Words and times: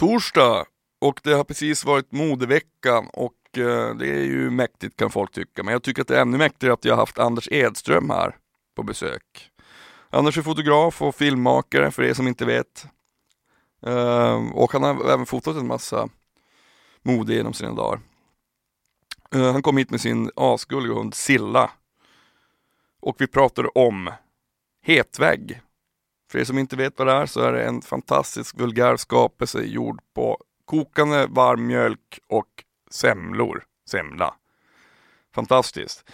torsdag 0.00 0.64
och 1.00 1.20
det 1.22 1.32
har 1.32 1.44
precis 1.44 1.84
varit 1.84 2.12
modevecka 2.12 2.98
och 2.98 3.58
eh, 3.58 3.94
det 3.94 4.08
är 4.08 4.24
ju 4.24 4.50
mäktigt 4.50 4.96
kan 4.96 5.10
folk 5.10 5.32
tycka. 5.32 5.62
Men 5.62 5.72
jag 5.72 5.82
tycker 5.82 6.02
att 6.02 6.08
det 6.08 6.16
är 6.16 6.22
ännu 6.22 6.38
mäktigare 6.38 6.74
att 6.74 6.84
jag 6.84 6.92
har 6.92 7.02
haft 7.02 7.18
Anders 7.18 7.48
Edström 7.50 8.10
här 8.10 8.36
på 8.76 8.82
besök. 8.82 9.50
Anders 10.10 10.38
är 10.38 10.42
fotograf 10.42 11.02
och 11.02 11.14
filmmakare 11.14 11.90
för 11.90 12.02
er 12.02 12.14
som 12.14 12.28
inte 12.28 12.44
vet. 12.44 12.86
Ehm, 13.86 14.52
och 14.52 14.72
han 14.72 14.82
har 14.82 15.10
även 15.12 15.26
fotat 15.26 15.56
en 15.56 15.66
massa 15.66 16.08
mode 17.02 17.34
genom 17.34 17.52
sina 17.52 17.72
dagar. 17.72 18.00
Eh, 19.34 19.52
han 19.52 19.62
kom 19.62 19.76
hit 19.76 19.90
med 19.90 20.00
sin 20.00 20.30
asgulliga 20.36 20.94
hund 20.94 21.14
Silla. 21.14 21.70
Och 23.00 23.16
vi 23.18 23.26
pratade 23.26 23.68
om 23.68 24.10
hetvägg. 24.82 25.60
För 26.30 26.38
er 26.38 26.44
som 26.44 26.58
inte 26.58 26.76
vet 26.76 26.98
vad 26.98 27.06
det 27.08 27.12
är 27.12 27.26
så 27.26 27.40
är 27.40 27.52
det 27.52 27.64
en 27.64 27.82
fantastisk 27.82 28.58
vulgär 28.58 28.96
skapelse 28.96 29.62
gjord 29.62 30.00
på 30.14 30.38
kokande 30.64 31.26
varm 31.26 31.66
mjölk 31.66 32.18
och 32.28 32.46
semlor. 32.90 33.62
Semla. 33.90 34.34
Fantastiskt. 35.34 36.10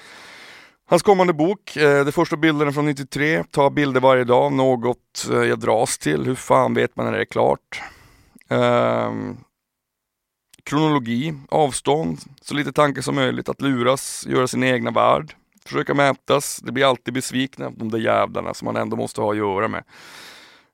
Hans 0.89 1.03
kommande 1.03 1.33
bok, 1.33 1.77
eh, 1.77 2.05
de 2.05 2.13
första 2.13 2.37
bilderna 2.37 2.73
från 2.73 2.87
93, 2.87 3.45
ta 3.51 3.71
bilder 3.71 4.01
varje 4.01 4.25
dag, 4.25 4.53
något 4.53 5.29
eh, 5.31 5.43
jag 5.43 5.59
dras 5.59 5.99
till, 5.99 6.25
hur 6.25 6.35
fan 6.35 6.75
vet 6.75 6.97
man 6.97 7.07
när 7.07 7.13
det 7.13 7.21
är 7.21 7.25
klart? 7.25 7.83
Eh, 8.49 9.13
kronologi, 10.65 11.35
avstånd, 11.49 12.19
så 12.41 12.55
lite 12.55 12.73
tankar 12.73 13.03
som 13.03 13.15
möjligt, 13.15 13.49
att 13.49 13.61
luras, 13.61 14.27
göra 14.29 14.47
sin 14.47 14.63
egna 14.63 14.91
värld, 14.91 15.35
försöka 15.69 15.95
mätas, 15.95 16.61
det 16.63 16.73
blir 16.73 16.85
alltid 16.85 17.15
besvikna, 17.15 17.71
de 17.71 17.91
där 17.91 17.99
jävlarna 17.99 18.55
som 18.55 18.67
man 18.67 18.77
ändå 18.77 18.97
måste 18.97 19.21
ha 19.21 19.31
att 19.31 19.37
göra 19.37 19.69
med. 19.69 19.85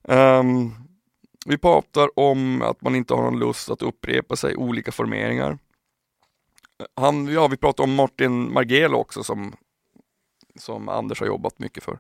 Um, 0.03 0.75
vi 1.47 1.59
pratar 1.59 2.19
om 2.19 2.63
att 2.63 2.83
man 2.83 2.95
inte 2.95 3.15
har 3.15 3.23
någon 3.23 3.39
lust 3.39 3.71
att 3.71 3.83
upprepa 3.83 4.37
sig, 4.37 4.57
olika 4.57 4.93
formeringar. 4.93 5.59
Han, 6.97 7.27
ja, 7.27 7.49
vi 7.49 7.57
pratar 7.57 7.85
om 7.85 7.95
Martin 7.95 8.53
Margelo 8.53 8.97
också 8.99 9.25
som 9.25 9.55
som 10.57 10.89
Anders 10.89 11.21
har 11.21 11.27
jobbat 11.27 11.59
mycket 11.59 11.85
för. 11.85 11.99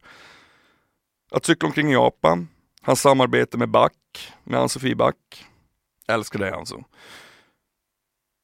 Att 1.30 1.44
cykla 1.44 1.66
omkring 1.66 1.90
i 1.90 1.92
Japan, 1.92 2.48
hans 2.82 3.00
samarbete 3.00 3.58
med 3.58 3.68
Back, 3.68 4.32
med 4.44 4.60
Ann-Sofie 4.60 4.94
Back. 4.94 5.44
Älskar 6.08 6.38
det 6.38 6.54
alltså. 6.54 6.84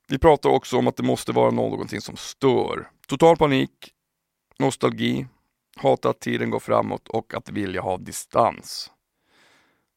Vi 0.09 0.19
pratar 0.19 0.51
också 0.51 0.79
om 0.79 0.89
att 0.89 0.97
det 0.97 1.03
måste 1.03 1.33
vara 1.33 1.51
någonting 1.51 2.01
som 2.01 2.17
stör. 2.17 2.91
Total 3.07 3.37
panik, 3.37 3.93
nostalgi, 4.59 5.27
hata 5.77 6.11
att 6.11 6.21
tiden 6.21 6.51
går 6.51 6.61
framåt 6.61 7.09
och 7.09 7.35
att 7.35 7.49
vilja 7.49 7.81
ha 7.81 7.99
distans. 7.99 8.91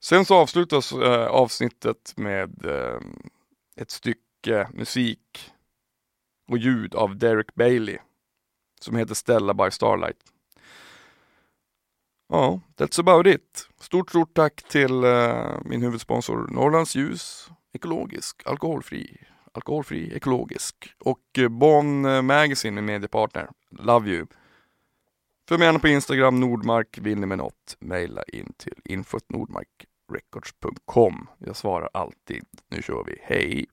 Sen 0.04 0.26
så 0.26 0.36
avslutas 0.36 0.92
eh, 0.92 1.28
avsnittet 1.28 2.14
med 2.18 2.66
eh, 2.66 3.00
ett 3.76 3.92
stycke 3.92 4.68
musik 4.74 5.52
och 6.48 6.58
ljud 6.58 6.96
av 6.96 7.18
Derek 7.18 7.56
Bailey 7.56 7.98
som 8.82 8.96
heter 8.96 9.16
Stella 9.16 9.54
by 9.54 9.72
Starlight. 9.72 10.18
Ja, 12.30 12.60
that's 12.78 13.00
about 13.00 13.28
it. 13.28 13.68
Stort, 13.80 14.10
stort 14.10 14.34
tack 14.34 14.64
till 14.64 15.04
eh, 15.04 15.58
min 15.66 15.82
huvudsponsor 15.82 16.48
Norrlands 16.52 16.96
Ljus, 16.96 17.52
ekologisk, 17.74 18.42
alkoholfri, 18.46 19.18
alkoholfri, 19.52 20.16
ekologisk 20.16 20.94
och 21.00 21.40
Bonn 21.50 22.06
eh, 22.06 22.22
Magazine 22.22 22.76
med 22.76 22.84
mediepartner. 22.84 23.50
Love 23.72 24.10
you. 24.10 24.26
Följ 25.52 25.60
mig 25.60 25.66
gärna 25.66 25.80
på 25.80 25.88
Instagram, 25.88 26.40
Nordmark. 26.40 26.98
Vill 27.02 27.20
ni 27.20 27.26
med 27.26 27.38
något, 27.38 27.78
mejla 27.80 28.24
in 28.24 28.54
till 28.58 28.82
info.nordmarkrecords.com. 28.86 31.28
Jag 31.38 31.56
svarar 31.56 31.90
alltid. 31.94 32.46
Nu 32.70 32.82
kör 32.82 33.04
vi. 33.04 33.18
Hej! 33.22 33.66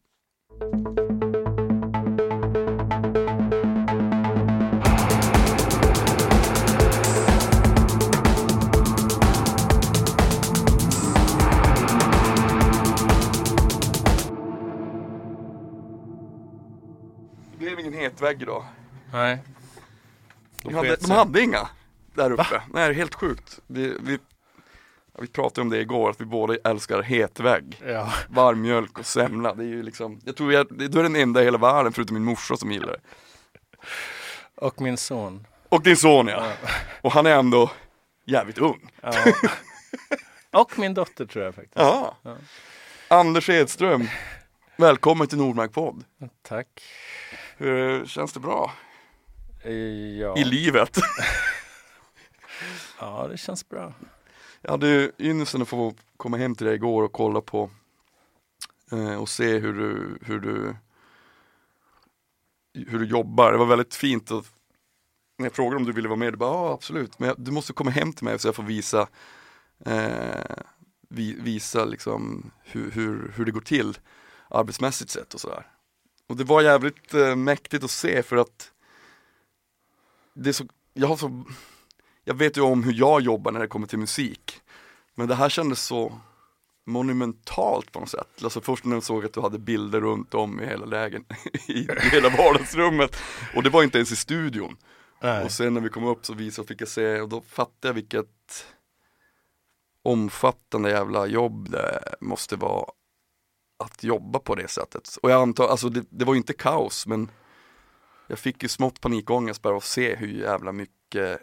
blev 17.59 17.81
ingen 17.81 17.93
hetvägg 17.93 18.43
idag. 18.43 18.65
Nej. 19.13 19.39
De 20.63 20.75
hade, 20.75 20.97
de 20.97 21.11
hade 21.11 21.43
inga 21.43 21.69
där 22.19 22.31
uppe. 22.31 22.43
Va? 22.51 22.63
Nej, 22.73 22.95
helt 22.95 23.15
sjukt. 23.15 23.61
Vi, 23.67 23.97
vi, 24.01 24.19
vi 25.19 25.27
pratade 25.27 25.61
om 25.61 25.71
det 25.71 25.81
igår, 25.81 26.11
att 26.11 26.21
vi 26.21 26.25
båda 26.25 26.57
älskar 26.65 27.03
hetvägg. 27.03 27.83
Ja. 27.87 28.13
Varm 28.29 28.61
mjölk 28.61 28.99
och 28.99 29.07
semla. 29.07 29.55
Det 29.55 29.63
är 29.63 29.69
ju 29.69 29.83
liksom, 29.83 30.21
jag 30.25 30.37
tror 30.37 30.53
jag, 30.53 30.67
du 30.71 30.99
är 30.99 31.03
den 31.03 31.17
enda 31.17 31.43
i 31.43 31.45
hela 31.45 31.59
världen 31.59 31.93
förutom 31.93 32.15
min 32.15 32.25
morsa 32.25 32.57
som 32.57 32.73
gillar 32.73 32.87
det. 32.87 33.01
Och 34.55 34.81
min 34.81 34.97
son. 34.97 35.47
Och 35.69 35.83
din 35.83 35.97
son 35.97 36.29
ja. 36.29 36.47
ja. 36.47 36.69
Och 37.01 37.13
han 37.13 37.27
är 37.27 37.31
ändå 37.31 37.71
jävligt 38.25 38.59
ung. 38.59 38.91
Ja. 39.03 39.13
Och 40.51 40.79
min 40.79 40.95
dotter 40.95 41.27
tror 41.27 41.45
jag 41.45 41.55
faktiskt. 41.55 41.77
Ja. 41.77 42.17
ja. 42.23 42.37
Anders 43.09 43.49
Edström, 43.49 44.09
välkommen 44.77 45.27
till 45.27 45.39
Nordmark 45.39 45.73
podd. 45.73 46.05
Tack. 46.49 46.83
Hur 47.57 48.07
känns 48.07 48.33
det 48.33 48.41
bra? 48.41 48.73
Ja. 50.21 50.39
I 50.39 50.45
livet? 50.45 50.99
ja, 53.01 53.29
det 53.29 53.37
känns 53.37 53.69
bra. 53.69 53.95
Jag 54.61 54.71
hade 54.71 55.13
ynnesten 55.19 55.63
att 55.63 55.69
få 55.69 55.95
komma 56.17 56.37
hem 56.37 56.55
till 56.55 56.67
dig 56.67 56.75
igår 56.75 57.03
och 57.03 57.13
kolla 57.13 57.41
på 57.41 57.71
eh, 58.93 59.15
och 59.15 59.29
se 59.29 59.59
hur 59.59 59.73
du, 59.73 60.19
hur 60.23 60.41
du 60.41 60.77
hur 62.75 62.99
du 62.99 63.07
jobbar. 63.07 63.53
Det 63.53 63.59
var 63.59 63.67
väldigt 63.67 63.95
fint 63.95 64.31
att 64.31 64.53
när 65.39 65.47
jag 65.47 65.53
frågade 65.53 65.77
om 65.77 65.85
du 65.85 65.93
ville 65.93 66.09
vara 66.09 66.19
med, 66.19 66.33
du 66.33 66.37
bara 66.37 66.55
ja 66.55 66.73
absolut, 66.73 67.19
men 67.19 67.35
du 67.39 67.51
måste 67.51 67.73
komma 67.73 67.91
hem 67.91 68.13
till 68.13 68.25
mig 68.25 68.39
så 68.39 68.49
jag 68.49 68.55
får 68.55 68.63
visa 68.63 69.09
eh, 69.87 70.63
visa 71.09 71.85
liksom 71.85 72.51
hur, 72.63 72.91
hur, 72.91 73.33
hur 73.37 73.45
det 73.45 73.51
går 73.51 73.61
till 73.61 73.99
arbetsmässigt 74.49 75.11
sett 75.11 75.35
och 75.35 75.41
sådär. 75.41 75.67
Och 76.27 76.37
det 76.37 76.45
var 76.45 76.63
jävligt 76.63 77.15
eh, 77.15 77.37
mäktigt 77.37 77.85
att 77.85 77.91
se 77.91 78.23
för 78.23 78.37
att 78.37 78.73
det 80.35 80.49
är 80.49 80.53
så, 80.53 80.65
jag 80.93 81.09
har 81.09 81.17
så, 81.17 81.45
jag 82.29 82.35
vet 82.35 82.57
ju 82.57 82.61
om 82.61 82.85
hur 82.85 82.93
jag 82.93 83.21
jobbar 83.21 83.53
när 83.53 83.61
det 83.61 83.67
kommer 83.67 83.87
till 83.87 83.99
musik. 83.99 84.61
Men 85.15 85.29
det 85.29 85.35
här 85.35 85.49
kändes 85.49 85.85
så 85.85 86.21
monumentalt 86.87 87.93
på 87.93 88.01
något 88.01 88.09
sätt. 88.09 88.45
Alltså 88.45 88.61
först 88.61 88.85
när 88.85 88.97
jag 88.97 89.03
såg 89.03 89.25
att 89.25 89.33
du 89.33 89.41
hade 89.41 89.59
bilder 89.59 90.01
runt 90.01 90.35
om 90.35 90.61
i 90.61 90.67
hela 90.67 90.87
lägen, 90.87 91.25
i 91.69 91.89
hela 92.13 92.29
vardagsrummet. 92.29 93.17
Och 93.55 93.63
det 93.63 93.71
var 93.71 93.83
inte 93.83 93.99
ens 93.99 94.13
i 94.13 94.17
studion. 94.17 94.77
Nej. 95.23 95.45
Och 95.45 95.53
sen 95.53 95.75
när 95.75 95.81
vi 95.81 95.89
kom 95.89 96.05
upp 96.05 96.27
så 96.27 96.35
visade, 96.35 96.69
fick 96.69 96.81
jag 96.81 96.89
se, 96.89 97.21
och 97.21 97.29
då 97.29 97.41
fattade 97.41 97.89
jag 97.89 97.95
vilket 97.95 98.67
omfattande 100.03 100.91
jävla 100.91 101.27
jobb 101.27 101.71
det 101.71 102.15
måste 102.21 102.57
vara 102.57 102.85
att 103.79 104.05
jobba 104.05 104.39
på 104.39 104.55
det 104.55 104.69
sättet. 104.69 105.19
Och 105.23 105.31
jag 105.31 105.43
antar, 105.43 105.69
alltså 105.69 105.89
det, 105.89 106.05
det 106.11 106.25
var 106.25 106.35
ju 106.35 106.39
inte 106.39 106.53
kaos 106.53 107.07
men 107.07 107.31
jag 108.27 108.39
fick 108.39 108.63
ju 108.63 108.69
smått 108.69 109.01
panikångest 109.01 109.63
bara 109.63 109.77
att 109.77 109.85
se 109.85 110.17
hur 110.17 110.29
jävla 110.29 110.73
mycket 110.73 111.43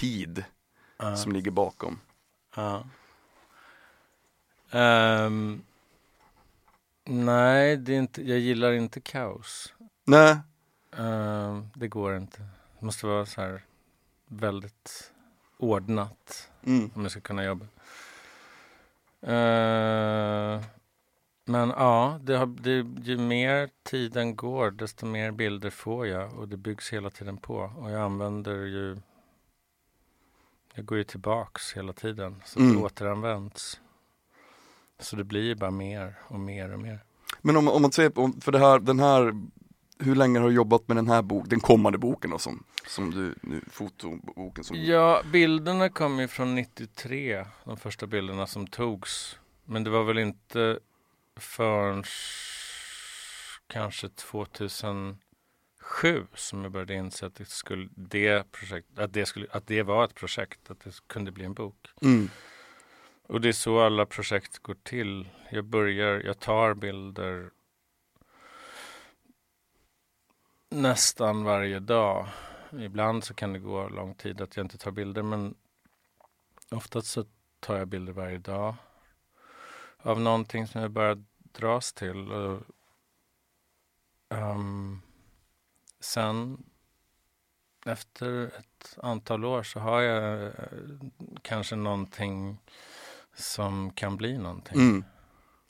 tid 0.00 0.44
uh. 1.02 1.14
som 1.14 1.32
ligger 1.32 1.50
bakom. 1.50 2.00
Uh. 2.58 2.82
Um, 4.72 5.62
nej, 7.04 7.76
det 7.76 7.94
är 7.94 7.98
inte, 7.98 8.22
jag 8.22 8.38
gillar 8.38 8.72
inte 8.72 9.00
kaos. 9.00 9.74
Nej. 10.04 10.38
Uh, 10.98 11.62
det 11.74 11.88
går 11.88 12.16
inte. 12.16 12.38
Det 12.78 12.86
måste 12.86 13.06
vara 13.06 13.26
så 13.26 13.40
här 13.40 13.62
väldigt 14.26 15.12
ordnat 15.58 16.50
mm. 16.66 16.90
om 16.94 17.02
jag 17.02 17.10
ska 17.10 17.20
kunna 17.20 17.44
jobba. 17.44 17.66
Uh, 19.22 20.62
men 21.44 21.68
ja, 21.68 22.20
det 22.22 22.36
har, 22.36 22.46
det, 22.46 22.86
ju 23.02 23.18
mer 23.18 23.70
tiden 23.82 24.36
går 24.36 24.70
desto 24.70 25.06
mer 25.06 25.30
bilder 25.30 25.70
får 25.70 26.06
jag 26.06 26.38
och 26.38 26.48
det 26.48 26.56
byggs 26.56 26.92
hela 26.92 27.10
tiden 27.10 27.36
på. 27.36 27.72
Och 27.76 27.90
jag 27.90 28.00
använder 28.00 28.54
ju... 28.54 28.96
Jag 30.78 30.84
går 30.84 30.98
ju 30.98 31.04
tillbaks 31.04 31.76
hela 31.76 31.92
tiden 31.92 32.42
så 32.44 32.60
mm. 32.60 32.72
det 32.72 32.82
återanvänds. 32.82 33.80
Så 34.98 35.16
det 35.16 35.24
blir 35.24 35.42
ju 35.42 35.54
bara 35.54 35.70
mer 35.70 36.14
och 36.28 36.40
mer 36.40 36.72
och 36.72 36.80
mer. 36.80 37.00
Men 37.40 37.56
om, 37.56 37.68
om 37.68 37.82
man 37.82 37.92
ser 37.92 38.10
på, 38.10 38.32
för 38.40 38.52
det 38.52 38.58
här, 38.58 38.78
den 38.78 38.98
här, 38.98 39.32
hur 39.98 40.14
länge 40.14 40.38
har 40.38 40.48
du 40.48 40.54
jobbat 40.54 40.88
med 40.88 40.96
den 40.96 41.08
här 41.08 41.22
boken, 41.22 41.48
den 41.48 41.60
kommande 41.60 41.98
boken 41.98 42.30
då, 42.30 42.38
som, 42.38 42.64
som 42.86 43.10
du, 43.10 43.34
nu, 43.42 43.60
fotoboken 43.70 44.64
som 44.64 44.76
Ja, 44.76 45.22
bilderna 45.32 45.88
kom 45.88 46.20
ju 46.20 46.28
från 46.28 46.54
93, 46.54 47.44
de 47.64 47.76
första 47.76 48.06
bilderna 48.06 48.46
som 48.46 48.66
togs. 48.66 49.38
Men 49.64 49.84
det 49.84 49.90
var 49.90 50.04
väl 50.04 50.18
inte 50.18 50.78
förrän 51.36 52.04
kanske 53.66 54.08
2007 55.88 56.26
som 56.34 56.62
jag 56.62 56.72
började 56.72 56.94
inse 56.94 57.26
att 57.26 57.34
det, 57.34 57.48
skulle, 57.48 57.88
det, 57.94 58.52
projekt, 58.52 58.98
att 58.98 59.12
det, 59.12 59.26
skulle, 59.26 59.46
att 59.50 59.66
det 59.66 59.82
var 59.82 60.04
ett 60.04 60.14
projekt, 60.14 60.70
att 60.70 60.80
det 60.80 61.00
kunde 61.06 61.32
bli 61.32 61.44
en 61.44 61.54
bok. 61.54 61.88
Mm. 62.02 62.30
Och 63.22 63.40
det 63.40 63.48
är 63.48 63.52
så 63.52 63.80
alla 63.80 64.06
projekt 64.06 64.58
går 64.58 64.76
till. 64.82 65.28
Jag 65.50 65.64
börjar, 65.64 66.20
jag 66.20 66.38
tar 66.38 66.74
bilder 66.74 67.50
nästan 70.70 71.44
varje 71.44 71.78
dag. 71.78 72.28
Ibland 72.72 73.24
så 73.24 73.34
kan 73.34 73.52
det 73.52 73.58
gå 73.58 73.88
lång 73.88 74.14
tid 74.14 74.40
att 74.40 74.56
jag 74.56 74.64
inte 74.64 74.78
tar 74.78 74.90
bilder 74.90 75.22
men 75.22 75.54
oftast 76.70 77.08
så 77.08 77.24
tar 77.60 77.76
jag 77.76 77.88
bilder 77.88 78.12
varje 78.12 78.38
dag 78.38 78.74
av 79.98 80.20
någonting 80.20 80.66
som 80.66 80.80
jag 80.80 80.90
bara 80.90 81.24
dras 81.36 81.92
till. 81.92 82.32
Och, 82.32 82.62
um, 84.28 85.02
sen 86.00 86.62
efter 87.86 88.46
ett 88.46 88.98
antal 89.02 89.44
år 89.44 89.62
så 89.62 89.80
har 89.80 90.00
jag 90.00 90.46
eh, 90.46 90.52
kanske 91.42 91.76
någonting 91.76 92.58
som 93.34 93.90
kan 93.90 94.16
bli 94.16 94.38
någonting. 94.38 94.80
Mm. 94.80 95.04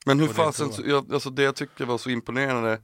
Men 0.06 0.20
hur 0.20 0.28
fasen, 0.28 0.70
jag, 0.84 1.12
alltså 1.12 1.30
det 1.30 1.42
jag 1.42 1.56
tycker 1.56 1.84
var 1.86 1.98
så 1.98 2.10
imponerande 2.10 2.80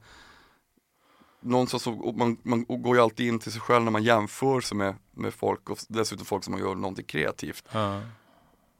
Någonstans 1.39 1.83
så, 1.83 1.91
man, 2.17 2.37
man 2.43 2.65
går 2.65 2.95
ju 2.95 3.01
alltid 3.01 3.27
in 3.27 3.39
till 3.39 3.51
sig 3.51 3.61
själv 3.61 3.83
när 3.83 3.91
man 3.91 4.03
jämför 4.03 4.61
sig 4.61 4.77
med, 4.77 4.95
med 5.11 5.33
folk 5.33 5.69
och 5.69 5.79
dessutom 5.87 6.25
folk 6.25 6.43
som 6.43 6.51
man 6.51 6.61
gör 6.61 6.75
någonting 6.75 7.05
kreativt 7.05 7.67
Ja. 7.71 8.01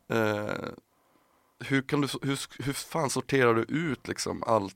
eh, 0.07 0.69
Hur 1.59 1.81
kan 1.81 2.01
du, 2.01 2.07
hur, 2.21 2.63
hur 2.63 2.73
fan 2.73 3.09
sorterar 3.09 3.53
du 3.53 3.61
ut 3.61 4.07
liksom 4.07 4.43
allt 4.43 4.75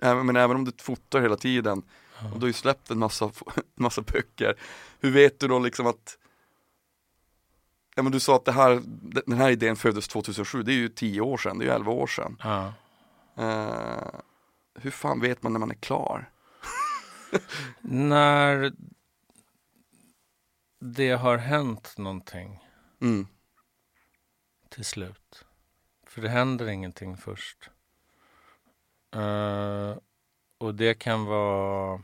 Även, 0.00 0.26
men 0.26 0.36
även 0.36 0.56
om 0.56 0.64
du 0.64 0.72
fotar 0.78 1.20
hela 1.20 1.36
tiden 1.36 1.82
och 2.22 2.38
du 2.38 2.40
har 2.40 2.46
ju 2.46 2.52
släppt 2.52 2.90
en 2.90 2.98
massa, 2.98 3.30
massa 3.74 4.02
böcker 4.02 4.54
Hur 5.00 5.10
vet 5.10 5.40
du 5.40 5.48
då 5.48 5.58
liksom 5.58 5.86
att 5.86 6.18
Ja 7.94 8.02
men 8.02 8.12
du 8.12 8.20
sa 8.20 8.36
att 8.36 8.44
det 8.44 8.52
här, 8.52 8.82
den 9.26 9.38
här 9.38 9.50
idén 9.50 9.76
föddes 9.76 10.08
2007, 10.08 10.62
det 10.62 10.72
är 10.72 10.76
ju 10.76 10.88
10 10.88 11.20
år 11.20 11.36
sedan, 11.36 11.58
det 11.58 11.64
är 11.64 11.66
ju 11.66 11.72
11 11.74 11.92
år 11.92 12.06
sedan 12.06 12.36
Ja. 12.42 12.72
Eh, 13.36 14.20
hur 14.74 14.90
fan 14.90 15.20
vet 15.20 15.42
man 15.42 15.52
när 15.52 15.60
man 15.60 15.70
är 15.70 15.74
klar? 15.74 16.30
När 17.80 18.72
det 20.80 21.10
har 21.10 21.36
hänt 21.38 21.94
någonting 21.98 22.60
Mm. 23.00 23.26
till 24.68 24.84
slut. 24.84 25.44
För 26.06 26.22
det 26.22 26.28
händer 26.28 26.66
ingenting 26.68 27.16
först. 27.16 27.70
Eh, 29.14 29.94
och 30.64 30.74
det 30.74 30.94
kan 30.94 31.24
vara 31.24 32.00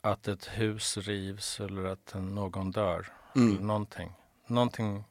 att 0.00 0.28
ett 0.28 0.46
hus 0.46 0.96
rivs 0.96 1.60
eller 1.60 1.84
att 1.84 2.14
någon 2.14 2.70
dör. 2.70 3.12
Eller 3.34 3.46
Mm. 3.46 3.66
någonting. 3.66 4.12
Någonting 4.46 5.04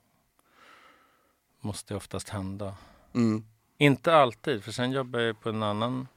måste 1.59 1.95
oftast 1.95 2.29
hända. 2.29 2.75
Mm. 3.13 3.45
Inte 3.77 4.15
alltid, 4.15 4.63
för 4.63 4.71
sen 4.71 4.91
jobbar 4.91 5.19
jag 5.19 5.41
på 5.41 5.49
en 5.49 5.63
annan 5.63 6.07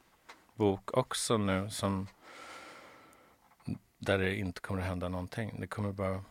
bok 0.54 0.96
också 0.96 1.36
nu 1.36 1.70
som 1.70 2.06
där 3.98 4.18
det 4.18 4.36
inte 4.36 4.60
kommer 4.60 4.80
att 4.80 4.86
hända 4.88 5.08
någonting. 5.08 5.60
Det 5.60 5.66
kommer 5.66 5.92
bara 5.92 6.24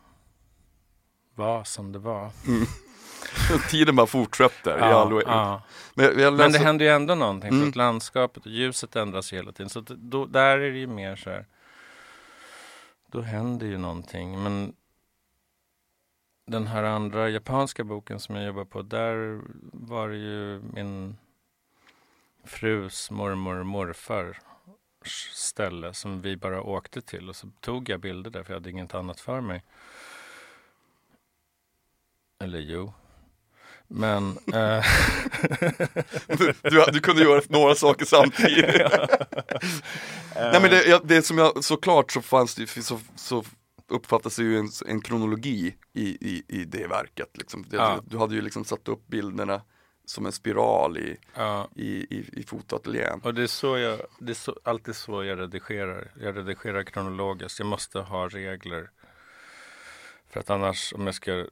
vara 1.36 1.66
som 1.66 1.92
det 1.92 2.00
var. 2.00 2.32
Tiden 3.70 3.96
bara 3.96 4.08
fortsätter 4.08 4.78
all 4.78 4.94
oändlighet. 5.14 5.28
ja. 5.28 5.62
Men, 5.94 6.06
jag 6.06 6.16
Men 6.16 6.38
det 6.38 6.48
läser, 6.48 6.60
händer 6.66 6.86
ju 6.86 6.92
ändå 6.92 7.16
någonting 7.16 7.50
Mm. 7.50 7.62
för 7.62 7.70
att 7.70 7.76
landskapet 7.76 8.46
och 8.46 8.52
ljuset 8.52 8.96
ändras 8.96 9.34
hela 9.34 9.52
tiden. 9.52 9.70
Så 9.70 9.84
då, 9.88 10.26
där 10.26 10.58
är 10.58 10.72
det 10.72 10.78
ju 10.78 10.88
mer 10.88 11.16
så 11.16 11.30
här. 11.30 11.46
Då 13.12 13.22
händer 13.22 13.68
ju 13.68 13.78
någonting. 13.78 14.44
Men 14.44 14.74
den 16.48 16.68
här 16.68 16.84
andra 16.84 17.30
japanska 17.30 17.84
boken 17.84 18.20
som 18.20 18.36
jag 18.36 18.46
jobbar 18.46 18.66
på. 18.66 18.82
Där 18.82 19.42
var 19.74 20.10
det 20.10 20.18
ju 20.18 20.62
min 20.74 21.18
frus 22.46 23.12
mormor 23.12 23.60
och 23.60 23.66
morfar 23.66 24.38
ställe 25.34 25.94
som 25.94 26.22
vi 26.22 26.38
bara 26.38 26.62
åkte 26.62 27.02
till 27.02 27.30
och 27.30 27.36
så 27.36 27.48
tog 27.60 27.90
jag 27.90 28.00
bilder 28.00 28.32
där 28.32 28.44
för 28.44 28.54
jag 28.54 28.60
hade 28.60 28.70
inget 28.70 28.94
annat 28.96 29.20
för 29.20 29.42
mig. 29.42 29.64
Eller 32.44 32.60
jo. 32.60 32.94
Men 33.92 34.38
eh, 34.54 34.86
du, 36.62 36.84
du 36.92 37.00
kunde 37.00 37.24
göra 37.24 37.42
några 37.48 37.76
saker 37.76 38.06
samtidigt. 38.06 38.66
Nej 40.36 40.62
men 40.62 40.70
det, 40.70 41.02
det 41.04 41.22
som 41.22 41.38
jag, 41.38 41.64
såklart 41.64 42.12
så 42.12 42.22
fanns 42.22 42.56
det 42.56 42.68
så, 42.68 43.00
så 43.16 43.44
uppfattas 43.88 44.36
det 44.36 44.44
ju 44.44 44.58
en, 44.58 44.70
en 44.86 45.02
kronologi 45.02 45.76
i, 45.94 46.08
i, 46.30 46.44
i 46.48 46.66
det 46.66 46.88
verket. 46.88 47.38
Liksom. 47.38 47.66
Det, 47.70 47.78
Ja. 47.78 48.04
Du 48.06 48.18
hade 48.18 48.36
ju 48.36 48.42
liksom 48.42 48.66
satt 48.66 48.88
upp 48.88 49.08
bilderna 49.08 49.62
som 50.06 50.26
en 50.26 50.32
spiral 50.32 50.98
i, 50.98 51.18
ja, 51.36 51.70
i, 51.76 51.88
i, 51.88 52.30
i 52.34 52.44
fotoateljén. 52.44 53.22
och 53.24 53.34
det 53.34 53.44
är, 53.44 53.48
så 53.48 53.78
jag, 53.78 54.02
det 54.20 54.32
är 54.32 54.36
så, 54.36 54.56
alltid 54.64 54.96
så 54.96 55.24
jag 55.24 55.40
redigerar. 55.40 56.12
Jag 56.22 56.38
redigerar 56.38 56.84
kronologiskt. 56.84 57.60
Jag 57.60 57.68
måste 57.68 58.00
ha 58.00 58.28
regler. 58.28 58.90
För 60.30 60.40
att 60.40 60.50
annars 60.50 60.94
om 60.94 61.06
jag 61.06 61.16
ska 61.16 61.46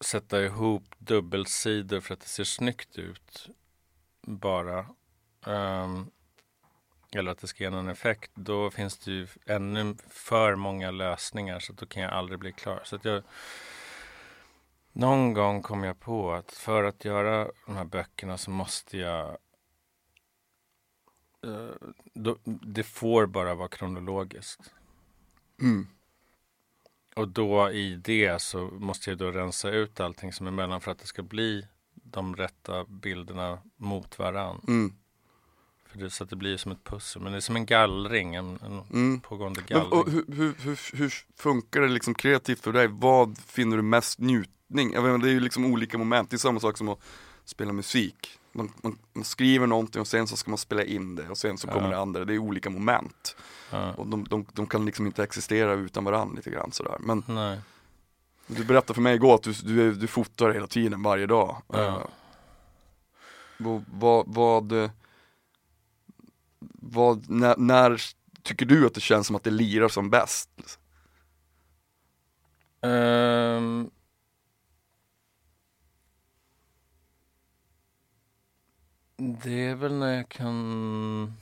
sätta 0.00 0.42
ihop 0.42 0.84
dubbelsidor 0.98 2.00
för 2.00 2.14
att 2.14 2.20
det 2.20 2.28
ser 2.28 2.44
snyggt 2.44 2.98
ut 2.98 3.48
bara 4.22 4.86
Um, 5.46 6.10
eller 7.12 7.32
att 7.32 7.38
det 7.38 7.46
ska 7.46 7.64
ge 7.64 7.70
någon 7.70 7.88
effekt 7.88 8.30
då 8.34 8.70
finns 8.70 8.98
det 8.98 9.10
ju 9.10 9.26
ännu 9.46 9.96
för 10.08 10.54
många 10.54 10.90
lösningar 10.90 11.58
så 11.58 11.72
att 11.72 11.78
då 11.78 11.86
kan 11.86 12.02
jag 12.02 12.12
aldrig 12.12 12.38
bli 12.38 12.52
klar. 12.52 12.80
Så 12.84 12.96
att 12.96 13.04
jag 13.04 13.22
Någon 14.92 15.34
gång 15.34 15.62
kom 15.62 15.84
jag 15.84 16.00
på 16.00 16.32
att 16.32 16.52
för 16.52 16.84
att 16.84 17.04
göra 17.04 17.50
de 17.66 17.76
här 17.76 17.84
böckerna 17.84 18.38
så 18.38 18.50
måste 18.50 18.98
jag 18.98 19.38
uh, 21.46 21.70
då, 22.14 22.38
Det 22.44 22.82
får 22.82 23.26
bara 23.26 23.54
vara 23.54 23.68
kronologiskt. 23.68 24.74
Mm. 25.60 25.88
Och 27.16 27.28
då 27.28 27.70
i 27.70 27.94
det 28.04 28.42
så 28.42 28.58
måste 28.72 29.10
jag 29.10 29.18
då 29.18 29.30
rensa 29.30 29.70
ut 29.70 30.00
allting 30.00 30.32
som 30.32 30.46
är 30.46 30.50
mellan 30.50 30.80
för 30.80 30.90
att 30.90 30.98
det 30.98 31.06
ska 31.06 31.22
bli 31.22 31.66
de 31.94 32.36
rätta 32.36 32.84
bilderna 32.84 33.58
mot 33.76 34.18
varann. 34.18 34.60
Mm. 34.68 34.92
För 35.86 35.98
det, 35.98 36.10
så 36.10 36.24
att 36.24 36.30
det 36.30 36.36
blir 36.36 36.56
som 36.56 36.72
ett 36.72 36.84
pussel. 36.84 37.22
Men 37.22 37.32
det 37.32 37.38
är 37.38 37.40
som 37.40 37.56
en 37.56 37.66
gallring, 37.66 38.34
en, 38.34 38.58
en 38.64 38.82
Mm. 38.92 39.20
pågående 39.20 39.60
Men, 39.60 39.66
gallring. 39.78 39.92
och 40.00 40.10
hur, 40.10 40.24
hur, 40.28 40.54
hur, 40.58 40.96
hur 40.96 41.14
funkar 41.36 41.80
det 41.80 41.88
liksom 41.88 42.14
kreativt 42.14 42.60
för 42.60 42.72
dig? 42.72 42.86
Vad 42.90 43.38
finner 43.38 43.76
du 43.76 43.82
mest 43.82 44.18
njutning? 44.18 44.92
Jag 44.92 45.02
menar, 45.02 45.18
det 45.18 45.28
är 45.28 45.32
ju 45.32 45.40
liksom 45.40 45.64
olika 45.72 45.98
moment, 45.98 46.30
det 46.30 46.36
är 46.36 46.38
samma 46.38 46.60
sak 46.60 46.78
som 46.78 46.88
att 46.88 46.98
spela 47.44 47.72
musik. 47.72 48.39
Man, 48.52 48.72
man, 48.82 48.98
man 49.12 49.24
skriver 49.24 49.66
någonting 49.66 50.00
och 50.00 50.06
sen 50.08 50.26
så 50.26 50.36
ska 50.36 50.50
man 50.50 50.58
spela 50.58 50.84
in 50.84 51.16
det 51.16 51.28
och 51.28 51.38
sen 51.38 51.58
så 51.58 51.66
kommer 51.68 51.82
Ja. 51.82 51.90
det 51.90 51.98
andra, 51.98 52.24
det 52.24 52.34
är 52.34 52.38
olika 52.38 52.70
moment. 52.70 53.36
ja. 53.70 53.92
Och 53.92 54.06
de, 54.06 54.24
de, 54.24 54.46
de 54.52 54.66
kan 54.66 54.86
liksom 54.86 55.06
inte 55.06 55.22
existera 55.24 55.72
utan 55.72 56.04
varandra 56.04 56.36
lite 56.36 56.50
grann 56.50 56.72
sådär. 56.72 56.96
Men 57.00 57.22
Nej. 57.26 57.60
du 58.46 58.64
berättade 58.64 58.94
för 58.94 59.00
mig 59.02 59.14
igår 59.14 59.34
att 59.34 59.42
du, 59.42 59.52
du, 59.52 59.94
du 59.94 60.06
fotar 60.06 60.50
hela 60.50 60.66
tiden, 60.66 61.02
varje 61.02 61.26
dag. 61.26 61.56
Ja. 61.68 61.78
Eh, 61.78 62.06
vad, 63.58 63.84
vad, 63.92 64.24
vad, 64.28 64.72
eh, 64.72 64.90
vad 66.82 67.30
när, 67.30 67.56
när 67.56 68.02
tycker 68.42 68.66
du 68.66 68.86
att 68.86 68.94
det 68.94 69.00
känns 69.00 69.26
som 69.26 69.36
att 69.36 69.44
det 69.44 69.50
lirar 69.50 69.88
som 69.88 70.10
bäst? 70.10 70.78
Ehm. 72.82 73.90
Det 79.20 79.66
är 79.66 79.74
väl 79.74 79.94
när 79.94 80.16
jag 80.16 80.28
kan 80.28 81.36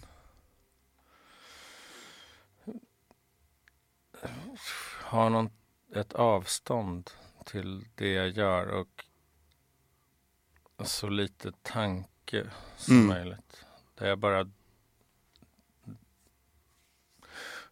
ha 5.04 5.28
någon, 5.28 5.50
ett 5.94 6.12
avstånd 6.12 7.10
till 7.44 7.84
det 7.94 8.12
jag 8.12 8.28
gör 8.28 8.66
och 8.66 9.04
så 10.84 11.08
lite 11.08 11.52
tanke 11.62 12.50
som 12.76 12.94
Mm. 12.94 13.06
möjligt. 13.06 13.64
Där 13.94 14.06
jag 14.06 14.18
bara 14.18 14.50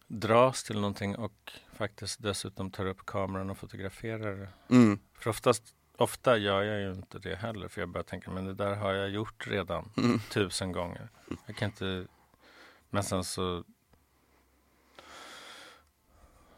dras 0.07 0.63
till 0.63 0.75
någonting 0.75 1.15
och 1.15 1.51
faktiskt 1.73 2.21
dessutom 2.21 2.71
tar 2.71 2.85
upp 2.85 3.05
kameran 3.05 3.49
och 3.49 3.57
fotograferar 3.57 4.35
det. 4.35 4.75
Mm. 4.75 4.99
För 5.13 5.29
oftast, 5.29 5.75
ofta 5.97 6.37
gör 6.37 6.63
jag 6.63 6.79
ju 6.81 6.91
inte 6.93 7.19
det 7.19 7.35
heller 7.35 7.67
för 7.67 7.81
jag 7.81 7.89
bara 7.89 8.03
tänker 8.03 8.31
men 8.31 8.45
det 8.45 8.53
där 8.53 8.75
har 8.75 8.93
jag 8.93 9.09
gjort 9.09 9.47
redan 9.47 9.89
Mm. 9.97 10.19
tusen 10.19 10.71
gånger. 10.71 11.09
Jag 11.45 11.55
kan 11.55 11.65
inte, 11.69 12.07
men 12.89 13.03
sen 13.03 13.23
så 13.23 13.63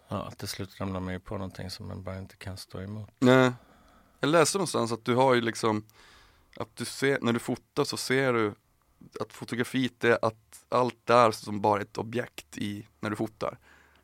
Ja, 0.08 0.32
till 0.32 0.48
slut 0.48 0.80
ramlar 0.80 1.00
man 1.00 1.14
ju 1.14 1.20
på 1.20 1.38
någonting 1.38 1.70
som 1.70 1.88
man 1.88 2.04
bara 2.04 2.18
inte 2.18 2.36
kan 2.36 2.58
stå 2.58 2.82
emot. 2.82 3.10
Nej. 3.20 3.52
Jag 4.20 4.30
läste 4.30 4.58
någonstans 4.58 4.92
att 4.92 5.06
du 5.06 5.16
har 5.16 5.34
ju 5.34 5.42
liksom 5.42 5.86
att 6.58 6.76
du 6.76 6.86
ser, 6.86 7.20
när 7.22 7.34
du 7.34 7.40
fotar 7.40 7.84
så 7.84 7.98
ser 7.98 8.34
du 8.34 8.54
att 9.20 9.34
fotografiet 9.34 10.04
är 10.04 10.26
att 10.26 10.66
allt 10.70 11.10
är 11.10 11.32
som 11.32 11.62
bara 11.62 11.82
ett 11.82 11.98
objekt 11.98 12.58
i, 12.58 12.88
när 13.00 13.10
du 13.10 13.16
fotar. 13.16 13.58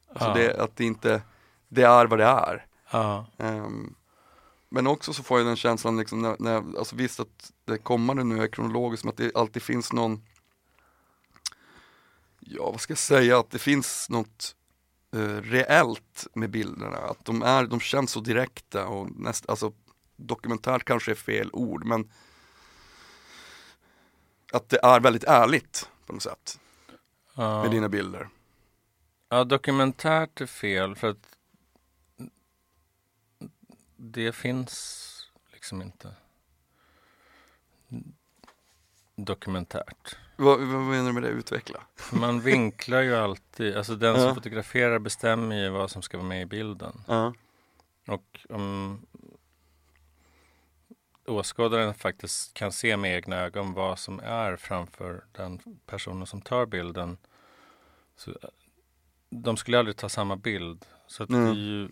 Alltså 0.10 0.28
Ja. 0.30 0.34
det, 0.34 0.62
att 0.64 0.76
det 0.76 0.84
inte, 0.84 1.22
det 1.68 1.84
är 1.84 2.06
vad 2.06 2.20
det 2.20 2.26
är. 2.26 2.66
Ja, 2.92 3.26
Ehm, 3.38 3.96
men 4.70 4.88
också 4.88 5.14
så 5.14 5.24
får 5.24 5.40
jag 5.40 5.48
den 5.48 5.56
känslan 5.56 5.98
liksom 5.98 6.22
när, 6.22 6.36
när 6.40 6.78
alltså 6.78 6.96
visst 6.96 7.20
att 7.20 7.52
det 7.66 7.78
kommande 7.78 8.24
nu 8.24 8.44
är 8.44 8.48
kronologiskt 8.48 9.04
men 9.04 9.10
att 9.12 9.18
det 9.18 9.36
alltid 9.36 9.62
finns 9.62 9.94
någon 9.94 10.22
Ja 12.40 12.72
vad 12.72 12.82
ska 12.82 12.92
jag 12.92 12.98
säga, 12.98 13.40
att 13.40 13.52
det 13.52 13.60
finns 13.60 14.10
något 14.10 14.56
eh, 15.14 15.42
reellt 15.42 16.28
med 16.34 16.50
bilderna. 16.50 16.98
Att 16.98 17.26
de, 17.26 17.42
är, 17.42 17.64
de 17.64 17.80
känns 17.80 18.12
så 18.12 18.20
direkta 18.20 18.88
och 18.88 19.12
näst, 19.20 19.50
alltså 19.50 19.74
dokumentärt 20.16 20.84
kanske 20.84 21.12
är 21.12 21.16
fel 21.16 21.50
ord 21.54 21.86
men 21.86 22.12
att 24.52 24.70
det 24.70 24.80
är 24.84 25.00
väldigt 25.00 25.24
ärligt 25.24 25.90
på 26.06 26.14
något 26.14 26.24
sätt 26.24 26.60
Ja. 27.34 27.62
med 27.62 27.72
dina 27.72 27.90
bilder. 27.90 28.30
Ja, 29.30 29.44
dokumentärt 29.44 30.42
är 30.42 30.46
fel 30.46 30.96
för 30.96 31.10
att 31.10 31.35
det 34.12 34.32
finns 34.32 35.12
liksom 35.54 35.82
inte 35.82 36.16
dokumentärt. 39.16 40.18
Vad, 40.36 40.60
vad 40.60 40.82
menar 40.82 41.08
du 41.08 41.14
med 41.14 41.24
det? 41.24 41.30
Utveckla. 41.30 41.84
Man 42.14 42.40
vinklar 42.42 43.02
ju 43.02 43.16
alltid, 43.16 43.78
alltså 43.78 43.96
den 43.96 44.16
Ja. 44.16 44.22
som 44.22 44.36
fotograferar 44.36 45.00
bestämmer 45.00 45.56
ju 45.56 45.70
vad 45.70 45.92
som 45.92 46.02
ska 46.02 46.18
vara 46.18 46.28
med 46.28 46.42
i 46.42 46.46
bilden. 46.46 47.02
Ja. 47.08 47.34
Och 48.08 48.40
om 48.50 49.02
åskådaren 51.26 51.94
faktiskt 51.94 52.54
kan 52.54 52.72
se 52.72 52.98
med 52.98 53.16
egna 53.16 53.36
ögon 53.36 53.74
vad 53.74 54.00
som 54.00 54.20
är 54.20 54.56
framför 54.56 55.24
den 55.32 55.60
personen 55.86 56.28
som 56.28 56.42
tar 56.42 56.66
bilden. 56.66 57.18
Så 58.16 58.34
de 59.30 59.58
skulle 59.58 59.80
aldrig 59.80 59.98
ta 59.98 60.10
samma 60.10 60.36
bild. 60.36 60.86
Så 61.08 61.24
att 61.24 61.30
det 61.30 61.36
Mm. 61.38 61.50
är 61.52 61.56
ju, 61.56 61.90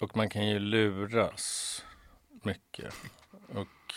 och 0.00 0.16
man 0.16 0.28
kan 0.28 0.48
ju 0.48 0.58
luras 0.58 1.84
mycket. 2.42 2.94
Och 3.48 3.94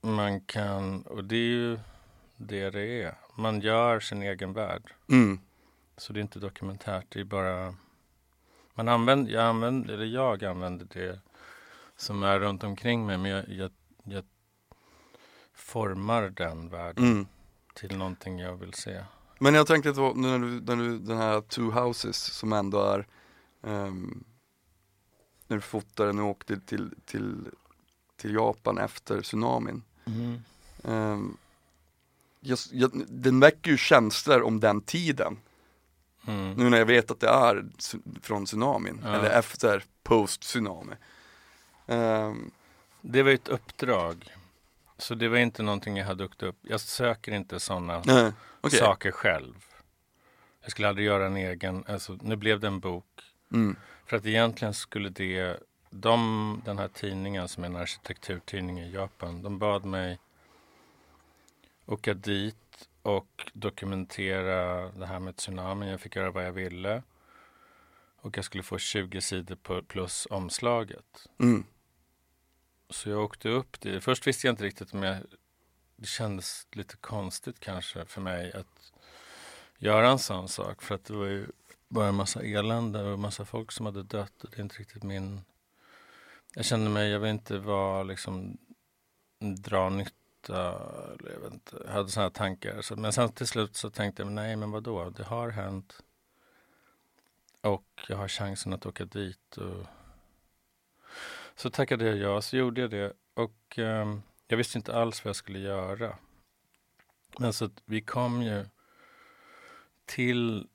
man 0.00 0.40
kan, 0.40 1.02
och 1.02 1.24
det 1.24 1.36
är 1.36 1.38
ju 1.38 1.78
det 2.36 2.70
det 2.70 3.02
är. 3.02 3.14
Man 3.36 3.60
gör 3.60 4.00
sin 4.00 4.22
egen 4.22 4.52
värld. 4.52 4.94
Mm. 5.08 5.40
Så 5.96 6.12
det 6.12 6.20
är 6.20 6.22
inte 6.22 6.38
dokumentärt, 6.38 7.06
det 7.08 7.20
är 7.20 7.24
bara 7.24 7.74
man 8.74 8.88
använder, 8.88 9.32
jag 9.32 9.42
använder, 9.44 9.94
eller 9.94 10.04
jag 10.04 10.44
använder 10.44 10.86
det 10.90 11.20
som 11.96 12.22
är 12.22 12.38
runt 12.40 12.64
omkring 12.64 13.06
mig 13.06 13.18
men 13.18 13.30
jag, 13.30 13.48
jag, 13.48 13.70
jag 14.04 14.24
formar 15.54 16.22
den 16.30 16.68
världen 16.68 17.04
Mm. 17.04 17.26
till 17.74 17.96
någonting 17.98 18.38
jag 18.38 18.56
vill 18.56 18.74
se. 18.74 19.04
Men 19.38 19.54
jag 19.54 19.66
tänkte 19.66 19.92
då, 19.92 20.12
nu 20.16 20.28
när 20.28 20.38
du, 20.38 20.60
när 20.60 20.76
du, 20.76 20.98
den 20.98 21.16
här 21.18 21.40
Two 21.40 21.60
Houses 21.70 22.16
som 22.16 22.52
ändå 22.52 22.80
är 22.82 23.06
ehm, 23.62 24.24
När 25.50 25.56
du 25.56 25.60
fotade, 25.60 26.12
när 26.12 26.22
du 26.22 26.28
åkte 26.28 26.60
till, 26.60 26.90
till, 27.04 27.44
till 28.16 28.34
Japan 28.34 28.78
efter 28.78 29.20
tsunamin 29.22 29.82
Ehm, 30.84 31.36
jag, 32.40 32.58
jag, 32.72 32.90
Den 33.08 33.40
väcker 33.40 33.70
ju 33.70 33.76
känslor 33.76 34.42
om 34.42 34.60
den 34.60 34.80
tiden 34.80 35.38
Mm. 36.26 36.52
Nu 36.52 36.70
när 36.70 36.78
jag 36.78 36.86
vet 36.86 37.10
att 37.10 37.20
det 37.20 37.28
är 37.28 37.64
från 38.22 38.46
tsunamin, 38.46 39.00
Ja. 39.04 39.08
eller 39.14 39.30
efter 39.30 39.84
post 40.02 40.40
tsunami 40.40 40.94
Ehm, 41.86 42.50
Det 43.00 43.22
var 43.22 43.30
ett 43.30 43.48
uppdrag. 43.48 44.34
Så 44.98 45.14
det 45.14 45.28
var 45.28 45.38
inte 45.38 45.62
någonting 45.62 45.96
jag 45.96 46.06
hade 46.06 46.24
dukt 46.24 46.42
upp. 46.42 46.56
Jag 46.62 46.80
söker 46.80 47.32
inte 47.32 47.60
sådana 47.60 48.02
okej. 48.60 48.78
saker 48.80 49.10
själv. 49.10 49.54
Jag 50.62 50.70
skulle 50.70 50.88
aldrig 50.88 51.06
göra 51.06 51.26
en 51.26 51.36
egen, 51.36 51.84
alltså 51.88 52.18
nu 52.22 52.36
blev 52.36 52.60
det 52.60 52.66
en 52.66 52.80
bok. 52.80 53.04
Mm. 53.52 53.76
För 54.06 54.16
att 54.16 54.26
egentligen 54.26 54.74
skulle 54.74 55.08
det, 55.08 55.56
de, 55.90 56.62
den 56.64 56.78
här 56.78 56.88
tidningen 56.88 57.48
som 57.48 57.64
är 57.64 57.68
en 57.68 57.76
arkitekturtidning 57.76 58.80
i 58.80 58.90
Japan, 58.90 59.42
de 59.42 59.58
bad 59.58 59.84
mig 59.84 60.18
åka 61.86 62.14
dit 62.14 62.88
och 63.02 63.50
dokumentera 63.52 64.90
det 64.90 65.06
här 65.06 65.18
med 65.18 65.36
tsunamin. 65.36 65.88
Jag 65.88 66.00
fick 66.00 66.16
göra 66.16 66.30
vad 66.30 66.46
jag 66.46 66.52
ville. 66.52 67.02
Och 68.20 68.38
jag 68.38 68.44
skulle 68.44 68.62
få 68.62 68.78
20 68.78 69.20
sidor 69.20 69.82
plus 69.82 70.26
omslaget. 70.30 71.26
Mm. 71.38 71.64
Så 72.90 73.10
jag 73.10 73.24
åkte 73.24 73.48
upp 73.48 73.80
dit. 73.80 74.04
Först 74.04 74.26
visste 74.26 74.46
jag 74.46 74.52
inte 74.52 74.64
riktigt 74.64 74.94
om 74.94 75.02
jag... 75.02 75.16
Det 75.96 76.06
kändes 76.06 76.66
lite 76.72 76.96
konstigt 76.96 77.60
kanske 77.60 78.04
för 78.04 78.20
mig 78.20 78.52
att 78.52 78.92
göra 79.78 80.10
en 80.10 80.18
sån 80.18 80.48
sak. 80.48 80.82
För 80.82 80.94
att 80.94 81.04
det 81.04 81.14
var 81.14 81.26
ju 81.26 81.46
bara 81.90 82.08
en 82.08 82.14
massa 82.14 82.42
elände 82.42 83.02
och 83.02 83.12
en 83.12 83.20
massa 83.20 83.44
folk 83.44 83.72
som 83.72 83.86
hade 83.86 84.02
dött. 84.02 84.44
Och 84.44 84.50
det 84.50 84.58
är 84.58 84.62
inte 84.62 84.78
riktigt 84.78 85.02
min... 85.02 85.40
Jag 86.54 86.64
kände 86.64 86.90
mig, 86.90 87.10
jag 87.10 87.20
vill 87.20 87.30
inte 87.30 87.58
vara 87.58 88.02
liksom 88.02 88.58
dra 89.38 89.88
nytta. 89.88 90.72
Eller 91.12 91.32
jag 91.32 91.40
vet 91.40 91.52
inte, 91.52 91.82
jag 91.84 91.92
hade 91.92 92.08
sådana 92.08 92.30
tankar. 92.30 92.82
Så, 92.82 92.96
men 92.96 93.12
sen 93.12 93.32
till 93.32 93.46
slut 93.46 93.76
så 93.76 93.90
tänkte 93.90 94.22
jag, 94.22 94.32
nej 94.32 94.56
men 94.56 94.70
vadå, 94.70 95.10
det 95.10 95.24
har 95.24 95.50
hänt. 95.50 96.02
Och 97.60 97.86
jag 98.08 98.16
har 98.16 98.28
chansen 98.28 98.72
att 98.72 98.86
åka 98.86 99.04
dit. 99.04 99.56
Och... 99.56 99.86
Så 101.54 101.70
tackade 101.70 102.04
jag 102.04 102.16
ja, 102.16 102.42
så 102.42 102.56
gjorde 102.56 102.80
jag 102.80 102.90
det. 102.90 103.12
Och 103.34 103.78
eh, 103.78 104.18
jag 104.46 104.56
visste 104.56 104.78
inte 104.78 104.94
alls 104.94 105.24
vad 105.24 105.28
jag 105.28 105.36
skulle 105.36 105.58
göra. 105.58 106.16
Men 107.38 107.52
så 107.52 107.64
att 107.64 107.82
vi 107.84 108.00
kom 108.00 108.42
ju 108.42 108.66
till 110.06 110.68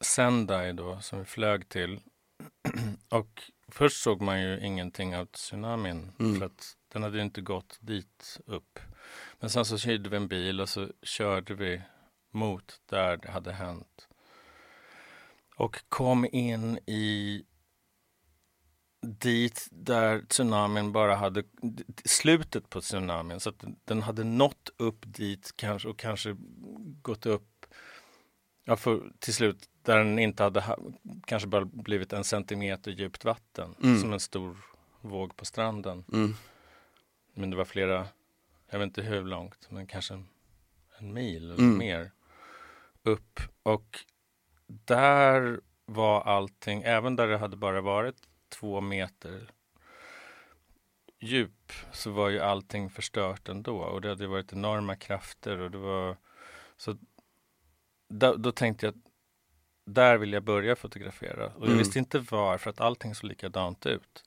Sendai 0.00 0.72
då, 0.72 1.00
som 1.00 1.18
vi 1.18 1.24
flög 1.24 1.68
till. 1.68 2.00
och 3.08 3.42
först 3.68 4.02
såg 4.02 4.22
man 4.22 4.42
ju 4.42 4.60
ingenting 4.60 5.16
av 5.16 5.26
tsunamin. 5.26 6.12
Mm. 6.18 6.38
För 6.38 6.46
att 6.46 6.76
den 6.92 7.02
hade 7.02 7.16
ju 7.16 7.22
inte 7.22 7.40
gått 7.40 7.78
dit 7.80 8.40
upp. 8.46 8.78
Men 9.40 9.50
sen 9.50 9.64
så 9.64 9.88
hyrde 9.88 10.10
vi 10.10 10.16
en 10.16 10.28
bil 10.28 10.60
och 10.60 10.68
så 10.68 10.88
körde 11.02 11.54
vi 11.54 11.82
mot 12.30 12.80
där 12.86 13.16
det 13.16 13.30
hade 13.30 13.52
hänt. 13.52 14.08
Och 15.56 15.84
kom 15.88 16.26
in 16.32 16.78
i 16.86 17.44
dit 19.00 19.68
där 19.70 20.22
tsunamin 20.28 20.92
bara 20.92 21.14
hade 21.14 21.44
slutet 22.04 22.70
på 22.70 22.80
tsunamin 22.80 23.40
så 23.40 23.50
att 23.50 23.64
den 23.84 24.02
hade 24.02 24.24
nått 24.24 24.70
upp 24.76 24.98
dit 25.02 25.52
kanske 25.56 25.88
och 25.88 25.98
kanske 25.98 26.36
gått 27.02 27.26
upp 27.26 27.66
ja, 28.64 28.76
för, 28.76 29.12
till 29.18 29.34
slut 29.34 29.69
där 29.82 29.98
den 29.98 30.18
inte 30.18 30.42
hade 30.42 30.60
ha, 30.60 30.78
kanske 31.26 31.48
bara 31.48 31.64
blivit 31.64 32.12
en 32.12 32.24
centimeter 32.24 32.90
djupt 32.90 33.24
vatten 33.24 33.74
Mm. 33.82 34.00
som 34.00 34.12
en 34.12 34.20
stor 34.20 34.56
våg 35.00 35.36
på 35.36 35.44
stranden. 35.44 36.04
Mm. 36.12 36.34
Men 37.34 37.50
det 37.50 37.56
var 37.56 37.64
flera, 37.64 38.06
jag 38.70 38.78
vet 38.78 38.86
inte 38.86 39.02
hur 39.02 39.22
långt, 39.24 39.66
men 39.70 39.86
kanske 39.86 40.14
en, 40.14 40.28
en 40.98 41.12
mil 41.12 41.44
eller 41.50 41.58
Mm. 41.62 41.78
mer 41.78 42.10
upp. 43.02 43.40
Och 43.62 43.98
där 44.66 45.60
var 45.86 46.20
allting, 46.22 46.82
även 46.82 47.16
där 47.16 47.26
det 47.28 47.38
hade 47.38 47.56
bara 47.56 47.80
varit 47.80 48.16
två 48.48 48.80
meter 48.80 49.50
djup 51.20 51.72
så 51.92 52.10
var 52.10 52.28
ju 52.28 52.40
allting 52.40 52.90
förstört 52.90 53.48
ändå. 53.48 53.78
Och 53.78 54.00
det 54.00 54.08
hade 54.08 54.26
varit 54.26 54.52
enorma 54.52 54.96
krafter 54.96 55.58
och 55.58 55.70
det 55.70 55.78
var 55.78 56.16
så 56.76 56.96
då, 58.08 58.34
då 58.36 58.52
tänkte 58.52 58.86
jag 58.86 58.92
att 58.94 59.09
där 59.90 60.16
vill 60.18 60.32
jag 60.32 60.42
börja 60.42 60.76
fotografera. 60.76 61.46
Och 61.46 61.52
jag 61.60 61.66
Mm. 61.66 61.78
visste 61.78 61.98
inte 61.98 62.18
var 62.18 62.58
för 62.58 62.70
att 62.70 62.80
allting 62.80 63.14
såg 63.14 63.28
likadant 63.28 63.86
ut. 63.86 64.24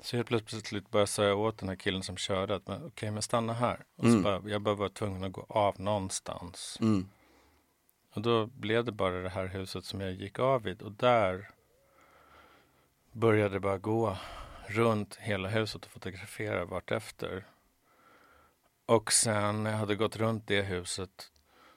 Så 0.00 0.16
helt 0.16 0.28
plötsligt 0.28 0.90
började 0.90 1.02
jag 1.02 1.08
säga 1.08 1.34
åt 1.34 1.58
den 1.58 1.68
här 1.68 1.76
killen 1.76 2.02
som 2.02 2.16
körde 2.16 2.54
att 2.54 2.68
okej, 2.68 3.10
men 3.10 3.22
stanna 3.22 3.52
här. 3.52 3.84
Och 3.96 4.04
Mm. 4.04 4.16
så 4.16 4.22
bara, 4.22 4.42
jag 4.50 4.62
bara 4.62 4.74
var 4.74 4.88
tvungen 4.88 5.24
att 5.24 5.32
gå 5.32 5.46
av 5.48 5.80
någonstans. 5.80 6.78
Mm. 6.80 7.08
Och 8.14 8.22
då 8.22 8.46
blev 8.46 8.84
det 8.84 8.92
bara 8.92 9.22
det 9.22 9.28
här 9.28 9.46
huset 9.46 9.84
som 9.84 10.00
jag 10.00 10.12
gick 10.12 10.38
av 10.38 10.62
vid. 10.62 10.82
Och 10.82 10.92
där 10.92 11.50
började 13.12 13.54
det 13.54 13.60
bara 13.60 13.78
gå 13.78 14.16
runt 14.66 15.16
hela 15.16 15.48
huset 15.48 15.84
och 15.84 15.90
fotografera 15.90 16.64
vartefter. 16.64 17.46
Och 18.86 19.12
sen 19.12 19.62
när 19.62 19.70
jag 19.70 19.78
hade 19.78 19.94
gått 19.96 20.16
runt 20.16 20.46
det 20.46 20.62
huset, 20.62 21.32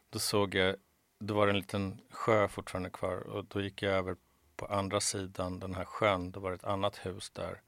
då 0.10 0.20
såg 0.20 0.56
jag, 0.56 0.76
då 1.20 1.34
var 1.34 1.48
det 1.48 1.52
en 1.52 1.58
liten 1.58 2.02
sjö 2.10 2.48
fortfarande 2.48 2.90
kvar. 2.90 3.16
Och 3.16 3.46
då 3.46 3.62
gick 3.62 3.82
jag 3.82 3.94
över 3.94 4.16
på 4.56 4.66
andra 4.66 5.00
sidan 5.02 5.60
den 5.60 5.76
här 5.76 5.86
sjön, 5.86 6.32
då 6.32 6.40
var 6.40 6.50
det 6.50 6.56
ett 6.56 6.64
annat 6.64 7.06
hus 7.06 7.30
där. 7.30 7.62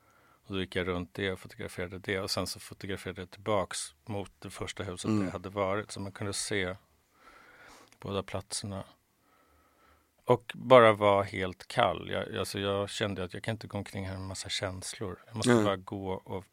Och 0.48 0.54
då 0.54 0.60
gick 0.60 0.76
jag 0.76 0.88
runt 0.88 1.14
det 1.14 1.32
och 1.32 1.40
fotograferade 1.40 2.00
det. 2.00 2.20
Och 2.20 2.32
sen 2.32 2.48
så 2.48 2.60
fotograferade 2.60 3.22
jag 3.22 3.32
tillbaks 3.32 3.80
mot 4.06 4.32
det 4.40 4.50
första 4.50 4.84
huset 4.84 5.10
Mm. 5.10 5.26
jag 5.26 5.32
hade 5.32 5.50
varit. 5.50 5.92
Så 5.92 6.00
man 6.00 6.12
kunde 6.12 6.34
se 6.34 6.76
båda 8.00 8.24
platserna. 8.24 8.84
Och 10.26 10.52
bara 10.56 10.94
vara 10.94 11.24
helt 11.24 11.68
kall. 11.68 12.10
Jag, 12.10 12.36
alltså 12.38 12.60
jag 12.60 12.90
kände 12.90 13.24
att 13.24 13.34
jag 13.34 13.44
kan 13.44 13.52
inte 13.52 13.68
gå 13.68 13.78
omkring 13.78 14.06
här 14.06 14.14
med 14.14 14.22
en 14.22 14.28
massa 14.28 14.50
känslor. 14.50 15.24
Jag 15.28 15.36
måste 15.36 15.54
Nej. 15.54 15.64
bara 15.64 15.76
gå 15.76 16.12
och 16.12 16.46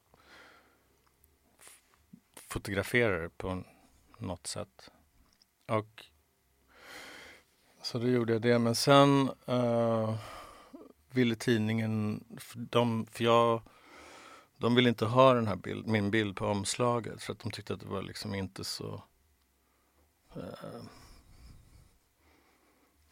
fotografera 2.36 3.18
det 3.18 3.28
på 3.28 3.64
något 4.18 4.46
sätt. 4.46 4.90
Och 5.66 6.06
så 7.84 7.98
då 7.98 8.08
gjorde 8.08 8.32
jag 8.32 8.42
det. 8.42 8.58
Men 8.58 8.74
sen 8.74 9.30
eh, 9.46 10.14
ville 11.10 11.34
tidningen, 11.34 12.24
för 12.38 12.58
de, 12.58 13.06
för 13.06 13.24
jag, 13.24 13.62
de 14.58 14.74
ville 14.74 14.88
inte 14.88 15.06
ha 15.06 15.34
den 15.34 15.46
här 15.46 15.56
bild, 15.56 15.86
min 15.86 16.10
bild 16.10 16.36
på 16.36 16.46
omslaget 16.46 17.22
för 17.22 17.32
att 17.32 17.38
de 17.38 17.50
tyckte 17.50 17.74
att 17.74 17.80
det 17.80 17.86
var 17.86 18.02
liksom 18.02 18.34
inte 18.34 18.64
så 18.64 19.02
eh, 20.36 20.82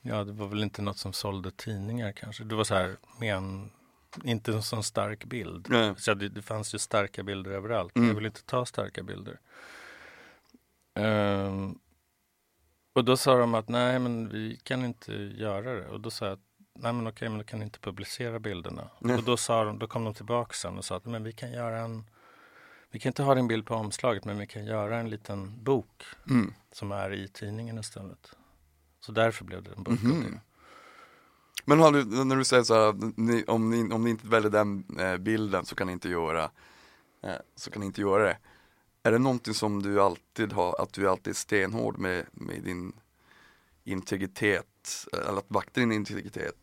Ja, 0.04 0.24
det 0.24 0.32
var 0.32 0.46
väl 0.46 0.62
inte 0.62 0.82
något 0.82 0.98
som 0.98 1.12
sålde 1.12 1.50
tidningar 1.50 2.12
kanske. 2.12 2.44
Det 2.44 2.54
var 2.54 2.64
så 2.64 2.74
här 2.74 2.96
med 3.18 3.34
en, 3.34 3.70
inte 4.24 4.52
en 4.52 4.62
sån 4.62 4.82
stark 4.82 5.24
bild. 5.24 5.66
Nej. 5.70 5.94
Så 5.98 6.14
det, 6.14 6.28
det 6.28 6.42
fanns 6.42 6.74
ju 6.74 6.78
starka 6.78 7.22
bilder 7.22 7.50
överallt. 7.50 7.96
Mm. 7.96 8.08
Jag 8.08 8.14
vill 8.14 8.26
inte 8.26 8.42
ta 8.42 8.66
starka 8.66 9.02
bilder. 9.02 9.40
Ehm, 10.94 11.78
och 12.92 13.04
då 13.04 13.16
sa 13.16 13.36
de 13.38 13.54
att 13.54 13.68
nej, 13.68 13.98
men 13.98 14.28
vi 14.28 14.60
kan 14.62 14.84
inte 14.84 15.12
göra 15.12 15.74
det. 15.74 15.88
Och 15.88 16.00
då 16.00 16.10
sa 16.10 16.24
jag 16.26 16.32
att 16.32 16.40
nej, 16.74 16.92
men 16.92 17.06
okej, 17.06 17.28
men 17.28 17.38
då 17.38 17.44
kan 17.44 17.58
ni 17.58 17.64
inte 17.64 17.78
publicera 17.78 18.38
bilderna. 18.38 18.88
Nej. 18.98 19.16
Och 19.16 19.22
då, 19.24 19.36
sa 19.36 19.64
de, 19.64 19.78
då 19.78 19.86
kom 19.86 20.04
de 20.04 20.14
tillbaka 20.14 20.52
sen 20.54 20.78
och 20.78 20.84
sa 20.84 20.96
att 20.96 21.04
men 21.04 21.24
vi 21.24 21.32
kan 21.32 21.52
göra 21.52 21.78
en 21.78 22.04
vi 22.90 22.98
kan 22.98 23.10
inte 23.10 23.22
ha 23.22 23.34
din 23.34 23.48
bild 23.48 23.66
på 23.66 23.74
omslaget, 23.74 24.24
men 24.24 24.38
vi 24.38 24.46
kan 24.46 24.64
göra 24.64 24.98
en 24.98 25.10
liten 25.10 25.64
bok 25.64 26.02
Mm. 26.30 26.54
som 26.72 26.92
är 26.92 27.12
i 27.12 27.28
tidningen 27.28 27.78
istället. 27.78 28.36
Så 29.00 29.12
därför 29.12 29.44
blev 29.44 29.62
det 29.62 29.70
en 29.76 29.82
bok. 29.82 30.00
det. 30.02 30.40
Men 31.64 31.80
har 31.80 31.92
du, 31.92 32.24
när 32.24 32.36
du 32.36 32.44
säger 32.44 32.62
så 32.62 32.74
här, 32.74 32.94
ni, 33.16 33.44
om, 33.46 33.70
ni, 33.70 33.92
om 33.94 34.04
ni 34.04 34.10
inte 34.10 34.26
väljer 34.26 34.50
den 34.50 34.84
eh, 34.98 35.16
bilden 35.16 35.64
så 35.64 35.74
kan 35.74 35.86
ni 35.86 35.92
inte 35.92 36.08
göra 36.08 36.50
eh, 37.22 37.34
så 37.56 37.70
kan 37.70 37.80
ni 37.80 37.86
inte 37.86 38.00
göra 38.00 38.24
det. 38.24 38.38
Är 39.02 39.12
det 39.12 39.18
någonting 39.18 39.54
som 39.54 39.82
du 39.82 40.02
alltid 40.02 40.52
har, 40.52 40.82
att 40.82 40.92
du 40.92 41.08
alltid 41.08 41.30
är 41.30 41.34
stenhård 41.34 41.98
med, 41.98 42.26
med 42.32 42.62
din 42.62 42.92
integritet, 43.84 45.06
eller 45.12 45.38
att 45.38 45.44
vakta 45.48 45.80
din 45.80 45.92
integritet? 45.92 46.54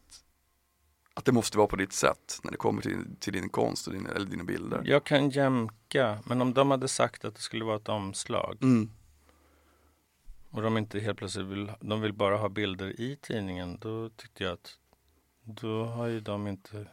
Att 1.14 1.26
det 1.26 1.32
måste 1.32 1.58
vara 1.58 1.68
på 1.68 1.76
ditt 1.76 1.94
sätt 1.94 2.40
när 2.44 2.52
det 2.52 2.58
kommer 2.58 2.82
till, 2.82 3.16
till 3.20 3.34
din 3.34 3.50
konst 3.50 3.88
och 3.88 3.94
din, 3.94 4.06
eller 4.06 4.26
dina 4.26 4.44
bilder? 4.44 4.82
Jag 4.86 5.04
kan 5.04 5.30
jämka, 5.30 6.20
men 6.26 6.42
om 6.42 6.54
de 6.54 6.72
hade 6.72 6.88
sagt 6.88 7.26
att 7.26 7.36
det 7.36 7.42
skulle 7.42 7.66
vara 7.66 7.76
ett 7.76 7.90
omslag 7.90 8.58
Mm. 8.62 8.90
och 10.50 10.62
de 10.62 10.78
inte 10.78 11.00
helt 11.00 11.18
plötsligt 11.18 11.46
vill, 11.46 11.72
de 11.82 12.02
vill 12.02 12.14
bara 12.14 12.38
ha 12.38 12.50
bilder 12.50 13.02
i 13.02 13.16
tidningen, 13.22 13.78
då 13.80 14.10
tyckte 14.10 14.44
jag 14.44 14.54
att 14.54 14.78
då 15.44 15.84
har 15.84 16.08
ju 16.08 16.20
de 16.20 16.48
inte... 16.48 16.88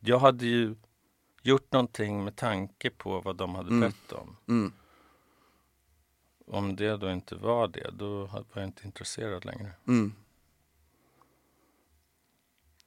Jag 0.00 0.18
hade 0.18 0.46
ju 0.46 0.74
gjort 1.42 1.72
någonting 1.72 2.24
med 2.24 2.36
tanke 2.36 2.90
på 2.90 3.20
vad 3.20 3.36
de 3.36 3.54
hade 3.54 3.68
Mm. 3.68 3.80
bett 3.80 4.12
om. 4.12 4.36
Mm. 4.48 4.72
Om 6.46 6.76
det 6.76 6.96
då 6.96 7.10
inte 7.12 7.34
var 7.34 7.68
det, 7.68 7.90
då 7.92 8.24
var 8.26 8.44
jag 8.54 8.64
inte 8.64 8.86
intresserad 8.86 9.44
längre. 9.44 9.70
Mm. 9.88 10.12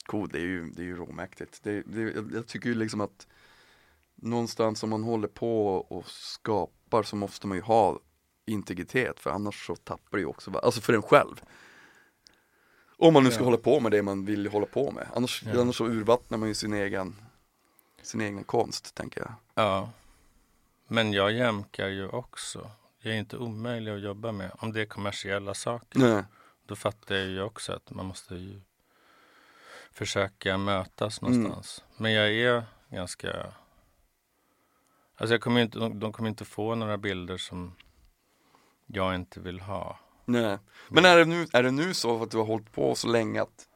Cool, 0.05 0.29
det 0.29 0.37
är 0.37 0.41
ju, 0.43 0.69
det 0.69 0.81
är 0.81 0.85
ju 0.85 0.95
råmäktigt. 0.95 1.63
Det, 1.63 1.81
det, 1.81 2.01
jag, 2.01 2.31
jag 2.33 2.47
tycker 2.47 2.69
ju 2.69 2.75
liksom 2.75 3.01
att 3.01 3.27
någonstans 4.15 4.83
om 4.83 4.89
man 4.89 5.03
håller 5.03 5.27
på 5.27 5.75
och 5.75 6.07
skapar 6.07 7.03
så 7.03 7.15
måste 7.15 7.47
man 7.47 7.57
ju 7.57 7.61
ha 7.63 7.99
integritet 8.45 9.19
för 9.19 9.29
annars 9.29 9.65
så 9.67 9.75
tappar 9.75 10.17
det 10.17 10.21
ju 10.21 10.25
också, 10.25 10.57
alltså 10.57 10.81
för 10.81 10.93
en 10.93 11.01
själv. 11.01 11.41
Om 12.97 13.13
man 13.13 13.23
nu 13.23 13.31
ska 13.31 13.39
Ja. 13.39 13.45
hålla 13.45 13.57
på 13.57 13.79
med 13.79 13.91
det 13.91 14.01
man 14.01 14.25
vill 14.25 14.47
hålla 14.47 14.65
på 14.65 14.91
med. 14.91 15.07
Annars, 15.15 15.43
Ja. 15.45 15.61
annars 15.61 15.75
så 15.77 15.85
urvattnar 15.85 16.37
man 16.37 16.47
ju 16.47 16.53
sin 16.53 16.73
egen, 16.73 17.15
sin 18.05 18.21
egen 18.21 18.43
konst, 18.43 18.95
tänker 18.95 19.21
jag. 19.21 19.33
Ja, 19.53 19.89
men 20.87 21.13
jag 21.13 21.31
jämkar 21.31 21.87
ju 21.87 22.07
också. 22.07 22.71
Jag 22.99 23.13
är 23.13 23.17
inte 23.17 23.37
omöjlig 23.37 23.91
att 23.91 24.01
jobba 24.01 24.31
med. 24.31 24.51
Om 24.59 24.73
det 24.73 24.81
är 24.81 24.85
kommersiella 24.85 25.53
saker, 25.53 25.99
Nej. 25.99 26.23
då 26.65 26.75
fattar 26.75 27.15
jag 27.15 27.27
ju 27.27 27.41
också 27.41 27.73
att 27.73 27.91
man 27.91 28.05
måste 28.05 28.35
ju 28.35 28.61
försöka 29.91 30.57
mötas 30.57 31.21
Mm. 31.21 31.33
någonstans. 31.33 31.83
Men 31.97 32.13
jag 32.13 32.31
är 32.33 32.63
ganska... 32.89 33.53
Alltså 35.17 35.33
jag 35.33 35.41
kommer 35.41 35.61
inte, 35.61 35.79
de 35.79 36.13
kommer 36.13 36.29
inte 36.29 36.45
få 36.45 36.75
några 36.75 36.97
bilder 36.97 37.37
som 37.37 37.75
jag 38.85 39.15
inte 39.15 39.39
vill 39.39 39.59
ha. 39.59 39.99
Nej. 40.25 40.57
Men 40.89 41.05
är 41.05 41.17
det, 41.17 41.25
nu, 41.25 41.47
är 41.53 41.63
det 41.63 41.71
nu 41.71 41.93
så 41.93 42.23
att 42.23 42.31
du 42.31 42.37
har 42.37 42.45
hållit 42.45 42.71
på 42.71 42.95
så 42.95 43.07
länge 43.07 43.41
att 43.41 43.67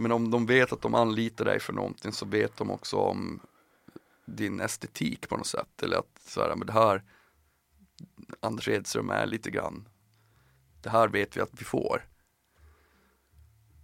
menar, 0.00 0.16
om 0.16 0.30
de 0.30 0.46
vet 0.46 0.72
att 0.72 0.82
de 0.82 0.94
anlitar 0.94 1.44
dig 1.44 1.60
för 1.60 1.72
någonting 1.72 2.12
så 2.12 2.26
vet 2.26 2.56
de 2.56 2.70
också 2.70 2.96
om 2.96 3.40
din 4.26 4.60
estetik 4.60 5.28
på 5.28 5.36
något 5.36 5.46
sätt 5.46 5.82
eller 5.82 5.96
att 5.96 6.20
så 6.26 6.40
här, 6.40 6.56
men 6.56 6.66
det 6.66 6.72
här 6.72 7.02
Anders 8.40 8.68
Edström 8.68 9.10
är 9.10 9.26
lite 9.26 9.50
grann 9.50 9.88
det 10.82 10.90
här 10.90 11.08
vet 11.08 11.36
vi 11.36 11.40
att 11.40 11.50
vi 11.58 11.64
får. 11.64 12.04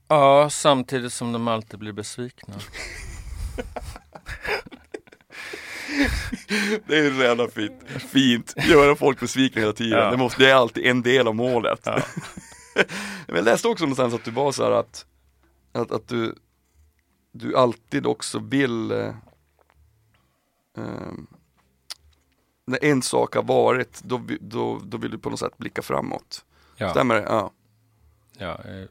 Ja, 0.09 0.51
samtidigt 0.51 1.13
som 1.13 1.33
de 1.33 1.49
alltid 1.49 1.79
blir 1.79 1.93
besvikna. 1.93 2.55
Det 6.87 6.99
är 6.99 7.11
redan 7.11 7.51
fint, 7.51 7.83
fint, 8.11 8.55
göra 8.57 8.97
folk 8.97 9.21
besvikna 9.21 9.61
hela 9.61 9.73
tiden. 9.73 9.99
Ja. 9.99 10.11
Det, 10.11 10.17
måste, 10.17 10.43
det 10.43 10.51
är 10.51 10.55
alltid 10.55 10.87
en 10.87 11.03
del 11.03 11.29
av 11.29 11.35
målet. 11.35 11.81
Ja. 11.85 12.03
Men 13.27 13.37
jag 13.37 13.45
läste 13.45 13.69
också 13.69 13.85
någonstans 13.85 14.15
att 14.15 14.25
du 14.25 14.31
var 14.31 14.53
så 14.53 14.65
här 14.65 14.71
att, 14.71 15.07
att, 15.73 15.93
att 15.93 16.09
du, 16.09 16.35
du 17.33 17.57
alltid 17.57 18.07
också 18.07 18.39
vill 18.39 18.91
eh, 18.91 19.15
eh, 20.77 21.13
När 22.65 22.85
en 22.85 23.03
sak 23.03 23.35
har 23.35 23.43
varit, 23.43 24.03
då, 24.05 24.23
då, 24.41 24.81
då 24.85 24.99
vill 24.99 25.11
du 25.11 25.19
på 25.19 25.31
något 25.31 25.41
sätt 25.41 25.59
blicka 25.59 25.83
framåt. 25.83 26.45
Ja, 26.77 26.91
Stämmer 26.91 27.15
det? 27.15 27.23
Ja. 27.23 27.53
ja 28.39 28.61
jag 28.65 28.89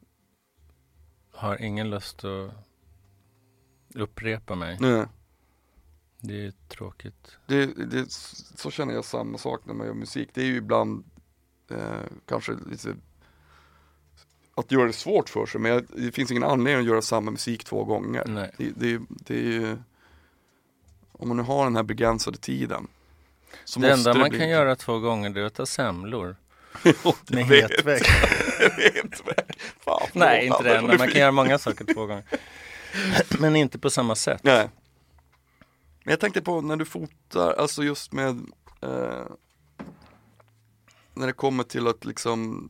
har 1.31 1.61
ingen 1.61 1.89
lust 1.89 2.23
att 2.23 2.51
upprepa 3.95 4.55
mig. 4.55 4.77
Nej. 4.79 5.05
Det 6.19 6.45
är 6.45 6.53
tråkigt. 6.67 7.37
Det, 7.47 7.65
det, 7.65 8.11
så 8.55 8.71
känner 8.71 8.93
jag 8.93 9.05
samma 9.05 9.37
sak 9.37 9.65
när 9.65 9.73
man 9.73 9.87
gör 9.87 9.93
musik. 9.93 10.29
Det 10.33 10.41
är 10.41 10.45
ju 10.45 10.55
ibland 10.55 11.03
eh, 11.69 12.01
kanske 12.25 12.51
lite 12.69 12.95
att 14.57 14.71
göra 14.71 14.85
det 14.87 14.93
svårt 14.93 15.29
för 15.29 15.45
sig, 15.45 15.61
men 15.61 15.71
jag, 15.71 15.85
det 15.95 16.11
finns 16.11 16.31
ingen 16.31 16.43
anledning 16.43 16.79
att 16.85 16.85
göra 16.91 17.01
samma 17.01 17.31
musik 17.31 17.63
två 17.63 17.83
gånger. 17.83 18.23
Nej. 18.27 18.51
Det, 18.57 18.71
det, 18.75 19.01
det 19.09 19.33
är 19.35 19.41
ju, 19.51 19.77
om 21.11 21.27
man 21.27 21.37
nu 21.37 21.43
har 21.43 21.63
den 21.63 21.75
här 21.75 21.83
begränsade 21.83 22.37
tiden. 22.37 22.87
Så 23.65 23.79
det 23.79 23.91
enda 23.93 24.13
man 24.13 24.29
bli- 24.29 24.39
kan 24.39 24.49
göra 24.49 24.75
två 24.75 24.99
gånger 24.99 25.29
det 25.29 25.41
är 25.41 25.45
att 25.45 25.53
ta 25.53 25.65
semlor 25.65 26.35
med. 27.29 27.71
Fan, 29.79 30.07
Nej, 30.13 30.45
inte 30.45 30.63
det 30.63 30.77
enda. 30.77 30.97
Man 30.97 31.07
kan 31.11 31.21
göra 31.21 31.31
många 31.31 31.57
saker 31.59 31.93
två 31.93 32.05
gånger. 32.05 32.23
Men 33.39 33.55
inte 33.55 33.79
på 33.79 33.89
samma 33.89 34.15
sätt. 34.15 34.41
Nej. 34.43 34.69
Men 36.03 36.11
jag 36.11 36.19
tänkte 36.19 36.41
på 36.41 36.61
när 36.61 36.75
du 36.75 36.85
fotar, 36.85 37.53
alltså 37.53 37.83
just 37.83 38.11
med 38.13 38.29
eh, 38.81 39.25
När 41.13 41.27
det 41.27 41.33
kommer 41.33 41.63
till 41.63 41.87
att 41.87 42.05
liksom 42.05 42.69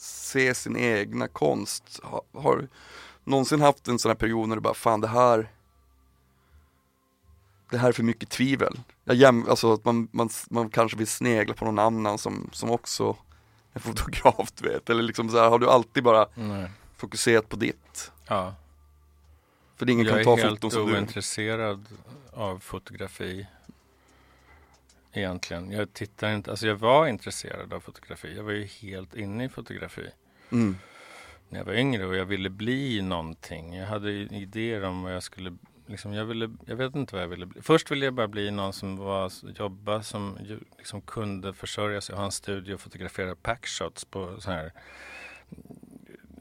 se 0.00 0.54
sin 0.54 0.76
egna 0.76 1.28
konst. 1.28 2.00
Har, 2.32 2.56
du 2.56 2.68
någonsin 3.24 3.60
haft 3.60 3.88
en 3.88 3.98
sån 3.98 4.10
här 4.10 4.16
period 4.16 4.48
när 4.48 4.56
du 4.56 4.62
bara, 4.62 4.74
fan 4.74 5.00
det 5.00 5.08
här 5.08 5.48
Det 7.70 7.78
här 7.78 7.88
är 7.88 7.92
för 7.92 8.02
mycket 8.02 8.30
tvivel. 8.30 8.80
Jag 9.04 9.16
jäm, 9.16 9.46
alltså 9.48 9.72
att 9.72 9.84
man, 9.84 10.08
man, 10.12 10.28
man 10.50 10.70
kanske 10.70 10.98
vill 10.98 11.06
snegla 11.06 11.54
på 11.54 11.64
någon 11.64 11.78
annan 11.78 12.18
som, 12.18 12.50
som 12.52 12.70
också 12.70 13.16
är 13.72 13.80
fotograf 13.80 14.52
du 14.54 14.68
vet. 14.68 14.90
Eller 14.90 15.02
liksom 15.02 15.28
så 15.28 15.38
här, 15.38 15.48
har 15.48 15.58
du 15.58 15.70
alltid 15.70 16.04
bara 16.04 16.26
Nej. 16.34 16.70
fokuserat 16.96 17.48
på 17.48 17.56
ditt? 17.56 18.12
Ja. 18.26 18.54
För 19.76 19.86
det 19.86 19.92
ingen 19.92 20.06
Jag 20.06 20.14
kan 20.14 20.24
ta 20.24 20.32
är 20.32 20.42
helt 20.42 20.56
foton 20.56 20.70
som 20.70 20.86
du. 20.86 20.94
ointresserad 20.96 21.86
av 22.32 22.58
fotografi. 22.58 23.46
Egentligen. 25.12 25.70
Jag 25.70 25.92
tittar 25.92 26.34
inte, 26.34 26.50
alltså 26.50 26.66
jag 26.66 26.76
var 26.76 27.06
intresserad 27.06 27.72
av 27.72 27.80
fotografi. 27.80 28.36
Jag 28.36 28.42
var 28.44 28.52
ju 28.52 28.64
helt 28.64 29.16
inne 29.16 29.44
i 29.44 29.48
fotografi. 29.48 30.08
Mm. 30.52 30.76
När 31.48 31.58
jag 31.58 31.64
var 31.64 31.72
yngre 31.72 32.06
och 32.06 32.16
jag 32.16 32.24
ville 32.24 32.50
bli 32.50 33.02
någonting. 33.02 33.74
Jag 33.74 33.86
hade 33.86 34.12
idéer 34.12 34.84
om 34.84 35.02
vad 35.02 35.14
jag 35.14 35.22
skulle 35.22 35.56
Liksom 35.90 36.14
jag, 36.14 36.24
ville, 36.24 36.50
jag 36.66 36.76
vet 36.76 36.94
inte 36.94 37.14
vad 37.14 37.22
jag 37.22 37.28
ville 37.28 37.46
bli. 37.46 37.62
Först 37.62 37.90
ville 37.90 38.04
jag 38.04 38.14
bara 38.14 38.28
bli 38.28 38.50
någon 38.50 38.72
som 38.72 38.96
var, 38.96 39.32
jobba 39.58 40.02
som 40.02 40.38
liksom 40.78 41.00
kunde 41.00 41.52
försörja 41.52 42.00
sig, 42.00 42.16
ha 42.16 42.24
en 42.24 42.32
studio 42.32 42.74
och 42.74 42.80
fotografera 42.80 43.34
packshots 43.34 44.04
på 44.04 44.40
så 44.40 44.50
här 44.50 44.72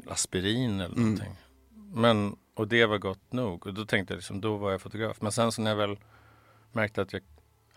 aspirin 0.08 0.80
eller 0.80 0.95
Mm. 0.95 1.01
någonting. 1.01 1.36
Men, 1.93 2.36
och 2.53 2.67
det 2.67 2.86
var 2.86 2.97
gott 2.97 3.32
nog. 3.34 3.67
Och 3.67 3.73
då 3.73 3.86
tänkte 3.86 4.13
jag 4.13 4.17
liksom, 4.17 4.41
då 4.41 4.58
var 4.58 4.71
jag 4.71 4.82
fotograf. 4.82 5.21
Men 5.21 5.32
sen 5.32 5.51
så 5.51 5.62
när 5.62 5.71
jag 5.71 5.77
väl 5.77 5.97
märkte 6.71 7.01
att 7.01 7.13
jag 7.13 7.21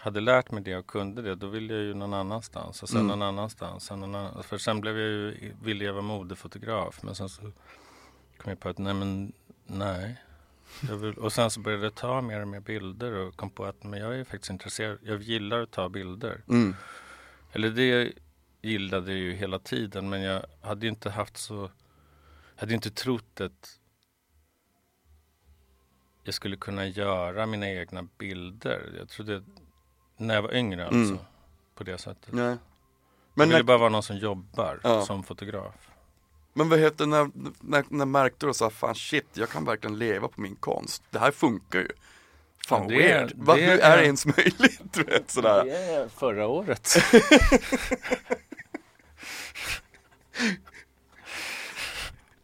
hade 0.00 0.20
lärt 0.20 0.50
mig 0.50 0.62
det 0.62 0.76
och 0.76 0.86
kunde 0.86 1.22
det, 1.22 1.34
då 1.34 1.46
ville 1.46 1.74
jag 1.74 1.82
ju 1.82 1.94
någon 1.94 2.14
annanstans. 2.14 2.82
Och 2.82 2.88
sen 2.88 2.98
Mm. 3.00 3.08
någon 3.08 3.22
annanstans. 3.22 3.84
Sen 3.84 4.00
någon 4.00 4.14
annan, 4.14 4.42
för 4.42 4.58
sen 4.58 4.80
blev 4.80 4.98
jag 4.98 5.08
ju, 5.08 5.54
ville 5.62 5.84
jag 5.84 5.92
vara 5.92 6.02
modefotograf. 6.02 7.02
Men 7.02 7.14
sen 7.14 7.28
så 7.28 7.42
kom 8.38 8.50
jag 8.50 8.60
på 8.60 8.68
att 8.68 8.78
nej 8.78 8.94
men, 8.94 9.32
nej. 9.66 10.16
Vill, 10.80 11.14
och 11.14 11.32
sen 11.32 11.50
så 11.50 11.60
började 11.60 11.84
jag 11.84 11.94
ta 11.94 12.20
mer 12.20 12.40
och 12.40 12.48
mer 12.48 12.60
bilder 12.60 13.12
och 13.12 13.36
kom 13.36 13.50
på 13.50 13.64
att 13.64 13.84
men 13.84 14.00
jag 14.00 14.16
är 14.18 14.24
faktiskt 14.24 14.50
intresserad. 14.50 14.98
Jag 15.02 15.22
gillar 15.22 15.60
att 15.62 15.70
ta 15.70 15.88
bilder. 15.88 16.42
Mm. 16.48 16.76
Eller 17.52 17.70
det 17.70 18.12
gillade 18.62 19.10
jag 19.10 19.20
ju 19.20 19.32
hela 19.32 19.58
tiden 19.58 20.08
men 20.08 20.22
jag 20.22 20.46
hade 20.60 20.86
ju 20.86 20.90
inte 20.90 21.10
haft 21.10 21.36
så 21.36 21.70
Jag 22.54 22.60
hade 22.60 22.74
inte 22.74 22.90
trott 22.90 23.40
att 23.40 23.78
jag 26.24 26.34
skulle 26.34 26.56
kunna 26.56 26.86
göra 26.86 27.46
mina 27.46 27.68
egna 27.70 28.02
bilder. 28.18 28.92
Jag 28.98 29.08
trodde, 29.08 29.42
när 30.20 30.34
jag 30.34 30.42
var 30.42 30.54
yngre 30.54 30.82
alltså, 30.86 30.98
Mm. 31.12 31.18
på 31.74 31.84
det 31.84 31.98
sättet. 31.98 32.32
Nej. 32.32 32.44
jag 32.44 32.58
Men, 33.34 33.48
ville 33.48 33.58
när, 33.58 33.64
bara 33.64 33.78
vara 33.78 33.88
någon 33.88 34.02
som 34.02 34.16
jobbar 34.16 34.80
Ja. 34.82 35.04
som 35.06 35.22
fotograf. 35.22 35.74
men 36.52 36.68
vad 36.68 36.78
heter 36.78 37.06
när, 37.06 37.30
när, 37.60 37.84
när 37.88 38.04
märkte 38.06 38.46
du 38.46 38.54
så 38.54 38.70
fan 38.70 38.94
shit, 38.94 39.26
jag 39.32 39.48
kan 39.48 39.64
verkligen 39.64 39.98
leva 39.98 40.28
på 40.28 40.40
min 40.40 40.56
konst. 40.56 41.02
Det 41.10 41.18
här 41.18 41.30
funkar 41.30 41.78
ju. 41.78 41.88
Fan 42.68 42.88
det- 42.88 42.94
weird. 42.98 43.32
Va, 43.36 43.54
det 43.54 43.60
hur 43.62 43.80
är 43.80 43.90
är- 43.92 43.96
det 43.96 44.04
ens 44.04 44.26
möjligt? 44.26 44.80
Du 44.92 45.02
vet 45.02 45.30
sådär. 45.30 45.64
Det 45.64 45.76
är 45.76 46.08
förra 46.08 46.46
året. 46.46 46.94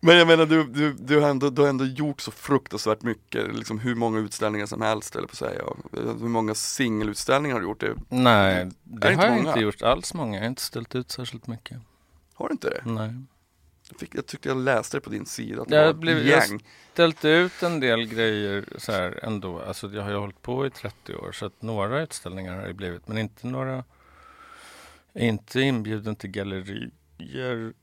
Men 0.06 0.18
jag 0.18 0.28
menar 0.28 0.46
du, 0.46 0.64
du, 0.64 0.94
du, 0.94 1.20
har 1.20 1.30
ändå, 1.30 1.50
du 1.50 1.62
har 1.62 1.70
ändå 1.70 1.86
gjort 1.86 2.22
så 2.22 2.32
fruktansvärt 2.32 3.02
mycket, 3.02 3.56
liksom 3.56 3.80
hur 3.80 3.96
många 3.96 4.20
utställningar 4.20 4.66
som 4.66 4.82
helst 4.82 5.16
eller 5.16 5.28
på 5.28 5.32
att 5.32 5.38
säga. 5.38 5.64
Hur 5.92 6.28
många 6.28 6.56
singelutställningar 6.56 7.56
har 7.56 7.62
du 7.62 7.68
gjort? 7.68 7.80
Det, 7.80 7.96
Nej, 8.10 8.66
det, 8.84 9.00
det 9.10 9.16
har 9.16 9.24
jag 9.24 9.36
många? 9.36 9.50
inte 9.50 9.60
gjort 9.60 9.82
alls 9.82 10.14
många. 10.14 10.36
Jag 10.38 10.42
har 10.44 10.48
inte 10.50 10.62
ställt 10.62 10.96
ut 10.96 11.12
särskilt 11.12 11.48
mycket. 11.48 11.78
har 12.34 12.48
du 12.48 12.52
inte 12.54 12.70
det? 12.70 12.82
Nej. 12.92 13.14
Jag, 13.90 14.00
fick, 14.00 14.16
jag 14.16 14.26
tyckte 14.26 14.50
jag 14.50 14.58
läste 14.58 14.98
det 14.98 15.02
på 15.02 15.10
din 15.10 15.26
sida, 15.26 15.62
att 15.62 15.72
Jag 15.72 15.86
har 15.86 15.94
blivit- 15.94 16.26
jag- 16.26 16.48
gäng. 16.50 16.64
Ställt 16.94 17.26
ut 17.26 17.64
en 17.64 17.80
del 17.80 18.06
grejer 18.06 18.66
så 18.78 18.92
här 18.92 19.20
ändå. 19.24 19.62
Alltså 19.62 19.88
jag 19.90 20.04
har 20.04 20.10
ju 20.10 20.16
hållit 20.18 20.42
på 20.42 20.66
i 20.66 20.70
30 20.70 21.16
år 21.16 21.32
så 21.32 21.46
att 21.46 21.62
några 21.62 22.02
utställningar 22.02 22.56
har 22.60 22.68
det 22.68 22.74
blivit. 22.74 23.08
Men 23.08 23.18
inte 23.18 23.48
några, 23.48 23.84
inte 25.14 25.62
inbjuden 25.62 26.16
till 26.16 26.30
gallerier 26.30 27.74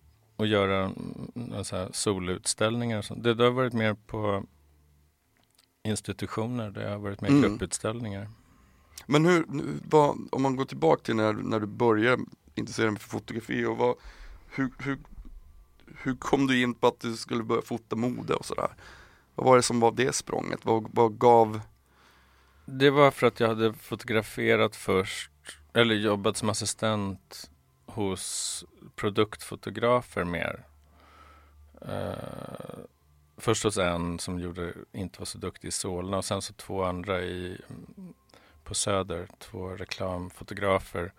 och 0.40 0.46
göra 0.46 0.85
mm, 0.85 1.64
så 1.64 1.76
här 1.76 1.88
soloutställningar. 1.92 2.98
och 2.98 3.05
sånt. 3.05 3.22
Det, 3.24 3.35
det 3.35 3.44
har 3.44 3.50
varit 3.50 3.72
mer 3.72 3.94
på 3.94 4.44
institutioner. 5.85 6.70
Det 6.70 6.88
har 6.90 6.98
varit 6.98 7.20
mer 7.20 7.29
Mm. 7.29 7.42
grupputställningar. 7.42 8.31
Men 9.07 9.24
hur, 9.24 9.44
vad, 9.90 10.29
om 10.33 10.42
man 10.42 10.57
går 10.57 10.64
tillbaka 10.64 11.03
till 11.03 11.16
när, 11.16 11.33
när 11.33 11.61
du 11.61 11.66
började 11.66 12.22
intressera 12.55 12.90
dig 12.90 12.98
för 12.98 13.09
fotografi 13.09 13.64
och 13.64 13.76
vad, 13.76 13.94
hur, 14.55 14.70
hur, 14.79 14.98
hur 16.03 16.16
kom 16.16 16.46
du 16.46 16.62
in 16.62 16.74
på 16.74 16.87
att 16.87 17.00
du 17.00 17.16
skulle 17.16 17.42
börja 17.42 17.62
fota 17.62 17.96
mode 17.96 18.35
och 18.35 18.44
sådär? 18.46 18.70
Vad 19.35 19.46
var 19.46 19.57
det 19.57 19.62
som 19.62 19.81
var 19.81 19.92
det 19.92 20.14
språnget? 20.14 20.64
Vad, 20.64 20.87
vad 20.92 21.18
gav, 21.18 21.61
Det 22.66 22.90
var 22.90 23.11
för 23.11 23.26
att 23.26 23.40
jag 23.40 23.48
hade 23.48 23.72
fotograferat 23.72 24.76
först, 24.76 25.31
eller 25.72 25.94
jobbat 25.94 26.37
som 26.37 26.50
assistent 26.50 27.50
hos 27.94 28.64
produktfotografer 28.96 30.24
mer. 30.24 30.64
Uh, 31.88 32.85
först 33.37 33.64
hos 33.64 33.79
en 33.79 34.18
som 34.18 34.40
gjorde, 34.40 34.72
inte 34.92 35.18
var 35.18 35.26
så 35.26 35.38
duktig 35.38 35.68
i 35.68 35.70
Solna 35.70 36.16
och 36.16 36.24
sen 36.24 36.42
så 36.42 36.53
två 36.53 36.85
andra 36.85 37.20
i, 37.20 37.61
mm, 37.68 38.14
på 38.64 38.74
Söder, 38.74 39.29
två 39.38 39.68
reklamfotografer. 39.68 41.12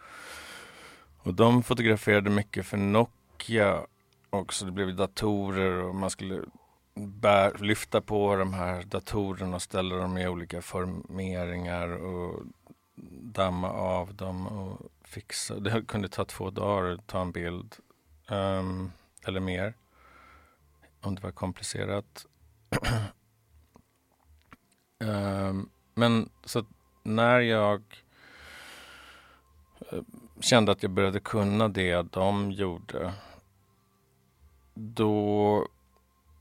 Och 1.17 1.33
de 1.33 1.63
fotograferade 1.63 2.29
mycket 2.29 2.65
för 2.65 2.77
Nokia 2.77 3.81
också. 4.29 4.65
Det 4.65 4.71
blev 4.71 4.95
datorer 4.95 5.71
och 5.71 5.95
man 5.95 6.09
skulle 6.09 6.41
bär, 6.95 7.57
lyfta 7.57 8.01
på 8.01 8.35
de 8.35 8.53
här 8.53 8.83
datorerna 8.83 9.55
och 9.55 9.61
ställa 9.61 9.95
dem 9.95 10.17
i 10.17 10.27
olika 10.27 10.61
formeringar 10.61 11.87
och 11.87 12.43
damma 13.09 13.69
av 13.69 14.15
dem 14.15 14.47
och 14.47 14.91
fixa. 15.03 15.59
Det 15.59 15.81
kunde 15.87 16.09
ta 16.09 16.25
två 16.25 16.49
dagar 16.49 16.91
att 16.91 17.07
ta 17.07 17.21
en 17.21 17.31
bild 17.31 17.75
ehm, 18.27 18.91
eller 19.25 19.39
mer 19.39 19.73
om 21.01 21.15
det 21.15 21.23
var 21.23 21.31
komplicerat. 21.31 22.25
Ehm, 25.03 25.69
men 25.93 26.29
så 26.43 26.65
när 27.03 27.39
jag 27.39 27.81
eh, 29.91 30.01
kände 30.39 30.71
att 30.71 30.83
jag 30.83 30.91
började 30.91 31.19
kunna 31.19 31.67
det 31.67 32.01
de 32.01 32.51
gjorde 32.51 33.13
då 34.73 35.67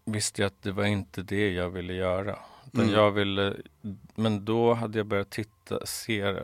visste 0.04 0.42
jag 0.42 0.46
att 0.46 0.62
det 0.62 0.72
var 0.72 0.84
inte 0.84 1.22
det 1.22 1.50
jag 1.50 1.70
ville 1.70 1.92
göra. 1.92 2.38
Mm. 2.74 2.90
jag 2.90 3.10
ville, 3.10 3.56
men 4.14 4.44
då 4.44 4.74
hade 4.74 4.98
jag 4.98 5.06
börjat 5.06 5.30
titta, 5.30 5.59
se 5.84 6.20
eh, 6.20 6.36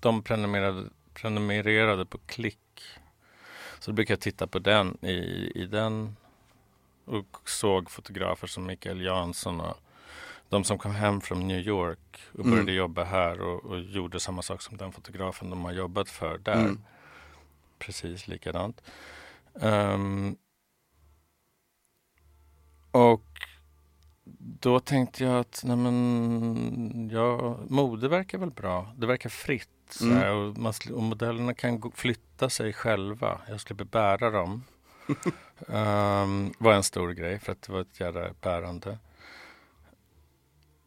de 0.00 0.22
prenumererade, 0.22 0.88
prenumererade 1.14 2.06
på 2.06 2.18
klick. 2.18 2.58
Så 3.78 3.90
då 3.90 3.94
brukade 3.94 4.12
jag 4.12 4.20
titta 4.20 4.46
på 4.46 4.58
den 4.58 4.98
i, 5.02 5.52
i 5.54 5.66
den 5.66 6.16
och 7.04 7.40
såg 7.50 7.90
fotografer 7.90 8.46
som 8.46 8.66
Mikael 8.66 9.00
Jansson 9.00 9.60
och 9.60 9.76
de 10.48 10.64
som 10.64 10.78
kom 10.78 10.94
hem 10.94 11.20
från 11.20 11.48
New 11.48 11.60
York 11.60 12.20
och 12.32 12.38
Mm. 12.38 12.50
började 12.50 12.72
jobba 12.72 13.04
här 13.04 13.40
och, 13.40 13.64
och 13.64 13.80
gjorde 13.80 14.20
samma 14.20 14.42
sak 14.42 14.62
som 14.62 14.76
den 14.76 14.92
fotografen 14.92 15.50
de 15.50 15.64
har 15.64 15.72
jobbat 15.72 16.08
för 16.08 16.38
där. 16.38 16.54
Mm. 16.60 16.80
Precis 17.78 18.28
likadant. 18.28 18.82
Ehm, 19.60 20.36
och 22.90 23.24
då 24.38 24.80
tänkte 24.80 25.24
jag 25.24 25.40
att 25.40 25.62
nej 25.64 25.76
men, 25.76 27.10
ja, 27.12 27.58
mode 27.68 28.08
verkar 28.08 28.38
väl 28.38 28.50
bra. 28.50 28.94
Det 28.96 29.06
verkar 29.06 29.30
fritt. 29.30 29.68
Mm. 30.00 30.16
här, 30.16 30.30
och, 30.32 30.58
man, 30.58 30.72
och 30.94 31.02
modellerna 31.02 31.54
kan 31.54 31.92
flytta 31.94 32.50
sig 32.50 32.72
själva. 32.72 33.40
Jag 33.48 33.60
slipper 33.60 33.84
bära 33.84 34.30
dem. 34.30 34.64
um, 35.66 36.54
var 36.58 36.72
en 36.72 36.82
stor 36.82 37.10
grej 37.10 37.38
för 37.38 37.52
att 37.52 37.62
det 37.62 37.72
var 37.72 37.80
ett 37.80 38.00
jävla 38.00 38.30
bärande. 38.40 38.98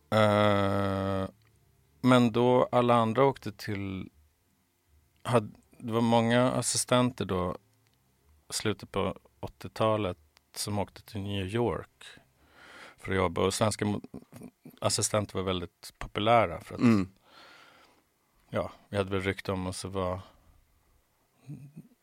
Eh, 0.09 1.29
men 2.01 2.31
då 2.31 2.67
alla 2.71 2.95
andra 2.95 3.25
åkte 3.25 3.51
till... 3.51 4.09
Hade, 5.23 5.51
det 5.77 5.91
var 5.91 6.01
många 6.01 6.51
assistenter 6.51 7.25
då, 7.25 7.57
slutet 8.49 8.91
på 8.91 9.17
80-talet, 9.41 10.17
som 10.55 10.79
åkte 10.79 11.01
till 11.01 11.21
New 11.21 11.47
York 11.47 12.19
för 13.03 13.11
att 13.11 13.17
jobba. 13.17 13.41
Och 13.41 13.53
svenska 13.53 13.99
assistenter 14.81 15.35
var 15.35 15.43
väldigt 15.43 15.93
populära 15.97 16.61
för 16.61 16.75
att 16.75 16.81
Mm. 16.81 17.09
ja, 18.49 18.71
vi 18.89 18.97
hade 18.97 19.09
väl 19.11 19.21
rykte 19.21 19.51
om 19.51 19.67
oss 19.67 19.85
att 19.85 19.91
vara 19.91 20.21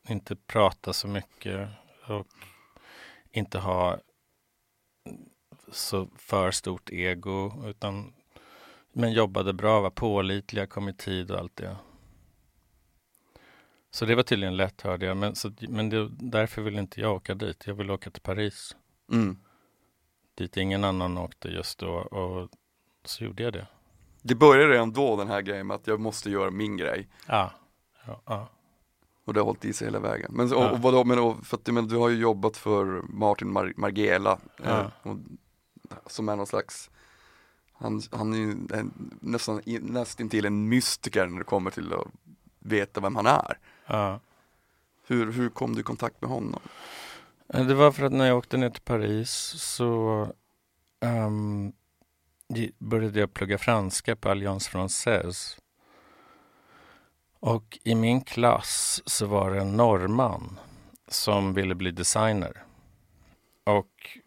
inte 0.09 0.35
prata 0.35 0.93
så 0.93 1.07
mycket 1.07 1.69
och 2.07 2.27
inte 3.31 3.59
ha 3.59 3.97
så 5.71 6.07
för 6.15 6.51
stort 6.51 6.89
ego 6.89 7.63
utan 7.67 8.13
men 8.93 9.13
jobbade 9.13 9.53
bra, 9.53 9.81
var 9.81 9.89
pålitliga, 9.89 10.67
kom 10.67 10.89
i 10.89 10.93
tid 10.93 11.31
och 11.31 11.39
allt 11.39 11.55
det. 11.55 11.75
Så 13.91 14.05
det 14.05 14.15
var 14.15 14.23
tydligen 14.23 14.57
lätt 14.57 14.81
hörde 14.81 15.05
jag, 15.05 15.17
men, 15.17 15.35
så, 15.35 15.51
men 15.59 15.89
det, 15.89 16.09
därför 16.09 16.61
ville 16.61 16.79
inte 16.79 17.01
jag 17.01 17.15
åka 17.15 17.35
dit. 17.35 17.67
Jag 17.67 17.73
ville 17.73 17.93
åka 17.93 18.11
till 18.11 18.21
Paris, 18.21 18.75
Mm. 19.11 19.37
Dit 20.35 20.57
ingen 20.57 20.83
annan 20.83 21.17
åkte 21.17 21.47
just 21.47 21.79
då 21.79 21.89
och 21.91 22.49
så 23.05 23.23
gjorde 23.23 23.43
jag 23.43 23.53
det. 23.53 23.67
Det 24.21 24.35
började 24.35 24.73
redan 24.73 24.91
då 24.93 25.15
den 25.15 25.27
här 25.27 25.41
grejen 25.41 25.67
med 25.67 25.75
att 25.75 25.87
jag 25.87 25.99
måste 25.99 26.29
göra 26.29 26.51
min 26.51 26.77
grej. 26.77 27.07
Ja, 27.27 27.51
ja, 28.07 28.21
ja. 28.25 28.49
Och 29.25 29.33
det 29.33 29.39
har 29.39 29.45
hållit 29.45 29.65
i 29.65 29.73
sig 29.73 29.87
hela 29.87 29.99
vägen. 29.99 30.31
Men, 30.33 30.53
och, 30.53 30.61
Ja. 30.63 30.69
och 30.71 30.79
vadå, 30.79 31.03
men, 31.03 31.19
och, 31.19 31.45
för 31.45 31.57
att, 31.57 31.67
men 31.67 31.87
du 31.87 31.97
har 31.97 32.09
ju 32.09 32.17
jobbat 32.17 32.57
för 32.57 32.85
Martin 33.09 33.51
Mar 33.51 33.73
Margiela. 33.77 34.31
Eh, 34.31 34.65
Ja. 34.69 34.91
och, 35.03 35.17
som 36.11 36.29
är 36.29 36.35
någon 36.35 36.47
slags, 36.47 36.89
han, 37.73 38.01
han 38.11 38.33
är 38.33 38.37
ju 38.37 38.51
en, 38.51 39.17
nästan, 39.21 39.61
nästintill 39.81 40.45
en 40.45 40.69
mystiker 40.69 41.27
när 41.27 41.37
det 41.39 41.43
kommer 41.45 41.71
till 41.71 41.93
att 41.93 42.07
veta 42.59 43.01
vem 43.01 43.15
han 43.15 43.25
är. 43.25 43.57
ja. 43.87 44.19
Hur, 45.07 45.31
hur 45.31 45.49
kom 45.49 45.73
du 45.75 45.79
i 45.81 45.83
kontakt 45.83 46.21
med 46.21 46.29
honom? 46.29 46.59
Eh, 47.53 47.65
det 47.65 47.73
var 47.73 47.91
för 47.91 48.03
att 48.03 48.11
när 48.11 48.27
jag 48.27 48.37
åkte 48.37 48.57
ner 48.57 48.69
till 48.69 48.81
Paris 48.81 49.31
så 49.57 50.27
um, 50.99 51.73
började 52.77 53.19
jag 53.19 53.33
plugga 53.33 53.57
franska 53.57 54.15
på 54.15 54.29
Alliance 54.29 54.71
Française. 54.71 55.59
Och 57.39 57.79
i 57.83 57.95
min 57.95 58.21
klass 58.21 59.01
så 59.05 59.25
var 59.25 59.51
det 59.51 59.61
en 59.61 59.77
norrman 59.77 60.59
som 61.07 61.53
ville 61.53 61.75
bli 61.75 61.91
designer. 61.91 62.63
Och 63.63 64.19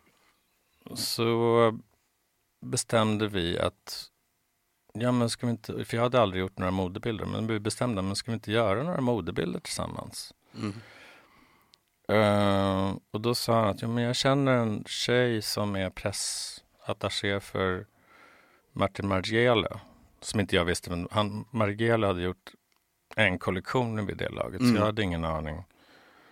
så 0.95 1.79
bestämde 2.61 3.29
vi 3.29 3.59
att 3.59 4.11
Ja 4.99 5.13
men 5.13 5.31
ska 5.31 5.47
vi 5.47 5.51
inte, 5.51 5.85
för 5.85 5.97
jag 5.97 6.03
hade 6.03 6.21
aldrig 6.21 6.41
gjort 6.41 6.59
några 6.59 6.71
modebilder, 6.71 7.27
men 7.27 7.47
vi 7.47 7.61
bestämde, 7.61 8.03
men 8.03 8.17
ska 8.17 8.31
vi 8.31 8.35
inte 8.35 8.53
göra 8.53 8.83
några 8.83 9.01
modebilder 9.01 9.61
tillsammans? 9.61 10.35
Mm. 10.55 10.75
Eh, 12.09 12.97
och 13.11 13.21
då 13.21 13.35
sa 13.35 13.61
han 13.61 13.69
att 13.69 13.83
ja, 13.83 13.89
men 13.89 14.05
jag 14.05 14.17
känner 14.17 14.57
en 14.57 14.85
tjej 14.85 15.43
som 15.43 15.77
är 15.77 15.91
pressattaché 15.91 17.41
för 17.41 17.87
Martin 18.73 19.09
Margiela. 19.09 19.81
Som 20.21 20.41
inte 20.41 20.57
jag 20.57 20.65
visste, 20.65 20.91
men 20.91 21.09
han, 21.11 21.45
Margiela 21.51 22.07
hade 22.07 22.23
gjort 22.23 22.53
en 23.17 23.39
kollektion 23.39 24.07
vid 24.07 24.17
det 24.17 24.29
laget. 24.29 24.61
Mm. 24.61 24.73
Så 24.73 24.81
jag 24.81 24.87
hade 24.87 25.03
ingen 25.03 25.25
aning. 25.25 25.65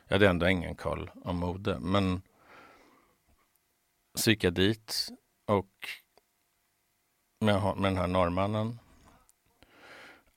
Jag 0.06 0.14
hade 0.14 0.28
ändå 0.28 0.48
ingen 0.48 0.74
koll 0.74 1.10
om 1.24 1.36
mode. 1.36 1.78
Men 1.80 2.22
så 4.14 4.30
gick 4.30 4.44
jag 4.44 4.54
dit 4.54 5.08
och 5.46 5.88
med, 7.40 7.62
med 7.76 7.92
den 7.92 7.96
här 7.96 8.06
norrmannen. 8.06 8.78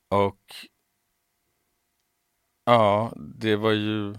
Och 0.09 0.55
ja, 2.65 3.13
det 3.15 3.55
var 3.55 3.71
ju 3.71 4.15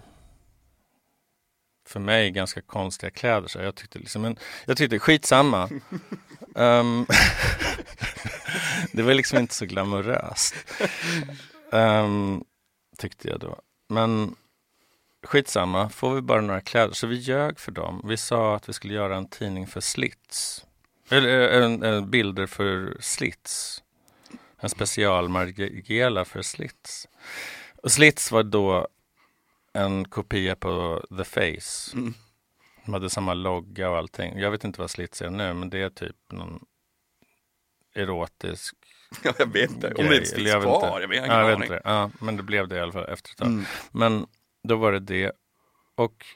för 1.87 2.01
mig 2.01 2.31
ganska 2.31 2.61
konstiga 2.61 3.11
kläder. 3.11 3.49
Så 3.49 3.59
jag 3.59 3.75
tyckte 3.75 3.99
liksom, 3.99 4.23
men 4.23 4.39
jag 4.65 4.77
tyckte 4.77 4.99
skitsamma. 4.99 5.71
um, 6.55 7.07
det 8.93 9.03
var 9.03 9.15
liksom 9.15 9.39
inte 9.39 9.55
så 9.55 9.67
glamoröst. 9.67 10.55
Um, 11.71 12.45
tyckte 12.99 13.29
jag 13.29 13.41
då. 13.41 13.61
Men 13.89 14.35
skitsamma, 15.23 15.89
får 15.89 16.15
vi 16.15 16.21
bara 16.21 16.41
några 16.41 16.61
kläder. 16.61 16.95
Så 16.95 17.07
vi 17.07 17.17
ljög 17.17 17.61
för 17.61 17.73
dem. 17.73 18.03
Vi 18.05 18.17
sa 18.17 18.57
att 18.57 18.69
vi 18.69 18.73
skulle 18.73 18.95
göra 18.95 19.17
en 19.17 19.29
tidning 19.29 19.67
för 19.67 19.81
Slits. 19.81 20.65
Eller 21.11 21.59
eh, 21.59 21.65
en, 21.65 21.83
en, 21.83 22.11
bilder 22.11 22.47
för 22.47 22.97
Slits. 23.01 23.83
En 24.61 24.69
special 24.69 25.29
Margiela 25.29 26.25
för 26.25 26.43
Slits. 26.43 27.09
Och 27.83 27.93
Slits 27.93 28.33
var 28.33 28.43
då 28.43 28.89
en 29.77 30.05
kopia 30.05 30.57
på 30.57 31.03
The 31.19 31.25
Face. 31.25 31.97
Mm. 31.97 32.15
De 32.85 32.93
hade 32.93 33.11
samma 33.11 33.35
logga 33.35 33.91
och 33.91 33.97
allting. 33.97 34.39
Jag 34.39 34.51
vet 34.51 34.65
inte 34.65 34.81
vad 34.81 34.91
Slits 34.91 35.23
är 35.23 35.31
nu, 35.31 35.55
men 35.55 35.71
det 35.71 35.83
är 35.83 35.91
typ 35.91 36.17
någon 36.33 36.65
erotisk 37.95 38.77
Ja, 39.23 39.33
jag 39.39 39.47
vet 39.47 39.71
inte. 39.71 39.95
Om 39.95 40.05
det 40.05 40.17
finns 40.17 40.33
kvar. 40.33 41.01
Jag, 41.01 41.09
vet, 41.09 41.17
jag, 41.17 41.29
ja, 41.29 41.41
jag 41.41 41.47
vet 41.47 41.71
inte. 41.71 41.81
Ja, 41.85 42.11
men 42.21 42.37
det 42.37 42.43
blev 42.43 42.69
det 42.69 42.77
i 42.77 42.81
alla 42.81 42.93
fall 42.93 43.09
efter 43.09 43.31
ett 43.31 43.37
tag. 43.37 43.49
Mm. 43.49 43.65
Men 43.93 44.27
då 44.63 44.77
var 44.77 44.93
det 44.93 45.01
det. 45.01 45.33
Och 45.95 46.27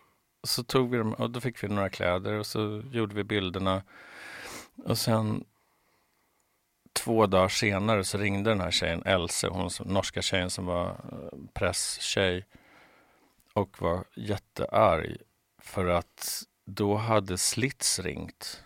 så 0.44 0.64
tog 0.64 0.90
vi 0.90 0.98
dem 0.98 1.14
och 1.14 1.30
då 1.30 1.40
fick 1.40 1.64
vi 1.64 1.68
några 1.68 1.88
kläder 1.88 2.32
och 2.32 2.46
så 2.46 2.82
gjorde 2.92 3.14
vi 3.14 3.24
bilderna. 3.24 3.82
Och 4.84 4.98
sen 4.98 5.44
två 6.92 7.26
dagar 7.26 7.48
senare 7.48 8.04
så 8.04 8.18
ringde 8.18 8.50
den 8.50 8.60
här 8.60 8.70
tjejen, 8.70 9.02
Else, 9.04 9.48
hon 9.48 9.70
som, 9.70 9.88
norska 9.88 10.22
tjejen 10.22 10.50
som 10.50 10.66
var 10.66 10.88
eh, 10.88 11.38
presstjej 11.54 12.46
och 13.54 13.82
var 13.82 14.04
jättearg 14.16 15.16
för 15.62 15.86
att 15.86 16.42
då 16.66 16.96
hade 16.96 17.38
Slits 17.38 17.98
ringt 17.98 18.62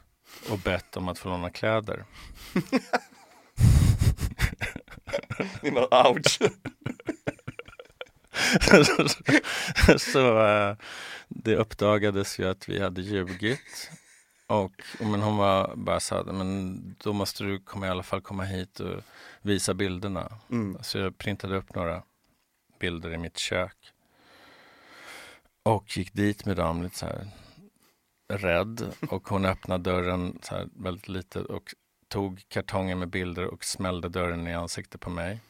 och 0.50 0.58
bett 0.58 0.96
om 0.96 1.08
att 1.08 1.18
få 1.18 1.28
låna 1.28 1.50
kläder. 1.50 2.04
Ni 5.62 5.70
bara 5.70 6.10
ouch. 6.10 6.38
så 9.98 10.42
uh, 10.42 10.76
det 11.28 11.56
uppdagades 11.56 12.38
ju 12.38 12.48
att 12.48 12.68
vi 12.68 12.80
hade 12.80 13.02
ljugit. 13.02 13.90
Och, 14.46 14.72
men 15.00 15.22
hon 15.22 15.36
var 15.36 15.76
bara 15.76 16.00
sa, 16.00 16.22
men 16.22 16.80
då 16.98 17.12
måste 17.12 17.44
du 17.44 17.60
komma, 17.60 17.86
i 17.86 17.90
alla 17.90 18.02
fall 18.02 18.20
komma 18.20 18.44
hit 18.44 18.80
och 18.80 19.02
visa 19.42 19.74
bilderna. 19.74 20.32
Mm. 20.50 20.78
Så 20.82 20.98
jag 20.98 21.18
printade 21.18 21.56
upp 21.56 21.74
några 21.74 22.02
bilder 22.80 23.12
i 23.12 23.18
mitt 23.18 23.38
kök. 23.38 23.93
Och 25.64 25.96
gick 25.96 26.12
dit 26.12 26.46
med 26.46 26.56
dem 26.56 26.82
lite 26.82 26.98
så 26.98 27.06
här 27.06 27.30
rädd. 28.28 28.94
Och 29.10 29.28
hon 29.28 29.44
öppnade 29.44 29.90
dörren 29.90 30.38
så 30.42 30.54
här 30.54 30.68
väldigt 30.76 31.08
lite 31.08 31.40
och 31.40 31.74
tog 32.08 32.44
kartongen 32.48 32.98
med 32.98 33.08
bilder 33.08 33.46
och 33.46 33.64
smällde 33.64 34.08
dörren 34.08 34.46
i 34.46 34.54
ansiktet 34.54 35.00
på 35.00 35.10
mig. 35.10 35.40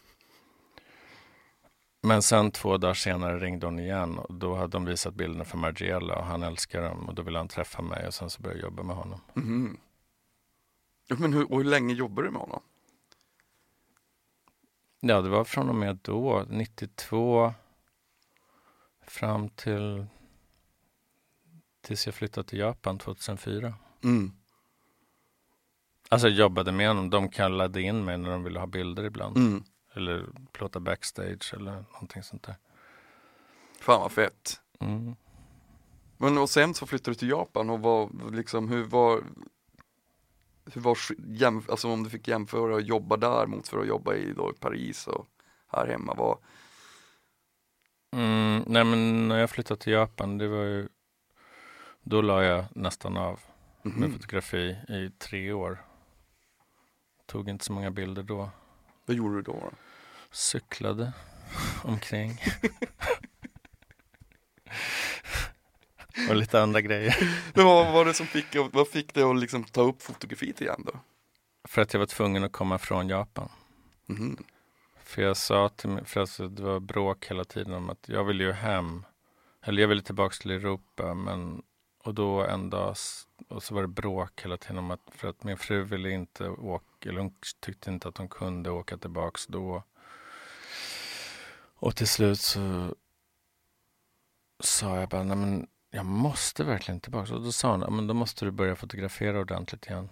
Men 2.03 2.23
sen 2.23 2.51
två 2.51 2.77
dagar 2.77 2.95
senare 2.95 3.39
ringde 3.39 3.67
hon 3.67 3.79
igen 3.79 4.19
och 4.19 4.35
då 4.35 4.55
hade 4.55 4.73
de 4.73 4.85
visat 4.85 5.15
bilderna 5.15 5.45
för 5.45 5.59
Margiela 5.59 6.19
och 6.19 6.25
han 6.25 6.43
älskar 6.43 6.83
dem 6.83 7.09
och 7.09 7.15
då 7.15 7.23
ville 7.23 7.39
han 7.39 7.49
träffa 7.49 7.83
mig 7.83 8.07
och 8.07 8.15
sen 8.15 8.31
så 8.31 8.43
började 8.43 8.61
jag 8.61 8.71
jobba 8.71 8.83
med 8.83 8.97
honom. 8.97 9.21
Mm. 9.37 9.77
Men 11.09 11.33
hur, 11.33 11.53
och 11.53 11.59
hur 11.59 11.65
länge 11.65 11.95
jobbade 11.95 12.29
du 12.29 12.33
med 12.33 12.41
honom? 12.41 12.61
Ja, 15.01 15.21
det 15.21 15.29
var 15.29 15.45
från 15.45 15.69
och 15.69 15.75
med 15.75 15.99
då, 16.03 16.45
92 16.49 17.55
fram 19.07 19.49
till 19.49 20.07
tills 21.85 22.07
jag 22.07 22.15
flyttade 22.15 22.49
till 22.49 22.59
Japan 22.59 22.99
2004. 22.99 23.75
Mm. 24.05 24.33
Alltså 26.09 26.29
jag 26.29 26.37
jobbade 26.37 26.73
med 26.73 26.89
honom. 26.89 27.11
De 27.11 27.29
kallade 27.29 27.83
in 27.83 28.05
mig 28.05 28.19
när 28.19 28.31
de 28.31 28.45
ville 28.45 28.59
ha 28.59 28.67
bilder 28.67 29.05
ibland. 29.05 29.37
Mm. 29.37 29.65
Eller 29.95 30.27
plåta 30.53 30.81
backstage 30.81 31.55
eller 31.55 31.85
någonting 31.93 32.23
sånt 32.23 32.43
där. 32.43 32.57
Fan 33.81 34.01
vad 34.01 34.13
fett. 34.13 34.61
Mm. 34.81 35.17
Men 36.17 36.39
och 36.39 36.51
sen 36.51 36.75
så 36.75 36.87
flyttade 36.87 37.11
du 37.11 37.15
till 37.15 37.29
Japan 37.29 37.71
och 37.71 37.81
vad, 37.81 38.35
liksom, 38.35 38.69
hur 38.69 38.85
var, 38.85 39.23
hur 40.73 40.81
var, 40.81 40.99
jämf 41.19 41.71
alltså 41.71 41.89
om 41.89 42.05
du 42.05 42.11
fick 42.11 42.29
jämföra 42.29 42.77
att 42.77 42.87
jobba 42.87 43.17
där 43.17 43.47
mot 43.47 43.69
för 43.69 43.79
att 43.79 43.87
jobba 43.87 44.15
i 44.15 44.33
då, 44.33 44.53
Paris 44.61 45.07
och 45.07 45.27
här 45.73 45.87
hemma, 45.87 46.15
vad? 46.15 46.39
Mm, 48.15 48.65
nej 48.67 48.85
men 48.85 49.29
när 49.29 49.39
jag 49.39 49.51
flyttade 49.51 49.81
till 49.81 49.93
Japan, 49.93 50.39
det 50.39 50.49
var 50.49 50.65
ju, 50.65 50.89
då 52.03 52.23
la 52.23 52.45
jag 52.45 52.65
nästan 52.71 53.17
av 53.17 53.41
mm 53.85 54.01
med 54.01 54.13
fotografi 54.13 54.77
i 54.89 55.11
tre 55.19 55.53
år. 55.53 55.85
Tog 57.27 57.49
inte 57.49 57.65
så 57.65 57.73
många 57.73 57.91
bilder 57.91 58.23
då. 58.23 58.51
Vad 59.07 59.17
gjorde 59.17 59.35
du 59.35 59.43
då? 59.43 59.53
då? 59.53 59.71
Cyklade 60.31 61.13
omkring. 61.85 62.39
och 66.29 66.37
lite 66.37 66.63
andra 66.63 66.81
grejer. 66.81 67.17
Men 67.55 67.65
vad 67.65 67.93
var 67.93 68.05
det 68.05 68.15
som 68.15 68.27
fick, 68.27 68.47
vad 68.73 68.89
fick 68.89 69.15
dig 69.15 69.23
att 69.23 69.39
liksom 69.39 69.65
ta 69.65 69.83
upp 69.83 70.03
fotografiet 70.03 70.61
igen 70.61 70.83
då? 70.87 70.93
För 71.69 71.83
att 71.83 71.93
jag 71.93 72.01
var 72.01 72.07
tvungen 72.07 72.45
att 72.45 72.53
komma 72.53 72.79
från 72.79 73.09
Japan. 73.09 73.49
Mm. 74.09 74.45
För 75.15 75.23
jag 75.23 75.37
sa 75.37 75.69
till 75.69 75.89
mig, 75.89 76.05
för 76.05 76.21
alltså 76.21 76.49
det 76.49 76.63
var 76.63 76.81
bråk 76.81 77.27
hela 77.27 77.45
tiden 77.45 77.75
om 77.75 77.91
att 77.91 78.09
jag 78.09 78.25
ville 78.25 78.45
ju 78.45 78.53
hem. 78.53 79.05
Eller 79.63 79.83
jag 79.83 79.89
ville 79.89 80.03
tillbaka 80.03 80.35
till 80.41 80.51
Europa 80.51 81.15
men 81.15 81.63
och 82.05 82.15
då 82.15 82.43
en 82.45 82.71
dag 82.71 82.97
och 83.49 83.63
så 83.63 83.75
var 83.75 83.83
det 83.83 83.89
bråk 83.89 84.43
hela 84.45 84.57
tiden 84.57 84.79
om 84.79 84.91
att 84.91 85.01
för 85.11 85.29
att 85.29 85.45
min 85.45 85.57
fru 85.57 85.85
ville 85.85 86.11
inte 86.11 86.49
åka, 86.49 87.09
eller 87.09 87.21
hon 87.21 87.35
tyckte 87.61 87.91
inte 87.91 88.09
att 88.09 88.19
hon 88.19 88.29
kunde 88.29 88.71
åka 88.71 88.97
tillbaks 88.97 89.47
då. 89.47 89.83
Och 91.75 91.97
till 91.97 92.09
slut 92.09 92.41
så 92.41 92.95
sa 94.61 95.01
jag 95.01 95.09
bara, 95.09 95.23
nej 95.23 95.37
men 95.37 95.67
jag 95.91 96.07
måste 96.07 96.65
verkligen 96.65 97.01
tillbaka. 97.01 97.35
Och 97.35 97.43
då 97.43 97.53
sa 97.53 97.77
hon, 97.77 97.97
men 97.97 98.07
då 98.07 98.15
måste 98.15 98.45
du 98.45 98.51
börja 98.51 98.77
fotografera 98.77 99.41
ordentligt 99.41 99.87
igen. 99.87 100.09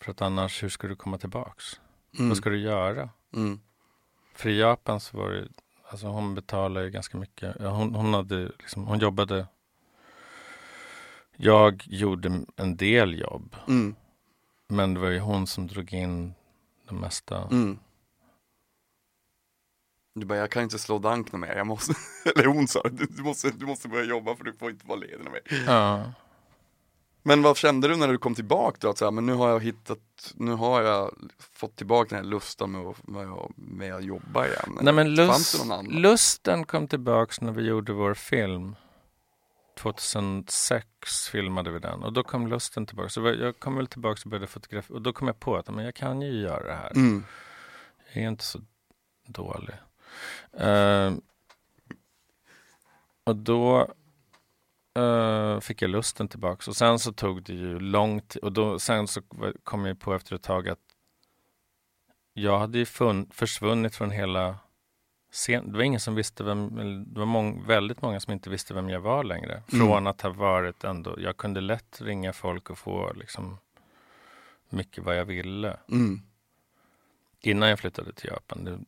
För 0.00 0.10
att 0.10 0.22
annars, 0.22 0.62
hur 0.62 0.68
ska 0.68 0.88
du 0.88 0.96
komma 0.96 1.18
tillbaks? 1.18 1.80
Mm. 2.18 2.28
Vad 2.28 2.38
ska 2.38 2.50
du 2.50 2.58
göra? 2.58 3.10
Mm. 3.32 3.60
För 4.34 4.48
i 4.48 4.58
Japan 4.58 5.00
så 5.00 5.16
var 5.16 5.30
det, 5.30 5.48
alltså 5.88 6.06
hon 6.06 6.34
betalade 6.34 6.90
ganska 6.90 7.18
mycket. 7.18 7.56
Hon, 7.60 7.94
hon, 7.94 8.14
hade 8.14 8.44
liksom, 8.44 8.86
hon 8.86 8.98
jobbade 8.98 9.46
jag 11.36 11.82
gjorde 11.86 12.44
en 12.56 12.76
del 12.76 13.18
jobb. 13.18 13.56
Mm. 13.68 13.94
Men 14.68 14.94
det 14.94 15.00
var 15.00 15.08
ju 15.08 15.18
hon 15.18 15.46
som 15.46 15.66
drog 15.66 15.92
in 15.92 16.34
det 16.88 16.94
mesta. 16.94 17.48
Mm. 17.50 17.78
Du 20.14 20.26
bara, 20.26 20.38
jag 20.38 20.50
kan 20.50 20.62
inte 20.62 20.78
slå 20.78 20.98
dank 20.98 21.32
mer, 21.32 21.56
jag 21.56 21.66
måste, 21.66 21.94
eller 22.36 22.46
hon 22.46 22.68
sa 22.68 22.82
du, 22.82 23.22
måste, 23.22 23.50
du 23.50 23.66
måste 23.66 23.88
börja 23.88 24.04
jobba 24.04 24.36
för 24.36 24.44
du 24.44 24.52
får 24.52 24.70
inte 24.70 24.86
vara 24.86 24.98
ledig 24.98 25.30
mer. 25.30 25.64
Ja. 25.66 26.12
Men 27.26 27.42
vad 27.42 27.56
kände 27.56 27.88
du 27.88 27.96
när 27.96 28.08
du 28.08 28.18
kom 28.18 28.34
tillbaka 28.34 28.78
då? 28.80 28.90
Att 28.90 28.98
så 28.98 29.04
här, 29.04 29.12
men 29.12 29.26
nu 29.26 29.34
har 29.34 29.48
jag 29.48 29.60
hittat, 29.60 29.98
nu 30.34 30.52
har 30.52 30.82
jag 30.82 31.14
fått 31.38 31.76
tillbaka 31.76 32.14
den 32.14 32.24
här 32.24 32.30
lusten 32.30 32.70
med 32.70 32.86
att, 32.86 32.96
med 33.56 33.94
att, 33.94 34.04
jobba 34.04 34.46
igen. 34.46 34.78
Nej 34.80 34.94
men 34.94 35.14
lust, 35.14 35.64
lusten 35.88 36.64
kom 36.64 36.88
tillbaka 36.88 37.44
när 37.44 37.52
vi 37.52 37.62
gjorde 37.62 37.92
vår 37.92 38.14
film. 38.14 38.76
2006 39.78 40.88
filmade 41.32 41.70
vi 41.70 41.78
den 41.78 42.02
och 42.02 42.12
då 42.12 42.22
kom 42.22 42.46
lusten 42.46 42.86
tillbaka. 42.86 43.08
Så 43.08 43.20
jag 43.20 43.58
kom 43.58 43.76
väl 43.76 43.86
tillbaka 43.86 44.20
och 44.24 44.30
började 44.30 44.46
fotografera 44.46 44.94
och 44.94 45.02
då 45.02 45.12
kom 45.12 45.26
jag 45.26 45.40
på 45.40 45.56
att 45.56 45.68
men 45.74 45.84
jag 45.84 45.94
kan 45.94 46.22
ju 46.22 46.40
göra 46.40 46.64
det 46.64 46.74
här. 46.74 46.92
Mm. 46.96 47.24
Jag 48.12 48.24
är 48.24 48.28
inte 48.28 48.44
så 48.44 48.60
dålig. 49.26 49.74
Uh, 50.60 51.18
och 53.24 53.36
då 53.36 53.94
uh, 54.98 55.60
fick 55.60 55.82
jag 55.82 55.90
lusten 55.90 56.28
tillbaka 56.28 56.70
och 56.70 56.76
sen 56.76 56.98
så 56.98 57.12
tog 57.12 57.42
det 57.42 57.52
ju 57.52 57.80
lång 57.80 58.20
tid 58.20 58.42
och 58.42 58.52
då, 58.52 58.78
sen 58.78 59.08
så 59.08 59.22
kom 59.64 59.86
jag 59.86 60.00
på 60.00 60.14
efter 60.14 60.34
ett 60.34 60.42
tag 60.42 60.68
att 60.68 60.78
jag 62.32 62.58
hade 62.58 62.78
ju 62.78 62.86
försvunnit 63.30 63.94
från 63.94 64.10
hela 64.10 64.58
sen, 65.34 65.72
det 65.72 65.76
var 65.76 65.84
ingen 65.84 66.00
som 66.00 66.14
visste 66.14 66.44
vem, 66.44 66.76
det 67.12 67.20
var 67.20 67.26
mång, 67.26 67.66
väldigt 67.66 68.02
många 68.02 68.20
som 68.20 68.32
inte 68.32 68.50
visste 68.50 68.74
vem 68.74 68.88
jag 68.88 69.00
var 69.00 69.24
längre. 69.24 69.52
Mm. 69.52 69.64
Från 69.66 69.98
mm. 69.98 70.06
att 70.06 70.20
ha 70.20 70.30
varit 70.30 70.84
ändå, 70.84 71.20
jag 71.20 71.36
kunde 71.36 71.60
lätt 71.60 72.00
ringa 72.00 72.32
folk 72.32 72.70
och 72.70 72.78
få 72.78 73.12
liksom 73.12 73.58
mycket 74.68 75.04
vad 75.04 75.16
jag 75.16 75.24
ville. 75.24 75.76
Mm. 75.90 76.22
Innan 77.40 77.68
jag 77.68 77.78
flyttade 77.78 78.12
till 78.12 78.30
Japan. 78.30 78.64
Det, 78.64 78.78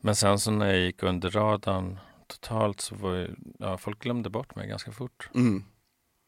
men 0.00 0.16
sen 0.16 0.38
så 0.38 0.50
när 0.50 0.66
jag 0.66 0.78
gick 0.78 1.02
under 1.02 1.30
radarn 1.30 1.98
totalt 2.26 2.80
så 2.80 2.94
var 2.94 3.14
jag, 3.14 3.30
ja, 3.58 3.78
folk 3.78 3.98
glömde 4.02 4.30
bort 4.30 4.54
mig 4.54 4.68
ganska 4.68 4.92
fort. 4.92 5.30
Mm. 5.34 5.64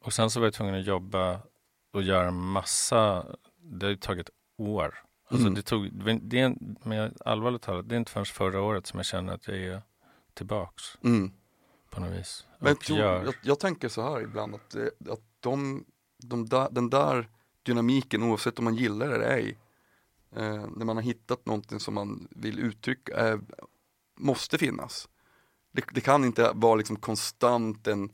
Och 0.05 0.13
sen 0.13 0.31
så 0.31 0.41
var 0.41 0.47
jag 0.47 0.55
tvungen 0.55 0.75
att 0.75 0.87
jobba 0.87 1.41
och 1.93 2.03
göra 2.03 2.31
massa, 2.31 3.27
det 3.63 3.87
har 3.87 3.91
ju 3.91 3.97
tagit 3.97 4.31
år. 4.57 4.95
Alltså 5.31 5.47
Mm. 5.47 5.55
det 5.55 5.63
tog, 5.63 5.91
det 6.23 6.41
är, 6.41 6.55
men 6.89 7.15
allvarligt 7.25 7.63
talat, 7.63 7.89
det 7.89 7.95
är 7.95 7.97
inte 7.99 8.13
förrän 8.13 8.27
förra 8.27 8.61
året 8.63 8.87
som 8.87 8.99
jag 8.99 9.07
känner 9.07 9.33
att 9.35 9.49
jag 9.49 9.57
är 9.57 9.83
tillbaks 10.35 10.83
Mm. 11.05 11.33
på 11.91 12.01
något 12.01 12.11
vis. 12.13 12.47
Men 12.59 12.77
jag, 12.89 12.99
gör. 12.99 13.25
jag, 13.25 13.35
jag 13.43 13.61
tänker 13.61 13.89
så 13.89 14.03
här 14.03 14.21
ibland 14.21 14.55
att, 14.55 14.71
det- 14.71 15.11
att 15.13 15.21
de, 15.41 15.85
de 16.23 16.47
där, 16.49 16.69
den 16.71 16.91
där 16.91 17.29
dynamiken, 17.63 18.23
oavsett 18.23 18.59
om 18.59 18.65
man 18.65 18.75
gillar 18.75 19.09
det 19.09 19.15
eller 19.15 19.27
ej, 19.37 19.59
eh, 20.37 20.67
när 20.77 20.85
man 20.85 20.97
har 20.97 21.03
hittat 21.03 21.47
någonting 21.47 21.81
som 21.81 21.95
man 21.95 22.29
vill 22.31 22.59
uttrycka, 22.59 23.29
eh, 23.29 23.39
måste 24.19 24.59
finnas. 24.59 25.09
Det, 25.73 25.85
det 25.93 26.01
kan 26.01 26.25
inte 26.25 26.53
vara 26.55 26.75
liksom 26.75 26.97
konstant 26.97 27.87
en, 27.87 28.13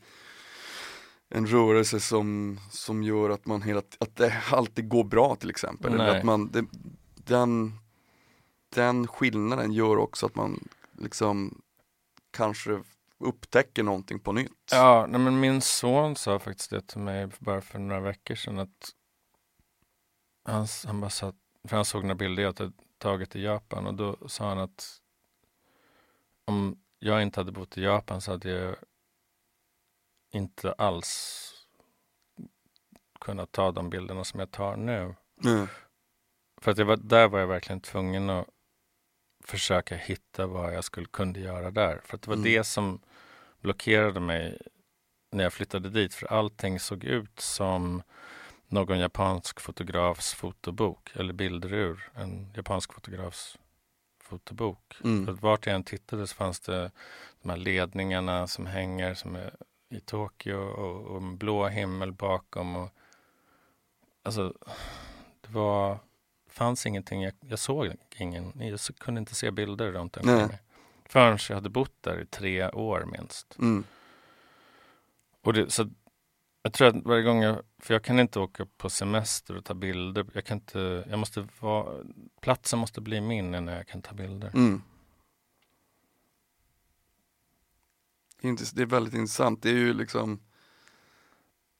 en 1.28 1.46
rörelse 1.46 2.00
som, 2.00 2.58
som 2.70 3.02
gör 3.02 3.30
att 3.30 3.46
man 3.46 3.62
hela, 3.62 3.82
att 4.00 4.16
det 4.16 4.42
alltid 4.52 4.88
går 4.88 5.04
bra 5.04 5.36
till 5.36 5.50
exempel. 5.50 5.92
Eller 5.94 6.04
att 6.18 6.24
man, 6.24 6.50
det, 6.50 6.64
den, 7.14 7.72
den 8.74 9.06
skillnaden 9.06 9.72
gör 9.72 9.96
också 9.96 10.26
att 10.26 10.34
man 10.34 10.68
liksom 10.98 11.62
kanske 12.30 12.82
upptäcker 13.18 13.82
någonting 13.82 14.18
på 14.20 14.32
nytt. 14.32 14.52
Ja, 14.72 15.06
nej, 15.08 15.20
men 15.20 15.40
min 15.40 15.60
son 15.60 16.16
sa 16.16 16.38
faktiskt 16.38 16.70
det 16.70 16.80
till 16.88 17.00
mig 17.00 17.28
bara 17.38 17.60
för 17.60 17.78
några 17.78 18.00
veckor 18.00 18.34
sedan 18.34 18.58
att 18.58 18.90
han, 20.44 20.66
han 20.86 21.00
bara 21.00 21.10
sa, 21.10 21.28
att- 21.28 21.34
för 21.68 21.76
han 21.76 21.84
såg 21.84 22.02
några 22.02 22.14
bilder 22.14 22.42
jag 22.42 22.58
hade 22.60 22.72
tagit 22.98 23.36
i 23.36 23.42
Japan 23.42 23.86
och 23.86 23.94
då 23.94 24.28
sa 24.28 24.48
han 24.48 24.58
att 24.58 25.00
om 26.44 26.76
jag 27.04 27.22
inte 27.22 27.40
hade 27.40 27.52
bott 27.52 27.78
i 27.78 27.82
Japan 27.82 28.20
så 28.20 28.30
hade 28.30 28.50
jag 28.50 28.76
inte 30.32 30.72
alls 30.72 31.50
kunnat 33.20 33.52
ta 33.52 33.72
de 33.72 33.90
bilderna 33.90 34.24
som 34.24 34.40
jag 34.40 34.50
tar 34.50 34.76
nu. 34.76 35.14
Mm. 35.44 35.66
För 36.60 36.70
att 36.70 36.78
var, 36.78 36.96
där 36.96 37.28
var 37.28 37.38
jag 37.38 37.46
verkligen 37.46 37.80
tvungen 37.80 38.30
att 38.30 38.46
försöka 39.44 39.96
hitta 39.96 40.46
vad 40.46 40.74
jag 40.74 40.84
skulle 40.84 41.06
kunde 41.06 41.40
göra 41.40 41.70
där. 41.70 42.00
För 42.04 42.16
att 42.16 42.22
det 42.22 42.28
var 42.28 42.36
Mm. 42.36 42.44
det 42.44 42.64
som 42.64 43.00
blockerade 43.60 44.20
mig 44.20 44.58
när 45.32 45.44
jag 45.44 45.52
flyttade 45.52 45.90
dit. 45.90 46.14
För 46.14 46.26
allting 46.26 46.80
såg 46.80 47.04
ut 47.04 47.40
som 47.40 48.02
någon 48.68 48.98
japansk 48.98 49.60
fotografs 49.60 50.34
fotobok 50.34 51.10
eller 51.14 51.32
bilder 51.32 51.72
ur 51.72 52.10
en 52.14 52.52
japansk 52.54 52.92
fotografs 52.92 53.58
fotobok. 54.24 54.96
Mm. 55.04 55.26
För 55.26 55.32
att 55.32 55.42
vart 55.42 55.66
jag 55.66 55.74
än 55.74 55.84
tittade 55.84 56.26
så 56.26 56.34
fanns 56.34 56.60
det 56.60 56.90
de 57.42 57.50
här 57.50 57.56
ledningarna 57.56 58.46
som 58.46 58.66
hänger 58.66 59.14
som 59.14 59.36
är 59.36 59.54
i 59.88 60.00
Tokyo 60.00 60.56
och, 60.56 61.06
och 61.06 61.16
en 61.16 61.36
blå 61.36 61.68
himmel 61.68 62.12
bakom. 62.12 62.76
Och, 62.76 62.88
alltså, 64.22 64.54
det 65.40 65.52
var, 65.52 65.98
fanns 66.48 66.86
ingenting, 66.86 67.22
jag, 67.22 67.34
jag 67.40 67.58
såg 67.58 67.92
ingen, 68.16 68.52
jag 68.54 68.80
kunde 68.98 69.18
inte 69.18 69.34
se 69.34 69.50
bilder 69.50 69.92
runt 69.92 70.16
omkring 70.16 70.36
Nej. 70.36 70.46
mig. 70.46 70.60
Förrän 71.04 71.38
jag 71.48 71.54
hade 71.56 71.68
bott 71.68 71.96
där 72.00 72.20
i 72.20 72.26
tre 72.26 72.70
år 72.70 73.04
minst. 73.12 73.58
Mm. 73.58 73.84
Och 75.42 75.52
det, 75.52 75.70
så 75.70 75.90
jag 76.64 76.72
tror 76.72 76.88
att 76.88 77.04
varje 77.04 77.22
gång 77.22 77.42
jag, 77.42 77.62
för 77.78 77.94
jag 77.94 78.04
kan 78.04 78.20
inte 78.20 78.40
åka 78.40 78.66
på 78.76 78.90
semester 78.90 79.56
och 79.56 79.64
ta 79.64 79.74
bilder. 79.74 80.26
Jag 80.32 80.44
kan 80.44 80.58
inte, 80.58 81.04
jag 81.10 81.18
måste 81.18 81.48
vara, 81.60 82.04
platsen 82.40 82.78
måste 82.78 83.00
bli 83.00 83.20
min 83.20 83.54
innan 83.54 83.74
jag 83.74 83.86
kan 83.86 84.02
ta 84.02 84.14
bilder. 84.14 84.50
Mm. 84.54 84.82
Det 88.42 88.82
är 88.82 88.86
väldigt 88.86 89.14
intressant. 89.14 89.62
Det 89.62 89.70
är 89.70 89.74
ju 89.74 89.94
liksom, 89.94 90.40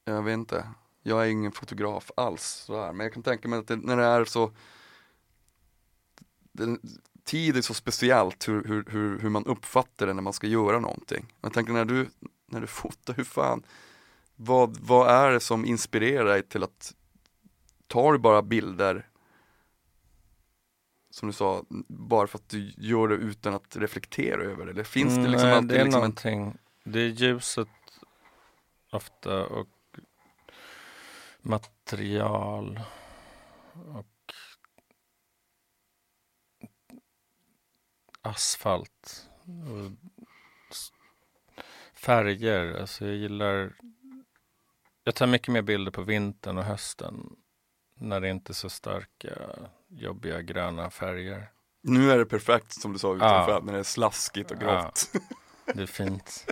jag 0.03 0.23
vet 0.23 0.33
inte, 0.33 0.69
jag 1.03 1.25
är 1.25 1.29
ingen 1.29 1.51
fotograf 1.51 2.11
alls 2.17 2.43
sådär. 2.43 2.93
Men 2.93 3.05
jag 3.05 3.13
kan 3.13 3.23
tänka 3.23 3.47
mig 3.47 3.59
att 3.59 3.67
det, 3.67 3.75
när 3.75 3.97
det 3.97 4.05
är 4.05 4.25
så, 4.25 4.51
det, 6.51 6.77
tid 7.23 7.57
är 7.57 7.61
så 7.61 7.73
speciellt 7.73 8.47
hur, 8.47 8.63
hur, 8.63 8.85
hur, 8.89 9.19
hur 9.19 9.29
man 9.29 9.45
uppfattar 9.45 10.07
det 10.07 10.13
när 10.13 10.21
man 10.21 10.33
ska 10.33 10.47
göra 10.47 10.79
någonting. 10.79 11.33
Jag 11.41 11.53
tänker 11.53 11.73
när 11.73 11.85
du, 11.85 12.09
när 12.45 12.61
du 12.61 12.67
fotar, 12.67 13.13
hur 13.13 13.23
fan, 13.23 13.63
vad, 14.35 14.77
vad 14.77 15.09
är 15.09 15.31
det 15.31 15.39
som 15.39 15.65
inspirerar 15.65 16.25
dig 16.25 16.43
till 16.43 16.63
att, 16.63 16.95
tar 17.87 18.13
du 18.13 18.19
bara 18.19 18.41
bilder 18.41 19.09
som 21.09 21.27
du 21.27 21.33
sa, 21.33 21.65
bara 21.87 22.27
för 22.27 22.37
att 22.37 22.49
du 22.49 22.73
gör 22.77 23.07
det 23.07 23.15
utan 23.15 23.53
att 23.53 23.75
reflektera 23.75 24.43
över 24.43 24.65
det? 24.65 24.71
Eller 24.71 24.83
finns 24.83 25.15
det 25.15 25.27
liksom 25.27 25.49
Nej, 25.49 25.57
alltid 25.57 25.69
det 25.69 25.79
är 25.79 25.83
liksom 25.83 25.97
en... 25.97 26.01
någonting, 26.01 26.57
det 26.83 26.99
är 26.99 27.07
ljuset 27.07 27.67
ofta 28.91 29.45
och 29.45 29.69
material 31.41 32.81
och 33.73 34.33
asfalt 38.21 39.29
och 39.45 39.91
färger. 41.93 42.79
Alltså 42.81 43.05
jag 43.05 43.15
gillar, 43.15 43.75
jag 45.07 45.15
tar 45.15 45.27
mycket 45.27 45.47
mer 45.47 45.61
bilder 45.61 45.91
på 45.91 46.01
vintern 46.01 46.57
och 46.57 46.63
hösten 46.63 47.15
när 47.99 48.21
det 48.21 48.29
inte 48.29 48.51
är 48.51 48.53
så 48.53 48.69
starka, 48.69 49.29
jobbiga 49.89 50.41
gröna 50.41 50.89
färger. 50.89 51.49
Nu 51.83 52.11
är 52.11 52.17
det 52.17 52.25
perfekt 52.25 52.73
som 52.81 52.93
du 52.93 52.99
sa 52.99 53.15
utanför, 53.15 53.51
Ja. 53.51 53.59
när 53.63 53.73
det 53.73 53.79
är 53.79 53.83
slaskigt 53.83 54.51
och 54.51 54.57
Ja. 54.61 54.81
grått. 54.81 55.09
Det 55.73 55.81
är 55.81 55.85
fint. 55.87 56.45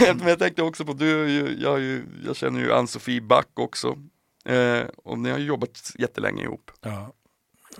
Men 0.18 0.28
jag 0.28 0.38
tänkte 0.38 0.62
också 0.62 0.84
på, 0.84 0.92
du, 0.92 1.28
jag, 1.62 1.80
ju, 1.80 2.06
jag 2.24 2.36
känner 2.36 2.60
ju 2.60 2.72
Ann-Sofie 2.72 3.20
Back 3.20 3.48
också. 3.54 3.96
Eh, 4.44 4.82
och 5.04 5.18
ni 5.18 5.30
har 5.30 5.38
ju 5.38 5.44
jobbat 5.44 5.92
jättelänge 5.98 6.42
ihop, 6.42 6.70
Ja. 6.80 7.12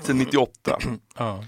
sedan 0.00 0.18
98. 0.18 0.78
ja. 1.16 1.44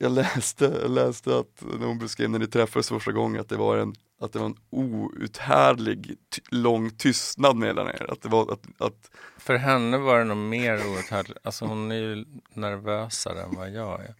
Jag, 0.00 0.12
läste, 0.12 0.64
jag 0.64 0.90
läste 0.90 1.38
att 1.38 1.62
när 1.78 1.86
hon 1.86 1.98
beskrev 1.98 2.30
när 2.30 2.38
ni 2.38 2.46
träffades 2.46 2.88
första 2.88 3.12
gången 3.12 3.40
att 3.40 3.48
det 3.48 3.56
var 3.56 3.76
en, 3.76 3.94
att 4.20 4.32
det 4.32 4.38
var 4.38 4.46
en 4.46 4.56
outhärdlig 4.70 6.16
ty, 6.30 6.42
lång 6.50 6.90
tystnad 6.90 7.56
mellan 7.56 7.88
er. 7.88 8.06
Att 8.12 8.22
det 8.22 8.28
var 8.28 8.52
att, 8.52 8.66
att 8.78 9.10
För 9.36 9.54
henne 9.54 9.98
var 9.98 10.18
det 10.18 10.24
nog 10.24 10.36
mer 10.36 10.86
outhärdligt. 10.86 11.38
Alltså 11.42 11.64
hon 11.64 11.92
är 11.92 11.96
ju 11.96 12.24
nervösare 12.52 13.42
än 13.42 13.54
vad 13.54 13.70
jag 13.70 14.00
är. 14.04 14.14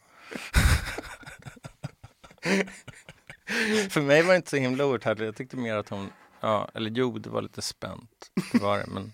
För 3.91 4.01
mig 4.01 4.23
var 4.23 4.31
det 4.31 4.37
inte 4.37 4.51
så 4.51 4.57
himla 4.57 4.87
outhärdligt. 4.87 5.27
Jag 5.27 5.37
tyckte 5.37 5.57
mer 5.57 5.77
att 5.77 5.89
hon, 5.89 6.11
ja, 6.41 6.71
eller 6.75 6.91
jo, 6.91 7.19
det 7.19 7.31
var 7.31 7.43
lite 7.43 7.63
spänt. 7.63 8.31
Det 8.53 8.59
var 8.59 8.79
det, 8.79 8.87
men 8.87 9.13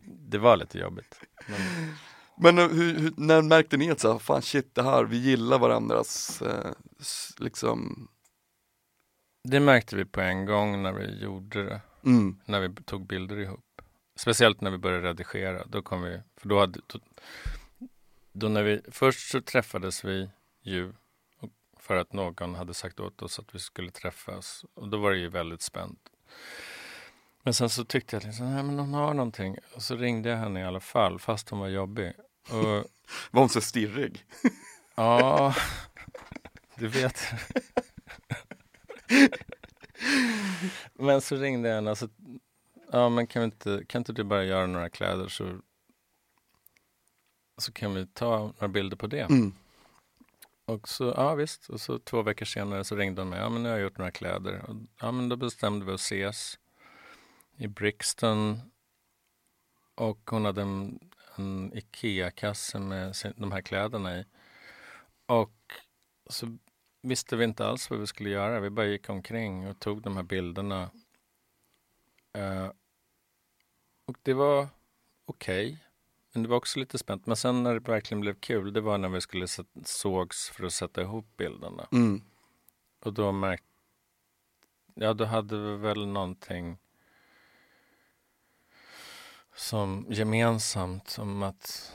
det 0.30 0.38
var 0.38 0.56
lite 0.56 0.78
jobbigt. 0.78 1.20
Men, 1.48 1.60
men 2.42 2.58
eh, 2.58 2.68
hur, 2.68 2.98
hur, 2.98 3.12
när 3.16 3.42
märkte 3.42 3.76
ni 3.76 3.90
att 3.90 4.00
så 4.00 4.12
här, 4.12 4.18
fan 4.18 4.42
shit 4.42 4.74
det 4.74 4.82
här, 4.82 5.04
vi 5.04 5.16
gillar 5.16 5.58
varandras 5.58 6.42
eh, 6.42 6.72
liksom, 7.38 8.08
det 9.44 9.60
märkte 9.60 9.96
vi 9.96 10.04
på 10.04 10.20
en 10.20 10.46
gång 10.46 10.82
när 10.82 10.92
vi 10.92 11.22
gjorde 11.22 11.62
det. 11.62 11.80
mm, 12.04 12.40
när 12.44 12.60
vi 12.60 12.74
tog 12.84 13.06
bilder 13.06 13.38
ihop. 13.38 13.82
Speciellt 14.16 14.60
när 14.60 14.70
vi 14.70 14.78
började 14.78 15.08
redigera. 15.08 15.66
Då 15.66 15.82
kom 15.82 16.02
vi, 16.02 16.20
för 16.36 16.48
då 16.48 16.60
hade, 16.60 16.80
då, 16.86 16.98
då 18.32 18.48
när 18.48 18.62
vi, 18.62 18.80
först 18.88 19.30
så 19.30 19.40
träffades 19.40 20.04
vi 20.04 20.30
ju 20.62 20.92
för 21.80 21.96
att 21.96 22.12
någon 22.12 22.54
hade 22.54 22.74
sagt 22.74 23.00
åt 23.00 23.22
oss 23.22 23.38
att 23.38 23.54
vi 23.54 23.58
skulle 23.58 23.90
träffas. 23.90 24.64
Och 24.74 24.88
då 24.88 24.98
var 24.98 25.10
det 25.10 25.18
ju 25.18 25.28
väldigt 25.28 25.62
spänt. 25.62 26.08
Men 27.42 27.54
sen 27.54 27.70
så 27.70 27.84
tyckte 27.84 28.16
jag 28.16 28.24
liksom, 28.24 28.54
nej 28.54 28.62
men 28.62 28.78
hon 28.78 28.94
har 28.94 29.14
någonting. 29.14 29.56
Och 29.74 29.82
så 29.82 29.96
ringde 29.96 30.28
jag 30.28 30.36
henne 30.36 30.60
i 30.60 30.64
alla 30.64 30.80
fall, 30.80 31.18
fast 31.18 31.48
hon 31.48 31.58
var 31.58 31.68
jobbig. 31.68 32.12
Och 32.50 32.84
var 33.30 33.40
hon 33.40 33.48
så 33.48 33.60
stirrig? 33.60 34.24
ja, 34.94 35.54
du 36.76 36.88
vet. 36.88 37.20
men 40.94 41.20
så 41.20 41.36
ringde 41.36 41.68
jag 41.68 41.76
henne 41.76 41.90
och 41.90 41.98
så, 41.98 42.08
ja 42.92 43.08
men 43.08 43.26
kan, 43.26 43.42
vi 43.42 43.44
inte, 43.44 43.84
kan 43.88 44.00
inte 44.00 44.12
du 44.12 44.24
bara 44.24 44.44
göra 44.44 44.66
några 44.66 44.88
kläder 44.88 45.28
så, 45.28 45.60
så 47.58 47.72
kan 47.72 47.94
vi 47.94 48.06
ta 48.06 48.38
några 48.38 48.68
bilder 48.68 48.96
på 48.96 49.06
det. 49.06 49.20
Mm. 49.20 49.52
Och 50.64 50.88
så, 50.88 51.14
ja 51.16 51.34
visst, 51.34 51.68
och 51.68 51.80
så 51.80 51.98
två 51.98 52.22
veckor 52.22 52.46
senare 52.46 52.84
så 52.84 52.96
ringde 52.96 53.20
hon 53.22 53.28
mig, 53.28 53.38
ja 53.38 53.48
men 53.48 53.62
nu 53.62 53.68
har 53.68 53.76
jag 53.76 53.82
gjort 53.82 53.98
några 53.98 54.10
kläder. 54.10 54.62
Och, 54.68 54.76
ja 55.00 55.12
men 55.12 55.28
då 55.28 55.36
bestämde 55.36 55.86
vi 55.86 55.92
att 55.92 56.00
ses 56.00 56.58
i 57.56 57.68
Brixton. 57.68 58.60
Och 59.94 60.30
hon 60.30 60.44
hade 60.44 60.62
en, 60.62 60.98
en 61.36 61.72
Ikea-kasse 61.74 62.78
med 62.78 63.14
de 63.36 63.52
här 63.52 63.60
kläderna 63.60 64.18
i. 64.18 64.24
Och 65.26 65.72
så 66.26 66.58
visste 67.02 67.36
vi 67.36 67.44
inte 67.44 67.66
alls 67.66 67.90
vad 67.90 68.00
vi 68.00 68.06
skulle 68.06 68.30
göra. 68.30 68.60
Vi 68.60 68.70
bara 68.70 68.86
gick 68.86 69.08
omkring 69.08 69.68
och 69.68 69.80
tog 69.80 70.02
de 70.02 70.16
här 70.16 70.22
bilderna. 70.22 70.90
Eh, 72.32 72.66
och 74.04 74.16
det 74.22 74.34
var 74.34 74.68
okej. 75.24 75.84
Men 76.32 76.42
det 76.42 76.48
var 76.48 76.56
också 76.56 76.78
lite 76.78 76.98
spänt. 76.98 77.26
Men 77.26 77.36
sen 77.36 77.62
när 77.62 77.74
det 77.74 77.90
verkligen 77.90 78.20
blev 78.20 78.34
kul, 78.34 78.72
det 78.72 78.80
var 78.80 78.98
när 78.98 79.08
vi 79.08 79.20
skulle 79.20 79.46
sågs 79.84 80.50
för 80.50 80.64
att 80.64 80.72
sätta 80.72 81.02
ihop 81.02 81.36
bilderna. 81.36 81.88
Mm. 81.92 82.22
Och 83.04 83.12
då 83.12 83.32
märkte 83.32 83.72
ja, 84.94 85.14
då 85.14 85.24
hade 85.24 85.58
vi 85.58 85.76
väl 85.76 86.06
någonting 86.06 86.78
som 89.56 90.06
gemensamt 90.08 91.10
som 91.10 91.42
att 91.42 91.92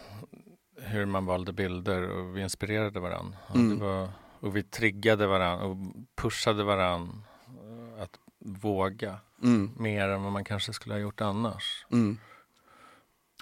hur 0.75 1.05
man 1.05 1.25
valde 1.25 1.53
bilder 1.53 2.09
och 2.09 2.37
vi 2.37 2.41
inspirerade 2.41 2.99
varandra. 2.99 3.37
Mm. 3.55 3.81
Och, 3.81 4.09
och 4.39 4.55
vi 4.55 4.63
triggade 4.63 5.27
varandra 5.27 5.65
och 5.65 5.77
pushade 6.15 6.63
varandra 6.63 7.17
att 7.99 8.19
våga 8.39 9.19
Mm. 9.43 9.71
mer 9.75 10.07
än 10.09 10.23
vad 10.23 10.31
man 10.31 10.43
kanske 10.43 10.73
skulle 10.73 10.95
ha 10.95 10.99
gjort 10.99 11.21
annars. 11.21 11.85
Mm. 11.91 12.17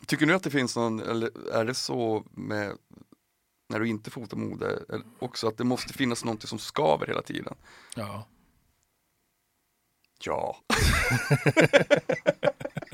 Tycker 0.07 0.26
du 0.26 0.34
att 0.34 0.43
det 0.43 0.49
finns 0.51 0.76
någon, 0.76 0.99
eller 0.99 1.51
är 1.53 1.66
det 1.66 1.74
så 1.74 2.24
med 2.32 2.78
när 3.70 3.80
du 3.80 3.88
inte 3.88 4.11
fotar 4.11 4.38
mode, 4.38 4.80
också 5.20 5.47
att 5.47 5.57
det 5.57 5.63
måste 5.63 5.93
finnas 5.93 6.24
någonting 6.26 6.47
som 6.47 6.59
skaver 6.59 7.07
hela 7.07 7.22
tiden? 7.22 7.55
Ja. 7.95 8.28
Ja. 10.20 10.57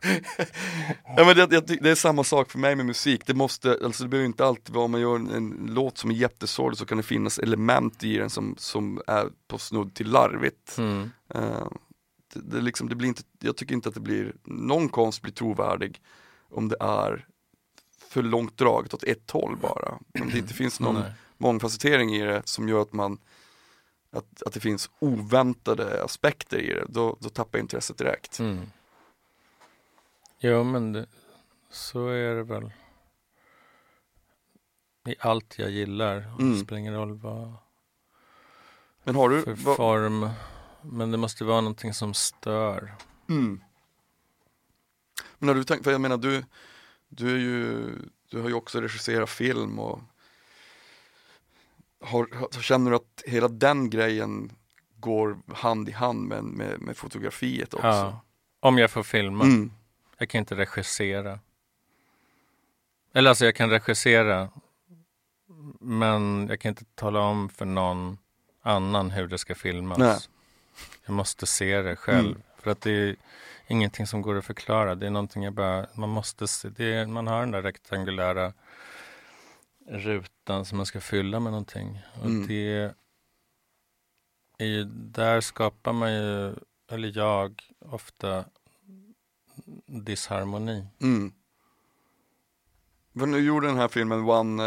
ja 1.16 1.24
men 1.24 1.36
det, 1.36 1.48
jag, 1.50 1.66
det 1.66 1.90
är 1.90 1.94
samma 1.94 2.24
sak 2.24 2.50
för 2.50 2.58
mig 2.58 2.76
med 2.76 2.86
musik, 2.86 3.26
det 3.26 3.34
måste, 3.34 3.78
alltså 3.84 4.02
det 4.02 4.08
behöver 4.08 4.26
inte 4.26 4.46
alltid 4.46 4.74
vara, 4.74 4.84
om 4.84 4.90
man 4.90 5.00
gör 5.00 5.16
en, 5.16 5.30
en 5.30 5.70
låt 5.70 5.98
som 5.98 6.10
är 6.10 6.14
jättesorglig 6.14 6.78
så 6.78 6.86
kan 6.86 6.96
det 6.96 7.02
finnas 7.02 7.38
element 7.38 8.04
i 8.04 8.16
den 8.16 8.30
som, 8.30 8.54
som 8.58 9.02
är 9.06 9.28
på 9.48 9.58
snudd 9.58 9.94
till 9.94 10.10
larvigt. 10.10 10.78
Mm. 10.78 11.10
Eh, 11.34 11.68
det, 12.34 12.40
det, 12.40 12.60
liksom, 12.60 12.88
det 12.88 12.94
blir 12.94 13.08
inte, 13.08 13.22
jag 13.40 13.56
tycker 13.56 13.74
inte 13.74 13.88
att 13.88 13.94
det 13.94 14.00
blir, 14.00 14.34
någon 14.44 14.88
konst 14.88 15.22
blir 15.22 15.32
trovärdig 15.32 16.00
om 16.50 16.68
det 16.68 16.76
är 16.80 17.26
för 18.08 18.22
långt 18.22 18.56
draget 18.56 18.94
åt 18.94 19.04
ett 19.04 19.30
håll 19.30 19.56
bara. 19.56 19.98
Om 20.20 20.30
det 20.32 20.38
inte 20.38 20.54
finns 20.54 20.80
någon 20.80 20.94
Nej. 20.94 21.12
mångfacettering 21.38 22.14
i 22.14 22.22
det 22.22 22.42
som 22.44 22.68
gör 22.68 22.82
att 22.82 22.92
man 22.92 23.18
att, 24.12 24.42
att 24.46 24.52
det 24.52 24.60
finns 24.60 24.90
oväntade 24.98 26.04
aspekter 26.04 26.58
i 26.58 26.74
det, 26.74 26.84
då, 26.88 27.16
då 27.20 27.28
tappar 27.28 27.58
intresset 27.58 27.98
direkt. 27.98 28.38
Mm. 28.38 28.60
Jo, 30.42 30.64
men 30.64 30.92
det, 30.92 31.06
så 31.70 32.08
är 32.08 32.34
det 32.34 32.42
väl. 32.42 32.72
I 35.06 35.14
allt 35.18 35.58
jag 35.58 35.70
gillar. 35.70 36.16
Mm. 36.16 36.52
Det 36.52 36.58
spelar 36.58 36.78
ingen 36.78 36.94
roll 36.94 37.18
vad 37.18 37.54
Men 39.02 39.14
har 39.14 39.28
du, 39.28 39.42
för 39.42 39.52
vad, 39.54 39.76
form. 39.76 40.30
Men 40.82 41.10
det 41.10 41.18
måste 41.18 41.44
vara 41.44 41.60
någonting 41.60 41.94
som 41.94 42.14
stör. 42.14 42.94
mm. 43.28 43.60
Men 45.38 45.48
har 45.48 45.54
du 45.56 45.64
tänkt, 45.64 45.84
för 45.84 45.90
jag 45.92 46.00
menar 46.00 46.16
du, 46.16 46.44
du 47.08 47.34
är 47.34 47.38
ju, 47.38 47.92
du 48.30 48.40
har 48.40 48.48
ju 48.48 48.54
också 48.54 48.80
regisserat 48.80 49.30
film 49.30 49.78
och 49.78 50.00
har, 52.00 52.52
känner 52.62 52.90
du 52.90 52.96
att 52.96 53.22
hela 53.26 53.48
den 53.48 53.90
grejen 53.90 54.52
går 54.96 55.38
hand 55.54 55.88
i 55.88 55.92
hand 55.92 56.28
med, 56.28 56.44
med, 56.44 56.80
med 56.80 56.96
fotografiet 56.96 57.74
också? 57.74 57.86
Ja. 57.86 58.20
Om 58.60 58.78
jag 58.78 58.90
får 58.90 59.02
filma. 59.02 59.44
Mm. 59.44 59.72
Jag 60.20 60.28
kan 60.28 60.38
inte 60.38 60.56
regissera. 60.56 61.40
Eller 63.14 63.28
alltså 63.30 63.44
jag 63.44 63.54
kan 63.54 63.70
regissera. 63.70 64.48
Men 65.80 66.46
jag 66.48 66.60
kan 66.60 66.68
inte 66.68 66.84
tala 66.84 67.20
om 67.20 67.48
för 67.48 67.64
någon 67.64 68.18
annan 68.62 69.10
hur 69.10 69.26
det 69.28 69.38
ska 69.38 69.54
filmas. 69.54 69.98
Nej. 69.98 70.18
Jag 71.06 71.12
måste 71.14 71.46
se 71.46 71.82
det 71.82 71.96
själv. 71.96 72.28
Mm. 72.30 72.42
För 72.58 72.70
att 72.70 72.80
det 72.80 72.90
är 72.90 73.16
ingenting 73.68 74.06
som 74.06 74.22
går 74.22 74.38
att 74.38 74.44
förklara. 74.44 74.94
Det 74.94 75.06
är 75.06 75.10
någonting 75.10 75.42
jag 75.42 75.52
bara, 75.52 75.86
man 75.94 76.08
måste 76.08 76.48
se. 76.48 76.68
Det 76.68 76.94
är, 76.94 77.06
man 77.06 77.26
har 77.26 77.40
den 77.40 77.50
där 77.50 77.62
rektangulära 77.62 78.52
rutan 79.88 80.64
som 80.64 80.76
man 80.76 80.86
ska 80.86 81.00
fylla 81.00 81.40
med 81.40 81.52
någonting. 81.52 82.00
Och 82.20 82.26
Mm. 82.26 82.46
det 82.46 82.92
är 84.58 84.66
ju, 84.66 84.84
där 84.84 85.40
skapar 85.40 85.92
man 85.92 86.12
ju, 86.14 86.54
eller 86.90 87.12
jag, 87.18 87.62
ofta 87.78 88.44
disharmoni. 89.86 90.86
Mm. 91.02 91.32
För 93.18 93.26
nu 93.26 93.38
gjorde 93.38 93.66
den 93.66 93.76
här 93.76 93.88
filmen 93.88 94.20
One, 94.28 94.62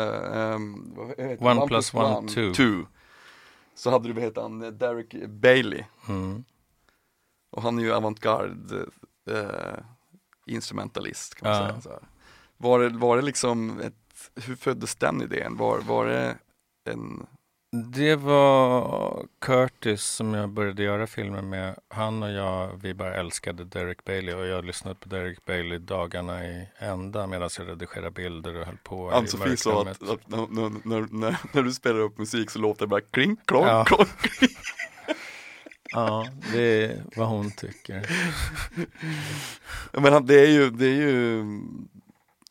heter 1.18 1.26
det? 1.28 1.38
One 1.52 1.68
plus 1.68 1.94
one, 1.94 2.28
two. 2.54 2.86
Så 3.76 3.90
hade 3.92 4.08
du, 4.08 4.14
vad 4.14 4.24
heter 4.24 4.42
han, 4.42 4.78
Derek 4.78 5.16
Bailey. 5.30 5.84
Mm. 6.10 6.44
Och 7.50 7.62
han 7.62 7.80
är 7.80 7.84
ju 7.84 7.94
avantgarde 7.94 8.86
eh, 9.30 9.84
instrumentalist 10.46 11.36
kan 11.36 11.50
man 11.52 11.62
Ja. 11.62 11.68
säga. 11.70 11.82
Så 11.82 11.90
här. 11.90 12.00
Var, 12.58 12.80
det, 12.80 12.90
var 12.90 13.16
det 13.16 13.22
liksom, 13.24 13.80
ett, 13.80 14.32
hur 14.36 14.56
föddes 14.56 14.96
den 14.96 15.22
idén? 15.22 15.58
Var, 15.58 15.80
var 15.80 16.06
det 16.06 16.38
en, 16.84 17.26
Det 17.76 18.16
var 18.16 19.26
Curtis 19.42 20.04
som 20.04 20.34
jag 20.34 20.50
började 20.50 20.84
göra 20.84 21.08
filmer 21.08 21.42
med. 21.42 21.76
Han 21.88 22.24
och 22.24 22.32
jag, 22.32 22.80
vi 22.82 22.94
bara 22.94 23.16
älskade 23.16 23.66
Derek 23.66 24.06
Bailey 24.06 24.36
och 24.36 24.46
jag 24.48 24.66
lyssnade 24.66 24.96
på 24.96 25.10
Derek 25.10 25.46
Bailey 25.46 25.78
dagarna 25.80 26.46
i 26.46 26.68
ända 26.78 27.28
medan 27.28 27.50
jag 27.58 27.70
redigerade 27.70 28.12
bilder 28.12 28.60
och 28.60 28.66
höll 28.66 28.78
på 28.84 29.12
Ann-Sofie 29.12 29.58
sa 29.58 29.82
att, 29.82 30.10
att 30.10 30.30
när, 30.30 30.48
när, 30.88 31.08
när, 31.12 31.38
när, 31.54 31.64
du 31.64 31.74
spelar 31.74 32.00
upp 32.00 32.18
musik 32.18 32.50
så 32.50 32.60
låter 32.60 32.82
det 32.82 32.88
bara 32.88 33.02
kling, 33.02 33.38
klonk, 33.46 33.68
Ja. 33.68 33.86
klonk. 33.86 34.10
Ja, 35.92 36.28
det 36.54 36.86
är 36.86 37.04
vad 37.16 37.28
hon 37.28 37.52
tycker. 37.52 38.10
Men 39.94 40.26
det 40.26 40.40
är 40.40 40.48
ju, 40.48 40.70
det 40.70 40.86
är 40.86 40.96
ju 40.96 41.40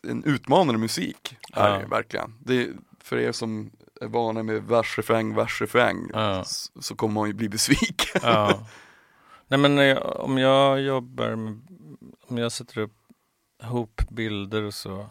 en 0.02 0.24
utmanande 0.24 0.78
musik, 0.78 1.36
är 1.52 1.68
Ja. 1.68 1.74
det 1.74 1.82
ju 1.82 1.88
verkligen. 1.88 2.34
Det 2.40 2.68
för 3.02 3.18
er 3.18 3.32
som 3.32 3.70
är 4.03 4.09
vana 4.09 4.42
med 4.42 4.62
vers, 4.62 4.98
refräng, 4.98 5.34
vers, 5.34 5.61
refräng, 5.61 6.11
Ja. 6.12 6.44
så, 6.44 6.82
så 6.82 6.94
kommer 6.96 7.14
man 7.14 7.26
ju 7.28 7.34
bli 7.34 7.48
besviken. 7.48 8.20
Ja. 8.22 8.66
Nej 9.48 9.59
men 9.59 9.76
jag, 9.76 10.20
om 10.20 10.38
jag 10.38 10.80
jobbar 10.80 11.36
med, 11.36 11.61
om 12.26 12.38
jag 12.38 12.53
sätter 12.53 12.78
upp 12.78 12.94
ihop 13.62 14.03
bilder 14.11 14.62
och 14.62 14.74
så, 14.74 15.07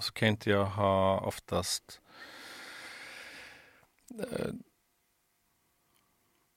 så 0.00 0.12
kan 0.12 0.28
inte 0.28 0.50
jag 0.50 0.64
ha 0.66 1.20
oftast 1.20 2.00
eh, 4.32 4.50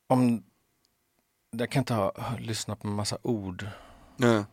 om 0.08 0.44
jag 1.52 1.72
kan 1.72 1.80
inte 1.82 1.94
ha, 1.94 2.36
lyssna 2.40 2.76
på 2.76 2.88
en 2.88 2.94
massa 2.94 3.18
ord 3.22 3.68
Ja. 4.18 4.46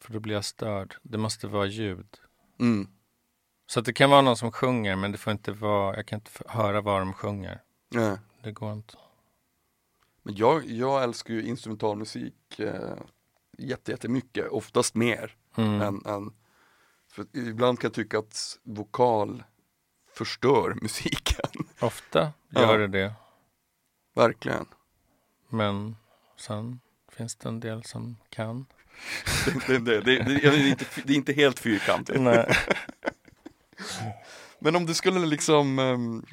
för 0.00 0.12
då 0.12 0.20
blir 0.20 0.34
jag 0.34 0.44
störd. 0.44 0.96
Det 1.02 1.18
måste 1.18 1.46
vara 1.46 1.66
ljud. 1.66 2.16
Mm. 2.60 2.88
Så 3.66 3.80
det 3.80 3.92
kan 3.92 4.10
vara 4.10 4.20
någon 4.22 4.36
som 4.36 4.52
sjunger 4.52 4.96
men 4.96 5.12
det 5.12 5.18
får 5.18 5.30
inte 5.30 5.52
vara, 5.52 5.96
jag 5.96 6.06
kan 6.06 6.16
inte 6.16 6.30
höra 6.46 6.80
vad 6.80 7.00
de 7.00 7.12
sjunger. 7.12 7.62
Ja. 7.88 8.18
Det 8.42 8.52
går 8.52 8.72
inte. 8.72 8.94
Men 10.22 10.34
jag, 10.36 10.64
jag 10.66 11.02
älskar 11.02 11.34
ju 11.34 11.42
instrumentalmusik 11.42 12.58
eh, 12.58 12.96
jätte, 13.58 13.90
jättemycket, 13.90 14.48
oftast 14.48 14.94
mer 14.94 15.36
Mm. 15.58 15.80
än, 15.82 16.06
än 16.06 16.32
för 17.12 17.26
ibland 17.32 17.80
kan 17.80 17.88
jag 17.88 17.94
tycka 17.94 18.18
att 18.18 18.58
vokal 18.62 19.42
förstör 20.14 20.74
musiken, 20.82 21.50
Ofta 21.80 22.32
Ja. 22.48 22.60
gör 22.60 22.78
det 22.78 22.86
det. 22.88 23.14
verkligen. 24.14 24.66
Men 25.48 25.96
sen 26.36 26.80
finns 27.12 27.36
det 27.36 27.48
en 27.48 27.60
del 27.60 27.84
som 27.84 28.16
kan. 28.30 28.66
Det, 29.66 29.78
det, 29.78 30.00
det, 30.00 30.22
det, 30.22 30.44
är 30.44 30.66
inte, 30.68 30.84
det 31.04 31.12
är 31.12 31.16
inte 31.16 31.32
helt 31.32 31.58
fyrkantigt. 31.58 32.20
Nej. 32.20 32.56
Men 34.58 34.76
om 34.76 34.86
du 34.86 34.94
skulle 34.94 35.26
liksom, 35.26 35.78
ehm, 35.78 36.24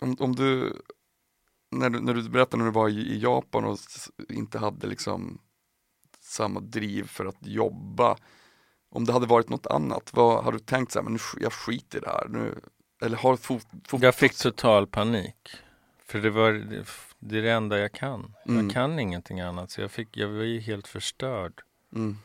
om, 0.00 0.16
om 0.20 0.36
du, 0.36 0.82
när 1.70 1.90
du, 1.90 2.00
när 2.00 2.14
du 2.14 2.28
berättade 2.28 2.56
när 2.56 2.64
du 2.64 2.74
var 2.74 2.88
i, 2.88 3.00
i 3.00 3.20
Japan 3.20 3.64
och 3.64 3.78
inte 4.28 4.58
hade 4.58 4.86
liksom 4.86 5.38
samma 6.20 6.60
driv 6.60 7.06
för 7.06 7.26
att 7.26 7.46
jobba, 7.46 8.16
om 8.90 9.04
det 9.04 9.12
hade 9.12 9.26
varit 9.26 9.48
något 9.48 9.66
annat, 9.66 10.10
vad 10.12 10.44
har 10.44 10.52
du 10.52 10.58
tänkt 10.58 10.92
så 10.92 10.98
här, 10.98 11.04
men 11.04 11.12
nu, 11.12 11.18
jag 11.40 11.52
skiter 11.52 11.98
i 11.98 12.00
det 12.00 12.10
här 12.10 12.28
nu, 12.28 12.60
eller 13.02 13.16
har 13.16 13.36
fot, 13.36 13.66
fot, 13.88 14.02
Jag 14.02 14.14
fick 14.14 14.36
total 14.36 14.86
panik. 14.86 15.56
För 16.06 16.20
det 16.20 16.30
var 16.30 16.52
det, 16.52 16.84
det 17.18 17.38
är 17.38 17.42
det 17.42 17.52
enda 17.52 17.78
jag 17.78 17.92
kan. 17.92 18.34
Mm. 18.46 18.64
Jag 18.64 18.74
kan 18.74 18.98
ingenting 18.98 19.40
annat. 19.40 19.70
Så 19.70 19.80
jag, 19.80 19.90
fick, 19.90 20.16
jag 20.16 20.28
var 20.28 20.42
ju 20.42 20.60
helt 20.60 20.88
förstörd 20.88 21.52
mm, 21.92 22.18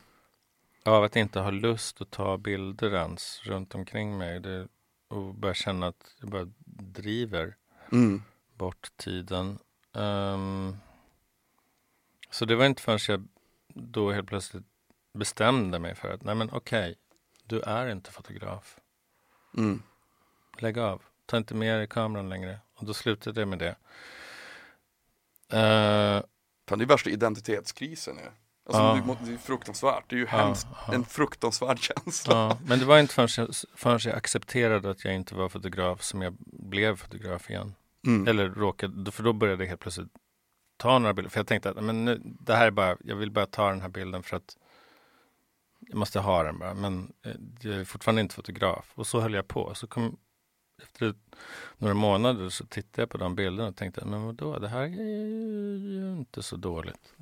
av 0.84 1.04
att 1.04 1.16
inte 1.16 1.40
ha 1.40 1.50
lust 1.50 2.00
att 2.00 2.10
ta 2.10 2.36
bilder 2.36 2.94
ens 2.94 3.40
runt 3.44 3.74
omkring 3.74 4.18
mig. 4.18 4.40
Det, 4.40 4.68
och 5.08 5.34
börja 5.34 5.54
känna 5.54 5.86
att 5.86 6.14
jag 6.20 6.30
bara 6.30 6.48
driver 6.76 7.56
mm, 7.92 8.22
bort 8.54 8.92
tiden. 8.96 9.58
Ehm, 9.94 10.76
så 12.30 12.44
det 12.44 12.56
var 12.56 12.66
inte 12.66 12.82
förrän 12.82 12.98
jag 13.08 13.28
då 13.74 14.12
helt 14.12 14.28
plötsligt 14.28 14.64
bestämde 15.12 15.78
mig 15.78 15.94
för 15.94 16.10
att 16.14 16.22
nej 16.22 16.34
men 16.34 16.50
okej, 16.52 16.98
du 17.44 17.60
är 17.60 17.86
inte 17.88 18.10
fotograf. 18.10 18.76
mm, 19.56 19.82
Lägg 20.58 20.78
av. 20.78 21.02
Ta 21.26 21.36
inte 21.36 21.54
med 21.54 21.78
dig 21.78 21.86
kameran 21.86 22.28
längre. 22.28 22.58
Och 22.74 22.84
då 22.86 22.94
slutade 22.94 23.40
jag 23.40 23.48
med 23.48 23.58
det. 23.58 23.76
Eh, 25.58 26.22
Fan, 26.68 26.78
det 26.78 26.84
är 26.84 26.86
värsta 26.86 27.10
identitetskrisen 27.10 28.16
ju. 28.16 28.30
Alltså, 28.74 29.10
Ja. 29.10 29.16
det, 29.24 29.30
det 29.30 29.34
är 29.34 29.38
fruktansvärt, 29.38 30.04
det 30.08 30.14
är 30.16 30.18
ju 30.18 30.24
Ja, 30.30 30.36
hemskt, 30.36 30.66
ja. 30.86 30.94
en 30.94 31.04
fruktansvärd 31.04 31.78
känsla. 32.04 32.58
men 32.66 32.78
det 32.78 32.84
var 32.84 32.98
inte 32.98 33.14
förrän 33.14 33.28
jag, 33.36 33.48
förrän 33.74 33.98
jag 34.04 34.14
accepterade 34.14 34.90
att 34.90 35.04
jag 35.04 35.14
inte 35.14 35.34
var 35.34 35.48
fotograf 35.48 36.02
som 36.02 36.22
jag 36.22 36.34
blev 36.52 36.96
fotograf 36.96 37.50
igen. 37.50 37.74
Mm. 38.06 38.28
Eller 38.28 38.48
råkade, 38.48 39.10
för 39.10 39.22
då 39.22 39.32
började 39.32 39.62
jag 39.64 39.68
helt 39.68 39.80
plötsligt 39.80 40.08
ta 40.76 40.98
några 40.98 41.14
bilder. 41.14 41.30
För 41.30 41.38
jag 41.40 41.46
tänkte 41.46 41.70
att 41.70 41.84
men 41.84 42.04
nu, 42.04 42.20
det 42.24 42.54
här 42.54 42.66
är 42.66 42.70
bara, 42.70 42.96
jag 43.04 43.16
vill 43.16 43.30
bara 43.30 43.46
ta 43.46 43.68
den 43.70 43.80
här 43.80 43.88
bilden 43.88 44.22
för 44.22 44.36
att 44.36 44.56
jag 45.80 45.96
måste 45.96 46.20
ha 46.20 46.42
den 46.42 46.58
bara. 46.58 46.74
Men 46.74 47.12
eh, 47.24 47.32
jag 47.60 47.74
är 47.74 47.84
fortfarande 47.84 48.20
inte 48.20 48.34
fotograf. 48.34 48.92
Och 48.94 49.06
så 49.06 49.20
höll 49.20 49.34
jag 49.34 49.48
på. 49.48 49.74
Så 49.74 49.86
kom, 49.86 50.16
efter 50.82 51.14
några 51.78 51.94
månader 51.94 52.48
så 52.48 52.66
tittade 52.66 53.02
jag 53.02 53.10
på 53.10 53.18
de 53.18 53.34
bilderna 53.34 53.68
och 53.68 53.76
tänkte, 53.76 54.04
men 54.04 54.22
vadå, 54.22 54.58
det 54.58 54.68
här 54.68 54.82
är 54.82 54.86
ju 54.88 56.12
inte 56.18 56.42
så 56.42 56.56
dåligt. 56.56 57.14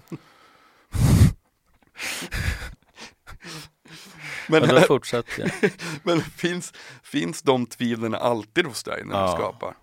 Men, 4.48 4.62
och 4.62 4.68
då 4.68 4.80
fortsatte 4.80 5.30
jag. 5.40 5.50
men 6.02 6.20
finns, 6.20 6.72
finns 7.02 7.42
de 7.42 7.66
tvivlen 7.66 8.14
alltid 8.14 8.66
hos 8.66 8.84
dig 8.84 9.04
när 9.04 9.14
ja. 9.14 9.26
du 9.26 9.32
skapar? 9.32 9.74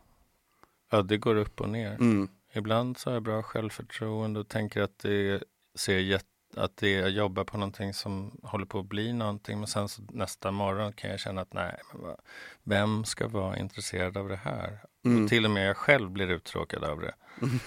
Ja, 0.91 1.01
det 1.01 1.17
går 1.17 1.35
upp 1.35 1.61
och 1.61 1.69
ner. 1.69 1.91
Mm. 1.91 2.27
Ibland 2.53 2.97
så 2.97 3.09
har 3.09 3.13
jag 3.13 3.23
bra 3.23 3.43
självförtroende 3.43 4.39
och 4.39 4.47
tänker 4.47 4.81
att 4.81 4.99
det 4.99 5.43
ser 5.75 5.99
jätte 5.99 6.25
att 6.57 6.77
det, 6.77 6.91
jag 6.91 7.09
jobbar 7.09 7.43
på 7.43 7.57
någonting 7.57 7.93
som 7.93 8.39
håller 8.43 8.65
på 8.65 8.79
att 8.79 8.85
bli 8.85 9.13
någonting 9.13 9.59
men 9.59 9.67
sen 9.67 9.89
så 9.89 10.01
nästa 10.09 10.51
morgon 10.51 10.93
kan 10.93 11.09
jag 11.09 11.19
känna 11.19 11.41
att 11.41 11.53
nej, 11.53 11.81
men 11.93 12.15
vem 12.63 13.05
ska 13.05 13.27
vara 13.27 13.57
intresserad 13.57 14.17
av 14.17 14.29
det 14.29 14.39
här? 14.43 14.79
Mm. 15.05 15.23
Och 15.23 15.29
till 15.29 15.45
och 15.45 15.51
med 15.51 15.69
jag 15.69 15.77
själv 15.77 16.11
blir 16.11 16.31
uttråkad 16.31 16.83
av 16.83 16.99
det. 17.01 17.15
Mm. 17.41 17.59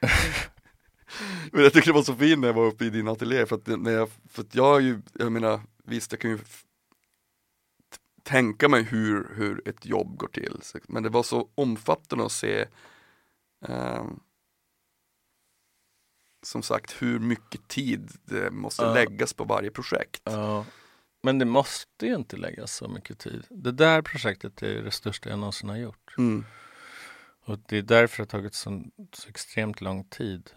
men 1.52 1.62
jag 1.62 1.72
tycker 1.72 1.86
det 1.86 1.92
var 1.92 2.02
så 2.02 2.14
fint 2.14 2.40
när 2.40 2.48
jag 2.48 2.54
var 2.54 2.66
uppe 2.66 2.84
i 2.84 2.90
din 2.90 3.08
ateljé 3.08 3.46
för 3.46 3.56
att, 3.56 3.66
när 3.66 3.90
jag, 3.90 4.10
för 4.28 4.42
att 4.42 4.54
jag 4.54 4.82
ju, 4.82 5.00
jag 5.12 5.32
menar 5.32 5.60
visst 5.84 6.12
jag 6.12 6.20
kan 6.20 6.30
ju 6.30 6.38
tänka 8.22 8.68
mig 8.68 8.82
hur, 8.82 9.34
hur 9.34 9.68
ett 9.68 9.86
jobb 9.86 10.16
går 10.16 10.28
till 10.28 10.60
men 10.88 11.02
det 11.02 11.08
var 11.08 11.22
så 11.22 11.48
omfattande 11.54 12.24
att 12.24 12.32
se 12.32 12.66
um, 13.68 14.20
som 16.42 16.62
sagt 16.62 17.02
hur 17.02 17.18
mycket 17.18 17.68
tid 17.68 18.10
det 18.24 18.50
måste 18.50 18.82
ja. 18.82 18.94
läggas 18.94 19.32
på 19.32 19.44
varje 19.44 19.70
projekt. 19.70 20.22
Ja. 20.24 20.64
Men 21.22 21.38
det 21.38 21.44
måste 21.44 22.06
ju 22.06 22.14
inte 22.14 22.36
läggas 22.36 22.76
så 22.76 22.88
mycket 22.88 23.18
tid. 23.18 23.44
Det 23.50 23.72
där 23.72 24.02
projektet 24.02 24.62
är 24.62 24.82
det 24.82 24.90
största 24.90 25.28
jag 25.30 25.38
någonsin 25.38 25.68
har 25.68 25.76
gjort. 25.76 26.14
Mm. 26.18 26.44
Och 27.48 27.58
det 27.66 27.78
är 27.78 27.82
därför 27.82 28.16
det 28.16 28.22
har 28.22 28.40
tagit 28.40 28.54
så, 28.54 28.82
så 29.12 29.28
extremt 29.28 29.80
lång 29.80 30.04
tid 30.04 30.50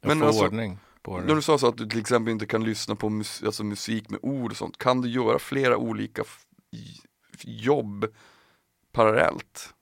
att 0.00 0.08
Men 0.08 0.20
få 0.20 0.26
alltså, 0.26 0.44
ordning 0.44 0.78
på 1.02 1.20
det. 1.20 1.26
När 1.26 1.34
du 1.34 1.42
sa 1.42 1.58
så 1.58 1.68
att 1.68 1.76
du 1.76 1.86
till 1.86 2.00
exempel 2.00 2.32
inte 2.32 2.46
kan 2.46 2.64
lyssna 2.64 2.96
på 2.96 3.08
mus 3.08 3.42
alltså 3.42 3.64
musik 3.64 4.10
med 4.10 4.20
ord 4.22 4.50
och 4.50 4.56
sånt, 4.56 4.78
kan 4.78 5.00
du 5.00 5.08
göra 5.08 5.38
flera 5.38 5.76
olika 5.76 6.24
jobb 7.42 8.06
parallellt? 8.92 9.74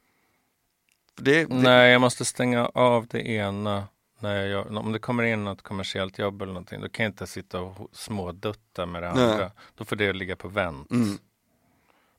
Det, 1.17 1.45
det... 1.45 1.55
Nej, 1.55 1.93
jag 1.93 2.01
måste 2.01 2.25
stänga 2.25 2.67
av 2.67 3.07
det 3.07 3.29
ena 3.29 3.89
när 4.21 4.47
jag, 4.47 4.77
om 4.77 4.93
det 4.93 4.99
kommer 4.99 5.23
in 5.23 5.45
något 5.45 5.63
kommersiellt 5.63 6.19
jobb 6.19 6.43
eller 6.43 6.53
någonting, 6.53 6.81
då 6.81 6.89
kan 6.89 7.05
jag 7.05 7.11
inte 7.11 7.27
sitta 7.27 7.61
och 7.61 7.91
smådutta 7.93 8.87
med 8.87 9.03
det 9.03 9.11
andra. 9.11 9.39
Nej. 9.39 9.51
Då 9.75 9.85
får 9.85 9.97
det 9.97 10.13
ligga 10.13 10.37
på 10.37 10.49
vänt. 10.49 10.91
Mm. 10.91 11.19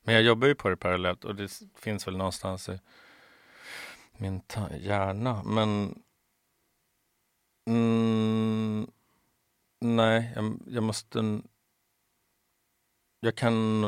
Men 0.02 0.14
jag 0.14 0.24
jobbar 0.24 0.48
ju 0.48 0.54
på 0.54 0.68
det 0.68 0.76
parallellt 0.76 1.24
och 1.24 1.34
det 1.34 1.60
finns 1.78 2.06
väl 2.06 2.16
någonstans 2.16 2.68
i 2.68 2.80
min 4.18 4.42
hjärna. 4.78 5.42
Men 5.44 6.02
mm, 7.66 8.90
nej, 9.80 10.32
jag, 10.34 10.58
jag, 10.66 10.82
måste 10.82 11.40
jag 13.20 13.34
kan 13.34 13.86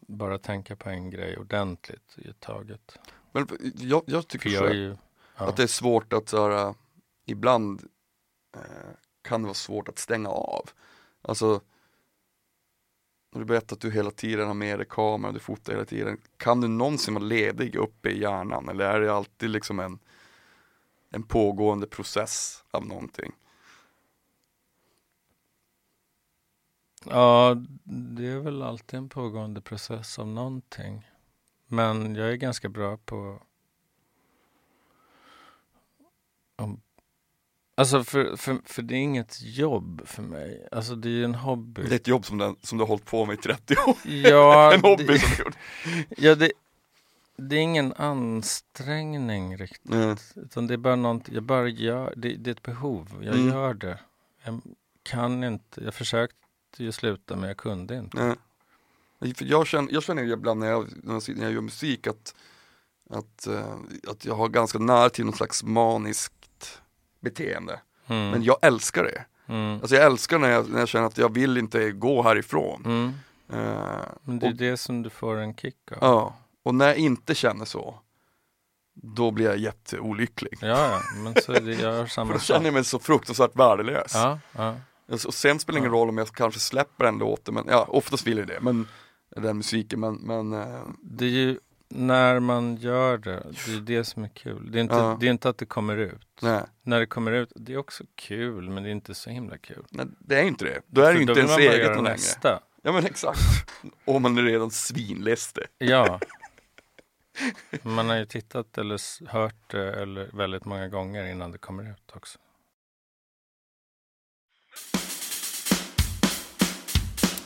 bara 0.00 0.38
tänka 0.38 0.76
på 0.76 0.88
en 0.88 1.10
grej 1.10 1.38
ordentligt 1.38 2.18
i 2.18 2.32
taget. 2.32 2.98
Men 3.32 3.48
jag, 3.76 4.02
jag 4.06 4.28
tycker 4.28 4.50
jag 4.50 4.74
ju, 4.74 4.96
ja. 5.36 5.48
att 5.48 5.56
det 5.56 5.62
är 5.62 5.66
svårt 5.66 6.12
att 6.12 6.30
höra 6.30 6.74
ibland 7.24 7.88
eh, 8.56 8.62
kan 9.22 9.42
det 9.42 9.46
vara 9.46 9.54
svårt 9.54 9.88
att 9.88 9.98
stänga 9.98 10.28
av. 10.28 10.70
Alltså, 11.22 11.60
du 13.38 13.44
berättar 13.44 13.76
att 13.76 13.80
du 13.80 13.90
hela 13.90 14.10
tiden 14.10 14.46
har 14.46 14.54
med 14.54 14.78
dig 14.78 14.86
kameran, 14.90 15.34
du 15.34 15.40
fotar 15.40 15.72
hela 15.72 15.84
tiden. 15.84 16.20
Kan 16.36 16.60
du 16.60 16.68
någonsin 16.68 17.14
vara 17.14 17.24
ledig 17.24 17.76
uppe 17.76 18.10
i 18.10 18.20
hjärnan 18.20 18.68
eller 18.68 18.84
är 18.84 19.00
det 19.00 19.14
alltid 19.14 19.50
liksom 19.50 19.80
en, 19.80 19.98
en 21.10 21.22
pågående 21.22 21.86
process 21.86 22.64
av 22.70 22.86
någonting? 22.86 23.32
Ja, 27.04 27.56
det 27.84 28.26
är 28.26 28.38
väl 28.38 28.62
alltid 28.62 28.98
en 28.98 29.08
pågående 29.08 29.60
process 29.60 30.18
av 30.18 30.28
någonting. 30.28 31.08
Men 31.66 32.14
jag 32.14 32.32
är 32.32 32.36
ganska 32.36 32.68
bra 32.68 32.96
på 32.96 33.42
att 36.56 36.68
Alltså 37.82 38.04
för, 38.04 38.36
för, 38.36 38.58
för 38.64 38.82
det 38.82 38.94
är 38.94 38.98
inget 38.98 39.38
jobb 39.42 40.02
för 40.04 40.22
mig. 40.22 40.68
Alltså 40.72 40.94
det 40.94 41.08
är 41.08 41.10
ju 41.10 41.24
en 41.24 41.34
hobby. 41.34 41.82
Det 41.82 41.94
är 41.94 41.96
ett 41.96 42.08
jobb 42.08 42.26
som, 42.26 42.38
den, 42.38 42.56
som 42.62 42.78
du 42.78 42.82
har 42.82 42.88
hållit 42.88 43.04
på 43.04 43.26
med 43.26 43.34
i 43.34 43.42
30 43.42 43.74
år. 43.86 43.96
Ja, 44.04 44.72
en 44.74 44.80
hobby 44.80 45.04
det, 45.04 45.18
som 45.18 45.30
du 45.36 45.44
gjort. 45.44 45.56
Ja, 46.08 46.34
det, 46.34 46.52
det 47.36 47.56
är 47.56 47.60
ingen 47.60 47.92
ansträngning 47.92 49.56
riktigt. 49.56 49.92
Mm. 49.92 50.16
Utan 50.36 50.66
det 50.66 50.74
är 50.74 50.78
bara 50.78 50.96
någonting, 50.96 51.34
jag 51.34 51.42
bara 51.42 51.68
gör, 51.68 52.14
det, 52.16 52.28
det 52.36 52.50
är 52.50 52.52
ett 52.52 52.62
behov. 52.62 53.08
Jag 53.22 53.34
mm. 53.34 53.48
gör 53.48 53.74
det. 53.74 53.98
Jag 54.44 54.60
kan 55.02 55.44
inte, 55.44 55.84
jag 55.84 55.94
försökte 55.94 56.36
ju 56.76 56.92
sluta 56.92 57.36
men 57.36 57.48
jag 57.48 57.56
kunde 57.56 57.96
inte. 57.96 58.20
Mm. 58.20 58.36
Jag, 59.38 59.66
känner, 59.66 59.92
jag 59.92 60.02
känner 60.02 60.32
ibland 60.32 60.60
när 60.60 60.66
jag, 60.66 60.86
när 61.04 61.42
jag 61.42 61.52
gör 61.52 61.60
musik 61.60 62.06
att, 62.06 62.34
att, 63.10 63.46
uh, 63.48 63.76
att 64.08 64.24
jag 64.24 64.34
har 64.34 64.48
ganska 64.48 64.78
nära 64.78 65.10
till 65.10 65.24
någon 65.24 65.34
slags 65.34 65.62
manisk 65.62 66.32
beteende. 67.22 67.80
Mm. 68.06 68.30
Men 68.30 68.42
jag 68.42 68.56
älskar 68.62 69.04
det. 69.04 69.24
Mm. 69.46 69.80
Alltså 69.80 69.96
jag 69.96 70.04
älskar 70.04 70.38
när 70.38 70.50
jag, 70.50 70.70
när 70.70 70.78
jag 70.78 70.88
känner 70.88 71.06
att 71.06 71.18
jag 71.18 71.34
vill 71.34 71.58
inte 71.58 71.90
gå 71.90 72.22
härifrån. 72.22 72.82
Mm. 72.84 73.12
Uh, 73.52 74.00
men 74.22 74.38
det 74.38 74.46
är 74.46 74.50
och, 74.50 74.56
det 74.56 74.76
som 74.76 75.02
du 75.02 75.10
får 75.10 75.36
en 75.36 75.54
kick 75.54 75.92
av. 75.92 75.98
Ja, 76.00 76.36
och 76.62 76.74
när 76.74 76.86
jag 76.86 76.96
inte 76.96 77.34
känner 77.34 77.64
så 77.64 77.98
då 78.94 79.30
blir 79.30 79.46
jag 79.46 79.58
jätteolycklig. 79.58 80.58
Ja, 80.60 80.68
ja, 80.68 81.00
men 81.16 81.34
så 81.42 81.52
är 81.52 81.60
det, 81.60 81.74
jag 81.74 81.92
har 81.92 82.06
samma 82.06 82.26
För 82.26 82.34
då 82.34 82.40
känner 82.40 82.64
jag 82.64 82.74
mig 82.74 82.84
så 82.84 82.98
fruktansvärt 82.98 83.56
värdelös. 83.56 84.12
Ja, 84.14 84.38
ja. 84.52 84.76
Och 85.06 85.34
sen 85.34 85.58
spelar 85.58 85.74
det 85.74 85.78
ingen 85.78 85.92
roll 85.92 86.08
om 86.08 86.18
jag 86.18 86.28
kanske 86.28 86.60
släpper 86.60 87.04
en 87.04 87.18
låt, 87.18 87.48
men 87.50 87.64
ja, 87.68 87.86
oftast 87.88 88.26
vill 88.26 88.38
jag 88.38 88.46
det, 88.46 88.60
men 88.60 88.88
den 89.36 89.56
musiken, 89.56 90.00
men, 90.00 90.14
men 90.14 90.52
uh... 90.52 90.82
Det 91.02 91.24
är 91.24 91.30
ju 91.30 91.58
när 91.94 92.40
man 92.40 92.76
gör 92.76 93.18
det, 93.18 93.46
det 93.66 93.72
är 93.72 93.80
det 93.80 94.04
som 94.04 94.24
är 94.24 94.28
kul. 94.28 94.72
Det 94.72 94.78
är 94.78 94.82
inte, 94.82 94.94
ja. 94.94 95.16
det 95.20 95.26
är 95.26 95.30
inte 95.30 95.48
att 95.48 95.58
det 95.58 95.66
kommer 95.66 95.96
ut. 95.96 96.26
Nej. 96.42 96.62
När 96.82 97.00
det 97.00 97.06
kommer 97.06 97.32
ut, 97.32 97.52
det 97.54 97.72
är 97.72 97.76
också 97.76 98.04
kul 98.14 98.70
men 98.70 98.82
det 98.82 98.88
är 98.88 98.92
inte 98.92 99.14
så 99.14 99.30
himla 99.30 99.58
kul. 99.58 99.84
Nej, 99.90 100.06
det 100.18 100.38
är 100.38 100.44
inte 100.44 100.64
det. 100.64 100.80
Då 100.86 101.00
är 101.00 101.06
För 101.06 101.14
det 101.14 101.20
inte 101.20 101.40
ens 101.40 101.58
eget 101.58 101.86
längre. 101.86 102.02
Nästa. 102.02 102.60
Ja 102.82 102.92
men 102.92 103.06
exakt. 103.06 103.40
Och 104.04 104.22
man 104.22 104.38
är 104.38 104.42
redan 104.42 104.70
svinläste. 104.70 105.66
Ja. 105.78 106.20
Man 107.82 108.08
har 108.08 108.16
ju 108.16 108.26
tittat 108.26 108.78
eller 108.78 109.28
hört 109.28 109.70
det 109.70 109.92
eller 110.02 110.30
väldigt 110.32 110.64
många 110.64 110.88
gånger 110.88 111.26
innan 111.26 111.52
det 111.52 111.58
kommer 111.58 111.90
ut 111.90 112.12
också. 112.14 112.38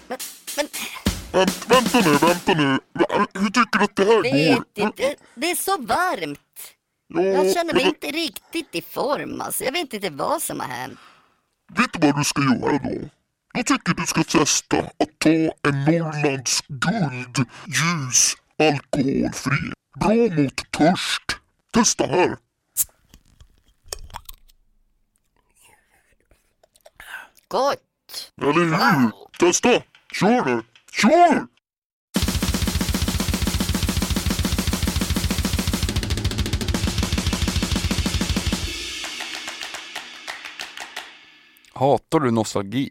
Men, 0.09 0.18
men 0.57 0.66
Vänt, 1.37 1.70
vänta 1.70 2.01
nu, 2.01 2.16
vänta 2.16 2.55
nu. 2.55 2.78
Hur 3.34 3.51
tycker 3.51 3.78
du 3.78 3.84
att 3.84 3.97
det 3.97 4.05
här 4.05 4.55
går? 4.55 4.64
Inte. 4.74 5.14
Det 5.34 5.51
är 5.51 5.55
så 5.55 5.76
varmt. 5.76 6.41
Ja, 7.09 7.22
jag 7.22 7.55
känner 7.55 7.74
mig 7.74 7.84
men... 7.84 7.95
inte 7.95 8.07
riktigt 8.07 8.74
i 8.74 8.82
form 8.82 9.41
alltså. 9.41 9.64
Jag 9.64 9.72
vet 9.72 9.95
inte 9.95 10.11
vad 10.11 10.43
som 10.43 10.61
har 10.61 10.68
hänt. 10.68 10.99
Vet 11.76 11.93
du 11.93 12.07
vad 12.07 12.16
du 12.16 12.24
ska 12.24 12.43
göra 12.43 12.78
då? 12.78 13.09
Jag 13.53 13.66
tycker 13.66 13.95
du 13.95 14.07
ska 14.07 14.24
testa 14.24 14.78
att 14.78 15.18
ta 15.18 15.28
en 15.28 15.84
Norrlands 15.84 16.62
guld 16.68 17.37
ljus 17.66 18.37
alkoholfri. 18.59 19.72
Bra 20.01 20.14
mot 20.14 20.70
törst. 20.70 21.39
Testa 21.72 22.07
här. 22.07 22.37
Gott. 27.49 28.32
Eller 28.43 28.53
hur? 28.53 28.70
Wow. 28.70 29.11
Testa. 29.39 29.82
Kör 30.12 30.45
nu. 30.45 30.62
Kör! 31.03 31.47
Hatar 41.72 42.20
du 42.20 42.30
nostalgi? 42.30 42.90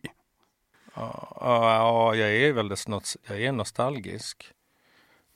Ja, 0.93 1.38
ja, 1.39 2.16
jag 2.16 2.36
är 2.36 2.53
väldigt 2.53 2.88
jag 3.28 3.41
är 3.41 3.51
nostalgisk. 3.51 4.51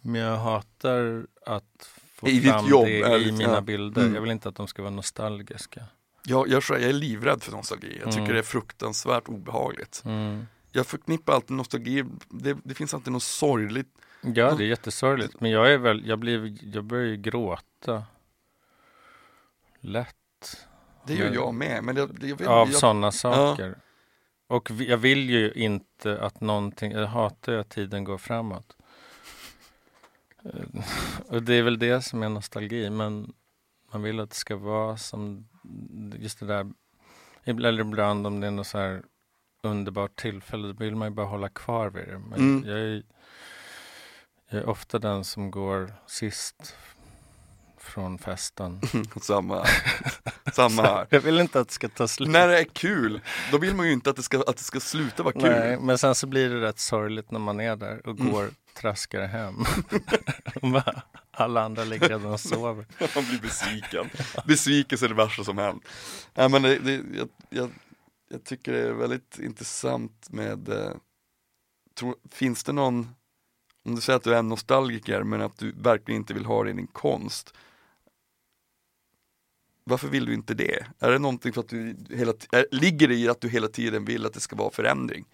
Men 0.02 0.22
jag 0.22 0.38
hatar 0.38 1.28
att 1.46 1.90
få 2.14 2.28
I 2.28 2.42
fram 2.42 2.68
jobb, 2.68 2.86
det 2.86 3.18
i 3.18 3.32
mina 3.32 3.54
ja. 3.54 3.62
bilder. 3.62 4.02
Mm. 4.02 4.14
Jag 4.14 4.22
vill 4.22 4.32
inte 4.32 4.50
att 4.50 4.56
de 4.56 4.68
ska 4.68 4.82
vara 4.82 4.94
nostalgiska. 4.94 5.84
Jag, 6.24 6.48
jag, 6.48 6.64
jag 6.70 6.84
är 6.84 6.94
livrädd 6.94 7.44
för 7.44 7.52
nostalgi. 7.52 7.98
Jag 8.02 8.12
tycker 8.12 8.20
mm. 8.20 8.34
det 8.34 8.40
är 8.40 8.44
fruktansvärt 8.44 9.28
obehagligt. 9.28 10.02
Mm 10.06 10.46
jag 10.72 10.88
förknippar 10.88 11.34
alltid 11.34 11.58
nostalgi, 11.58 12.06
det, 12.30 12.58
det 12.64 12.74
finns 12.74 12.94
alltid 12.94 13.14
något 13.14 13.24
sorgligt. 13.24 13.88
Ja, 14.22 14.52
det 14.54 14.64
är 14.64 14.68
jättesorgligt. 14.68 15.42
Men 15.42 15.52
jag 15.52 15.74
är 15.74 15.78
väl, 15.78 16.08
jag 16.08 16.20
blir, 16.20 16.58
jag 16.76 16.84
börjar 16.84 17.06
ju 17.06 17.18
gråta 17.18 18.04
lätt. 19.80 20.16
Det 21.06 21.14
gör 21.16 21.34
jag 21.34 21.54
med. 21.54 21.84
Men 21.84 21.96
jag, 21.96 22.10
jag 22.24 22.38
vet, 22.38 22.48
Av 22.48 22.68
sådana 22.68 23.12
saker. 23.12 23.76
Och 24.48 24.72
vi- 24.72 24.90
jag 24.90 24.98
vill 24.98 25.30
ju 25.30 25.52
inte 25.54 26.22
att 26.22 26.42
någonting, 26.42 26.92
jag 26.92 27.08
hatar 27.08 27.52
ju 27.54 27.60
att 27.60 27.70
tiden 27.70 28.04
går 28.04 28.18
framåt. 28.18 28.78
Eh, 30.46 30.84
Och 31.28 31.44
det 31.44 31.54
är 31.54 31.64
väl 31.64 31.80
det 31.80 32.02
som 32.02 32.24
är 32.24 32.30
nostalgi, 32.30 32.90
men 32.90 33.34
man 33.92 34.02
vill 34.02 34.20
att 34.20 34.30
det 34.30 34.36
ska 34.36 34.56
vara 34.56 34.98
som 34.98 35.48
just 36.20 36.40
det 36.40 36.46
där, 36.46 36.72
eller 37.44 37.80
ibland 37.82 38.28
om 38.28 38.40
det 38.40 38.48
är 38.48 38.52
något 38.52 38.68
så 38.68 38.78
här 38.78 39.04
underbart 39.62 40.16
tillfälle, 40.16 40.68
då 40.68 40.74
vill 40.74 40.96
man 40.96 41.08
ju 41.08 41.14
bara 41.16 41.26
hålla 41.26 41.50
kvar 41.50 41.90
vid 41.90 42.08
det. 42.08 42.20
Men 42.30 42.40
Mm. 42.40 42.70
jag, 42.70 42.80
är, 42.80 43.04
jag 44.50 44.62
är 44.62 44.70
ofta 44.70 45.00
den 45.00 45.24
som 45.24 45.52
går 45.52 45.94
sist 46.08 46.76
från 47.78 48.18
festen. 48.20 48.82
samma, 49.22 49.66
samma 50.54 50.82
här. 50.82 51.08
Jag 51.10 51.20
vill 51.22 51.40
inte 51.40 51.60
att 51.60 51.68
det 51.68 51.74
ska 51.74 51.90
ta 51.90 52.08
slut. 52.08 52.30
När 52.30 52.48
det 52.48 52.60
är 52.60 52.64
kul, 52.64 53.22
då 53.52 53.58
vill 53.58 53.76
man 53.76 53.86
ju 53.88 53.94
inte 53.94 54.10
att 54.10 54.16
det 54.16 54.24
ska, 54.24 54.38
att 54.48 54.58
det 54.58 54.64
ska 54.64 54.80
sluta 54.80 55.24
vara 55.24 55.34
kul. 55.34 55.42
Nej, 55.42 55.80
men 55.80 55.98
sen 55.98 56.16
så 56.16 56.28
blir 56.28 56.50
det 56.50 56.62
rätt 56.62 56.80
sorgligt 56.80 57.32
när 57.32 57.40
man 57.40 57.60
är 57.60 57.76
där 57.76 58.08
och 58.08 58.20
Mm. 58.20 58.32
går 58.32 58.50
traskar 58.74 59.28
hem. 59.28 59.56
Alla 61.32 61.62
andra 61.62 61.84
ligger 61.84 62.10
redan 62.10 62.26
och 62.34 62.40
sover. 62.40 62.86
Man 63.16 63.26
blir 63.30 63.40
besviken. 63.42 64.10
Besvikelse 64.46 65.06
är 65.06 65.10
det 65.10 65.16
värsta 65.16 65.44
som 65.44 65.58
hänt. 65.58 65.84
Nej, 66.34 66.50
men 66.50 66.62
det, 66.62 66.80
det, 66.80 67.02
jag, 67.18 67.30
jag, 67.50 67.70
jag 68.30 68.44
tycker 68.44 68.72
det 68.72 68.80
är 68.80 68.94
väldigt 68.94 69.40
intressant 69.40 70.30
med, 70.30 70.70
eh, 70.70 70.94
tro, 71.94 72.16
finns 72.32 72.64
det 72.64 72.72
någon, 72.72 73.10
om 73.84 73.96
du 73.96 74.02
säger 74.02 74.18
att 74.18 74.24
du 74.24 74.34
är 74.34 74.40
en 74.40 74.50
nostalgiker 74.50 75.24
men 75.24 75.42
att 75.42 75.58
du 75.58 75.72
verkligen 75.72 76.22
inte 76.22 76.34
vill 76.34 76.46
ha 76.46 76.64
det 76.64 76.70
i 76.70 76.74
din 76.74 76.88
konst. 76.88 77.54
Varför 79.84 80.08
vill 80.08 80.26
du 80.26 80.34
inte 80.34 80.54
det? 80.54 80.86
Är 81.00 81.12
det 81.12 81.20
någonting 81.20 81.54
för 81.54 81.62
att 81.62 81.68
du 81.68 81.96
hela, 82.10 82.34
är, 82.52 82.66
ligger 82.72 83.08
det 83.08 83.16
i 83.16 83.30
att 83.30 83.42
du 83.42 83.50
hela 83.50 83.68
tiden 83.68 84.06
vill 84.06 84.26
att 84.26 84.34
det 84.34 84.40
ska 84.40 84.56
vara 84.56 84.72
förändring? 84.72 85.26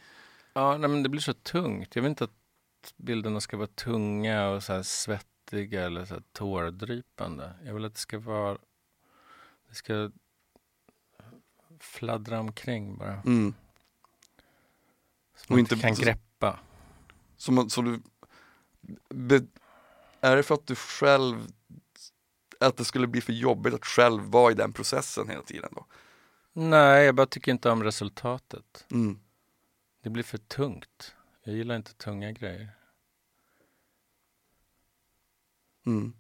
Ja, 0.54 0.78
nej, 0.78 0.90
men 0.90 1.04
det 1.04 1.10
blir 1.10 1.22
så 1.22 1.34
tungt. 1.34 1.96
Jag 1.96 2.02
vill 2.04 2.10
inte 2.10 2.24
att 2.24 2.32
bilderna 2.98 3.42
ska 3.42 3.58
vara 3.58 3.68
tunga 3.68 4.50
och 4.50 4.64
så 4.64 4.74
här 4.74 4.84
svettiga 4.84 5.86
eller 5.86 6.06
så 6.06 6.14
här 6.14 6.24
tårdrypande. 6.32 7.54
Jag 7.66 7.74
vill 7.74 7.86
att 7.86 7.94
det 7.94 8.00
ska 8.00 8.20
vara, 8.20 8.58
det 9.70 9.76
ska 9.76 10.12
fladdra 11.80 12.40
omkring 12.40 12.98
bara. 12.98 13.22
Mm. 13.26 13.54
Och 15.34 15.52
man 15.52 15.60
inte- 15.60 15.76
kan 15.76 15.94
greppa. 15.94 16.60
Så, 17.38 17.52
man, 17.52 17.70
så 17.70 17.82
du, 17.82 18.02
be, 19.10 19.42
är 20.22 20.36
det 20.36 20.44
för 20.44 20.56
att 20.56 20.68
du 20.68 20.76
själv, 20.76 21.48
att 22.60 22.78
det 22.78 22.86
skulle 22.86 23.08
bli 23.08 23.22
för 23.22 23.34
jobbigt 23.34 23.74
att 23.74 23.86
själv 23.86 24.24
vara 24.24 24.52
i 24.52 24.56
den 24.56 24.74
processen 24.74 25.30
hela 25.30 25.44
tiden 25.44 25.70
då? 25.76 25.86
Nej, 26.54 27.06
jag 27.06 27.16
bara 27.16 27.28
tycker 27.28 27.52
inte 27.52 27.70
om 27.70 27.84
resultatet. 27.84 28.86
Mm. 28.92 29.20
Det 30.04 30.10
blir 30.10 30.24
för 30.24 30.38
tungt. 30.38 31.16
Jag 31.44 31.56
gillar 31.56 31.76
inte 31.76 31.94
tunga 31.94 32.32
grejer. 32.32 32.70
Mm. 35.86 36.14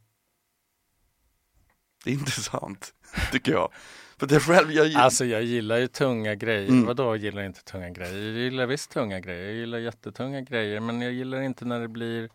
Det 2.05 2.11
är 2.11 2.13
intressant, 2.13 2.93
tycker 3.31 3.51
jag. 3.51 3.71
För 4.17 4.27
det 4.27 4.39
själv, 4.39 4.71
jag, 4.71 4.95
Alltså 4.95 5.25
jag 5.25 5.43
gillar 5.43 5.77
ju 5.77 5.87
tunga 5.87 6.35
grejer. 6.35 6.69
Mm. 6.69 6.85
Vadå 6.85 7.15
gillar 7.15 7.41
jag 7.41 7.49
inte 7.49 7.63
tunga 7.63 7.89
grejer? 7.89 8.15
Jag 8.31 8.37
gillar 8.43 8.65
visst 8.65 8.91
tunga 8.91 9.19
grejer. 9.19 9.45
Jag 9.45 9.53
gillar 9.55 9.77
jättetunga 9.77 10.41
grejer. 10.41 10.79
Men 10.79 11.01
jag 11.01 11.11
gillar 11.13 11.41
inte 11.41 11.65
när 11.65 11.79
det 11.79 11.87
blir 11.87 12.29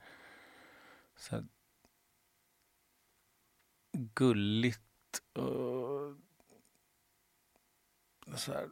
så 1.16 1.45
gulligt 4.14 4.81
och 5.35 6.14
så 8.39 8.53
här. 8.53 8.68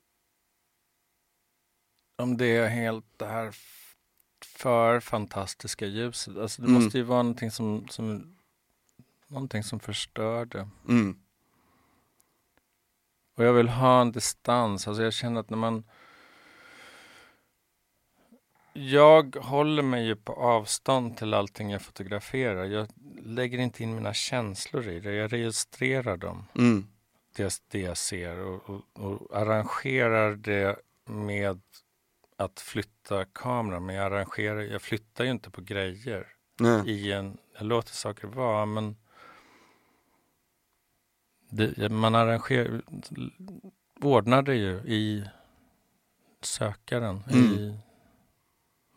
Om 2.23 2.37
det 2.37 2.47
är 2.47 2.69
helt 2.69 3.07
det 3.19 3.27
här 3.27 3.55
för 4.45 5.01
fantastiska 5.01 5.87
ljuset. 5.87 6.37
Alltså 6.37 6.63
det 6.63 6.69
Mm. 6.69 6.83
måste 6.83 6.99
ju 6.99 7.05
vara 7.05 7.23
någonting 7.23 7.51
som, 7.51 7.89
som 7.89 8.38
någonting 9.29 9.63
som 9.63 9.81
förstör 9.81 10.45
det. 10.45 10.69
mm. 10.89 11.17
Och 13.37 13.45
jag 13.45 13.53
vill 13.53 13.69
ha 13.69 14.01
en 14.01 14.13
distans. 14.13 14.89
Alltså 14.89 15.03
jag 15.03 15.13
känner 15.13 15.41
att 15.41 15.51
när 15.51 15.59
man... 15.59 15.85
Jag 18.73 19.37
håller 19.37 19.83
mig 19.83 20.07
ju 20.07 20.17
på 20.17 20.33
avstånd 20.33 21.17
till 21.17 21.35
allting 21.35 21.71
jag 21.71 21.83
fotograferar. 21.83 22.65
Jag 22.65 22.89
lägger 23.23 23.59
inte 23.59 23.83
in 23.83 23.95
mina 23.95 24.15
känslor 24.15 24.89
i 24.89 25.01
det. 25.01 25.13
Jag 25.15 25.33
registrerar 25.33 26.17
dem, 26.17 26.45
Mm. 26.55 26.87
det, 27.37 27.63
det 27.69 27.81
jag 27.81 27.97
ser 27.97 28.39
och, 28.39 28.71
och, 28.71 28.83
och 28.93 29.37
arrangerar 29.37 30.35
det 30.37 30.77
med 31.05 31.61
att 32.37 32.61
flytta 32.61 33.25
kameran. 33.25 33.87
Men 33.87 33.95
jag, 33.95 34.05
arrangerar, 34.13 34.61
jag 34.61 34.83
flyttar 34.83 35.25
ju 35.25 35.31
inte 35.31 35.51
på 35.51 35.61
grejer 35.61 36.27
Nej. 36.61 36.91
i 36.91 37.13
en... 37.13 37.39
Jag 37.59 37.67
låter 37.67 37.93
saker 37.93 38.29
vara, 38.29 38.67
men 38.67 38.97
det, 41.49 41.89
man 41.89 42.15
arrangerar, 42.15 42.83
ordnar 44.01 44.43
det 44.43 44.55
ju 44.55 44.77
i 44.77 45.25
sökaren, 46.41 47.23
i 47.31 47.79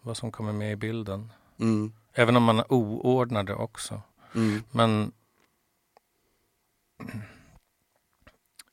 vad 0.01 0.17
som 0.17 0.31
kommer 0.31 0.53
med 0.53 0.71
i 0.71 0.75
bilden. 0.75 1.31
Mm. 1.59 1.93
Även 2.13 2.35
om 2.35 2.43
man 2.43 2.63
oordnar 2.69 3.43
det 3.43 3.55
också. 3.55 4.01
Mm. 4.35 4.63
Men 4.71 5.11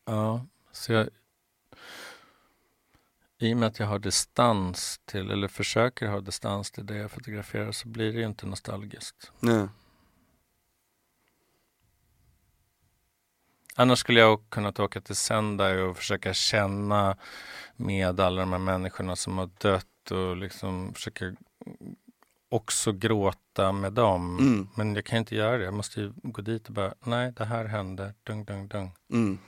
ja, 0.05 0.47
så 0.73 0.93
jag, 0.93 1.09
i 3.39 3.55
och 3.55 3.57
med 3.57 3.67
att 3.67 3.79
jag 3.79 3.87
har 3.87 3.99
distans 3.99 5.01
till, 5.05 5.31
eller 5.31 5.49
försöker 5.49 6.09
ha 6.09 6.21
distans 6.21 6.71
till 6.71 6.87
det 6.87 6.97
jag 6.97 7.11
fotograferar 7.11 7.73
så 7.73 7.89
blir 7.89 8.13
det 8.13 8.19
ju 8.19 8.27
inte 8.27 8.47
nostalgiskt. 8.47 9.33
Nej. 9.41 9.69
Annars 13.81 13.99
skulle 13.99 14.21
jag 14.21 14.51
kunnat 14.51 14.81
åka 14.81 15.01
till 15.01 15.17
Sendai 15.17 15.81
och 15.81 15.97
försöka 15.97 16.35
känna 16.35 17.17
med 17.77 18.21
alla 18.21 18.41
de 18.41 18.53
här 18.53 18.59
människorna 18.59 19.17
som 19.17 19.39
har 19.39 19.51
dött 19.61 20.11
och 20.11 20.37
liksom 20.37 20.95
försöka 20.95 21.35
också 22.49 22.93
gråta 22.93 23.73
med 23.73 23.93
dem. 23.93 24.39
Mm. 24.39 24.69
Men 24.77 24.95
jag 24.95 25.05
kan 25.05 25.19
inte 25.19 25.35
göra 25.35 25.59
det. 25.59 25.65
Jag 25.65 25.75
måste 25.75 26.01
ju 26.01 26.13
gå 26.23 26.43
dit 26.43 26.69
och 26.69 26.75
bara, 26.75 26.95
nej, 27.05 27.33
det 27.37 27.45
här 27.45 27.65
hände, 27.65 28.15
dung, 28.23 28.45
dung, 28.45 28.69
dung. 28.69 28.93
Mm. 29.13 29.39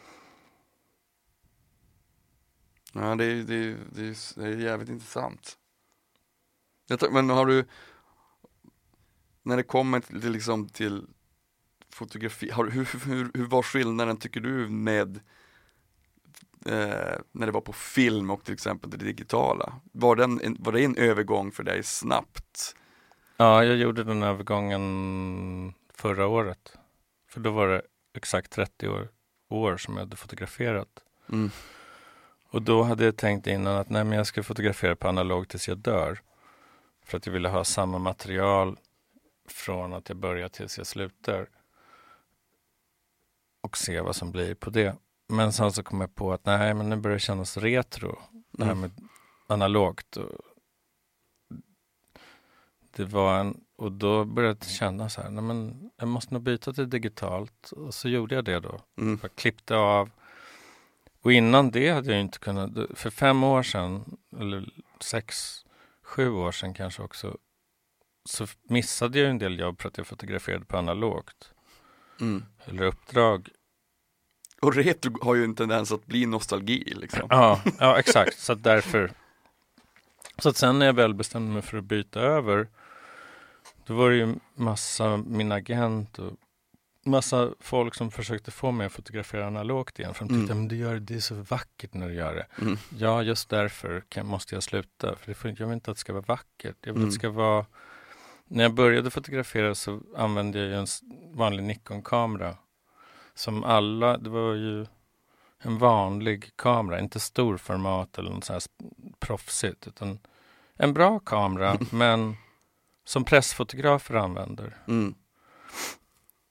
Ja, 2.93 3.15
det 3.15 3.25
är, 3.25 3.43
det, 3.43 3.55
är, 3.55 3.77
det, 3.93 4.03
är, 4.03 4.41
det 4.41 4.47
är 4.47 4.57
jävligt 4.57 4.89
intressant. 4.89 5.57
Tror, 6.99 7.11
men 7.11 7.31
har 7.31 7.47
du, 7.47 7.65
när 9.43 9.57
det 9.57 9.63
kommer 9.63 10.01
till, 10.01 10.33
liksom 10.33 10.69
till 10.69 11.07
fotografi, 11.91 12.51
har, 12.51 12.67
hur, 12.67 13.07
hur, 13.07 13.31
hur 13.35 13.47
var 13.47 13.63
skillnaden 13.63 14.17
tycker 14.17 14.41
du 14.41 14.69
med 14.69 15.21
eh, 16.67 17.19
när 17.33 17.47
det 17.47 17.53
var 17.53 17.61
på 17.61 17.73
film 17.73 18.31
och 18.31 18.45
till 18.45 18.55
exempel 18.55 18.91
det 18.91 18.97
digitala? 18.97 19.73
Var, 19.93 20.17
den, 20.17 20.41
en, 20.41 20.57
var 20.61 20.73
det 20.73 20.85
en 20.85 20.97
övergång 20.97 21.53
för 21.53 21.63
dig 21.63 21.83
snabbt? 21.83 22.77
Ja, 23.37 23.65
jag 23.65 23.77
gjorde 23.77 24.05
den 24.05 24.23
övergången 24.23 25.75
förra 25.95 26.27
året. 26.27 26.77
För 27.29 27.41
då 27.41 27.51
var 27.51 27.69
det 27.69 27.83
exakt 28.15 28.53
30 28.53 28.89
år, 28.89 29.09
år 29.49 29.77
som 29.77 29.95
jag 29.95 30.01
hade 30.01 30.17
fotograferat. 30.17 31.05
Mm. 31.29 31.51
Och 32.51 32.63
då 32.63 32.83
hade 32.83 33.05
jag 33.05 33.17
tänkt 33.17 33.47
innan 33.47 33.77
att 33.77 33.91
nej, 33.91 34.05
men 34.05 34.19
jag 34.19 34.27
ska 34.27 34.43
fotografera 34.43 34.97
på 34.97 35.09
analog 35.09 35.49
tills 35.49 35.69
jag 35.69 35.79
dör. 35.79 36.21
För 37.05 37.17
att 37.17 37.27
jag 37.27 37.33
ville 37.33 37.49
ha 37.49 37.65
samma 37.65 37.99
material 37.99 38.77
från 39.49 39.93
att 39.93 40.09
jag 40.09 40.19
börjar 40.19 40.49
tills 40.49 40.79
jag 40.79 40.87
slutar. 40.87 41.49
Och 43.61 43.77
se 43.77 44.01
vad 44.01 44.17
som 44.17 44.33
blir 44.33 44.55
på 44.55 44.71
det. 44.71 44.97
Men 45.29 45.53
sen 45.53 45.73
så 45.73 45.83
kom 45.83 46.01
jag 46.01 46.15
på 46.15 46.33
att 46.33 46.47
nej, 46.47 46.75
men 46.75 46.89
nu 46.89 46.97
börjar 46.97 47.15
det 47.17 47.21
kännas 47.21 47.57
retro. 47.57 48.19
Det 48.51 48.65
här 48.65 48.73
Mm. 48.73 48.81
med 48.81 49.09
analogt. 49.47 50.17
Det 52.97 53.05
var 53.05 53.39
en, 53.41 53.61
och 53.77 53.93
då 53.93 54.25
började 54.25 54.57
jag 54.61 54.69
känna 54.71 55.09
så 55.09 55.23
här, 55.23 55.31
nej 55.31 55.45
men 55.45 55.91
jag 55.97 56.09
måste 56.09 56.35
nog 56.35 56.43
byta 56.43 56.73
till 56.73 56.91
digitalt. 56.91 57.73
Och 57.73 57.95
så 57.95 58.09
gjorde 58.09 58.35
jag 58.35 58.45
det 58.45 58.61
då. 58.61 58.81
Mm. 58.99 59.19
Jag 59.23 59.35
klippte 59.35 59.77
av. 59.77 60.11
Och 61.23 61.33
innan 61.33 61.71
det 61.71 61.91
hade 61.91 62.13
jag 62.13 62.21
inte 62.21 62.39
kunnat, 62.39 62.71
för 62.95 63.11
fem 63.11 63.45
år 63.45 63.63
sedan, 63.63 64.17
eller 64.39 64.69
sex, 65.01 65.57
sju 66.03 66.31
år 66.31 66.53
sedan 66.53 66.75
kanske 66.75 67.03
också, 67.03 67.37
så 68.25 68.47
missade 68.63 69.19
jag 69.19 69.31
en 69.31 69.39
del 69.39 69.59
jobb 69.59 69.81
för 69.81 69.89
att 69.89 69.99
jag 69.99 70.07
fotograferade 70.07 70.65
på 70.65 70.77
analogt. 70.79 71.53
Mm. 72.21 72.45
Eller 72.65 72.83
uppdrag. 72.83 73.49
Och 74.63 74.75
retro 74.75 75.25
har 75.25 75.35
ju 75.35 75.45
en 75.45 75.55
tendens 75.55 75.93
att 75.93 76.07
bli 76.07 76.27
nostalgi 76.27 76.95
liksom. 76.97 77.27
Ja, 77.31 77.61
ja 77.79 77.99
exakt. 77.99 78.39
Så 78.39 78.53
att 78.53 78.63
därför. 78.63 79.11
Så 80.39 80.49
att 80.49 80.57
sen 80.57 80.79
när 80.79 80.87
jag 80.87 80.93
väl 80.93 81.15
bestämde 81.15 81.53
mig 81.53 81.63
för 81.63 81.79
att 81.79 81.85
byta 81.85 82.21
över, 82.21 82.69
då 83.87 83.95
var 83.95 84.11
det 84.11 84.17
ju 84.17 84.35
massa, 84.55 85.17
min 85.17 85.53
agent 85.53 86.19
och 86.19 86.33
massa 87.05 87.51
folk 87.61 87.95
som 87.95 88.11
försökte 88.11 88.51
få 88.51 88.71
mig 88.71 88.87
att 88.87 88.93
fotografera 88.93 89.47
analogt 89.47 89.99
igen. 89.99 90.15
För 90.15 90.25
de 90.25 90.29
tyckte 90.29 90.53
Mm. 90.53 90.65
att 90.65 90.71
du 90.71 90.77
gör 90.77 90.95
det, 90.99 91.15
är 91.15 91.21
så 91.21 91.35
vackert 91.35 91.95
när 91.95 92.09
du 92.09 92.15
gör 92.15 92.35
det. 92.35 92.47
Mm. 92.63 92.79
Ja, 92.99 93.23
just 93.23 93.49
därför 93.49 94.03
kan, 94.09 94.27
måste 94.27 94.55
jag 94.55 94.63
sluta. 94.63 95.17
För 95.17 95.27
det 95.45 95.61
jag 95.61 95.67
vill 95.67 95.75
inte 95.75 95.91
att 95.91 95.97
det 95.97 96.01
ska 96.01 96.13
vara 96.13 96.25
vackert. 96.27 96.77
Jag 96.81 96.93
vill 96.93 96.97
Mm. 97.03 97.09
att 97.09 97.15
det 97.15 97.19
ska 97.19 97.31
vara... 97.31 97.67
När 98.53 98.65
jag 98.65 98.75
började 98.75 99.11
fotografera 99.11 99.75
så 99.75 100.01
använde 100.17 100.59
jag 100.59 100.69
ju 100.69 100.75
en 100.75 100.87
vanlig 101.35 101.63
Nikon-kamera. 101.63 102.57
Som 103.35 103.65
alla, 103.65 104.19
det 104.19 104.31
var 104.31 104.55
ju 104.55 104.87
en 105.59 105.79
vanlig 105.79 106.57
kamera, 106.57 107.01
inte 107.01 107.21
storformat 107.21 108.19
eller 108.19 108.31
något 108.31 108.45
så 108.45 108.53
här 108.53 108.63
proffsigt. 109.19 109.87
Utan 109.87 110.19
en 110.77 110.93
bra 110.93 111.19
kamera, 111.19 111.79
men 111.91 112.37
som 113.05 113.25
pressfotografer 113.25 114.15
använder. 114.15 114.77
Mm. 114.89 115.15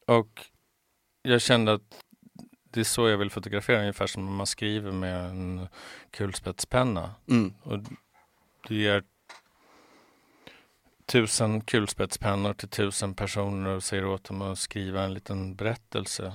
Och 0.07 0.45
jag 1.21 1.41
kände 1.41 1.73
att 1.73 2.03
det 2.63 2.79
är 2.79 2.83
så 2.83 3.09
jag 3.09 3.17
vill 3.17 3.31
fotografera, 3.31 3.79
ungefär 3.79 4.07
som 4.07 4.35
man 4.35 4.47
skriver 4.47 4.91
med 4.91 5.29
en 5.29 5.67
kulspetspenna. 6.11 7.15
Mm. 7.27 7.53
Och 7.63 7.79
du 8.67 8.81
ger 8.81 9.03
tusen 11.10 11.62
kulspetspennor 11.62 12.53
till 12.53 12.70
tusen 12.70 13.14
personer 13.14 13.70
och 13.70 13.84
säger 13.84 14.05
åt 14.05 14.24
dem 14.24 14.41
att 14.41 14.60
skriva 14.60 15.03
en 15.03 15.14
liten 15.14 15.55
berättelse. 15.55 16.34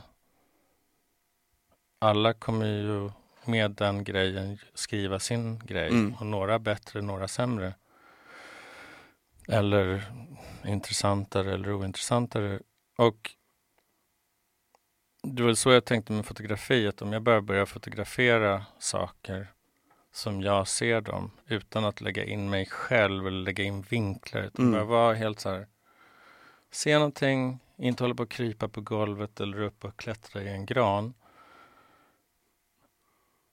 Alla 1.99 2.35
kommer 2.35 2.67
ju 2.67 3.11
med 3.45 3.71
den 3.71 4.05
grejen 4.05 4.59
skriva 4.75 5.19
sin 5.19 5.59
grej. 5.59 5.89
Mm. 5.89 6.15
Och 6.15 6.27
några 6.27 6.59
bättre, 6.59 7.03
några 7.03 7.29
sämre. 7.29 7.75
Eller 9.49 10.13
intressantare 10.65 11.55
eller 11.55 11.73
ointressantare. 11.73 12.61
Och 12.97 13.31
det 15.23 15.43
var 15.43 15.55
så 15.55 15.71
jag 15.71 15.85
tänkte 15.85 16.13
med 16.13 16.27
fotografiet. 16.27 17.03
Om 17.03 17.13
jag 17.13 17.23
börjar 17.23 17.67
fotografera 17.67 18.65
saker 18.79 19.53
som 20.15 20.41
jag 20.43 20.69
ser 20.69 21.01
dem 21.01 21.31
utan 21.47 21.85
att 21.85 22.01
lägga 22.01 22.25
in 22.25 22.51
mig 22.51 22.67
själv 22.67 23.27
eller 23.27 23.43
lägga 23.45 23.65
in 23.65 23.83
vinklar. 23.83 24.43
Utan 24.43 24.65
Mm. 24.67 24.73
bara 24.75 24.85
vara 24.85 25.15
helt 25.15 25.41
så 25.41 25.49
här. 25.51 25.67
Se 26.71 26.95
någonting, 26.95 27.59
inte 27.77 28.05
hålla 28.05 28.15
på 28.15 28.23
att 28.23 28.29
krypa 28.29 28.69
på 28.69 28.81
golvet 28.81 29.41
eller 29.41 29.61
upp 29.63 29.85
och 29.85 29.97
klättra 29.97 30.43
i 30.43 30.49
en 30.49 30.67
gran. 30.67 31.15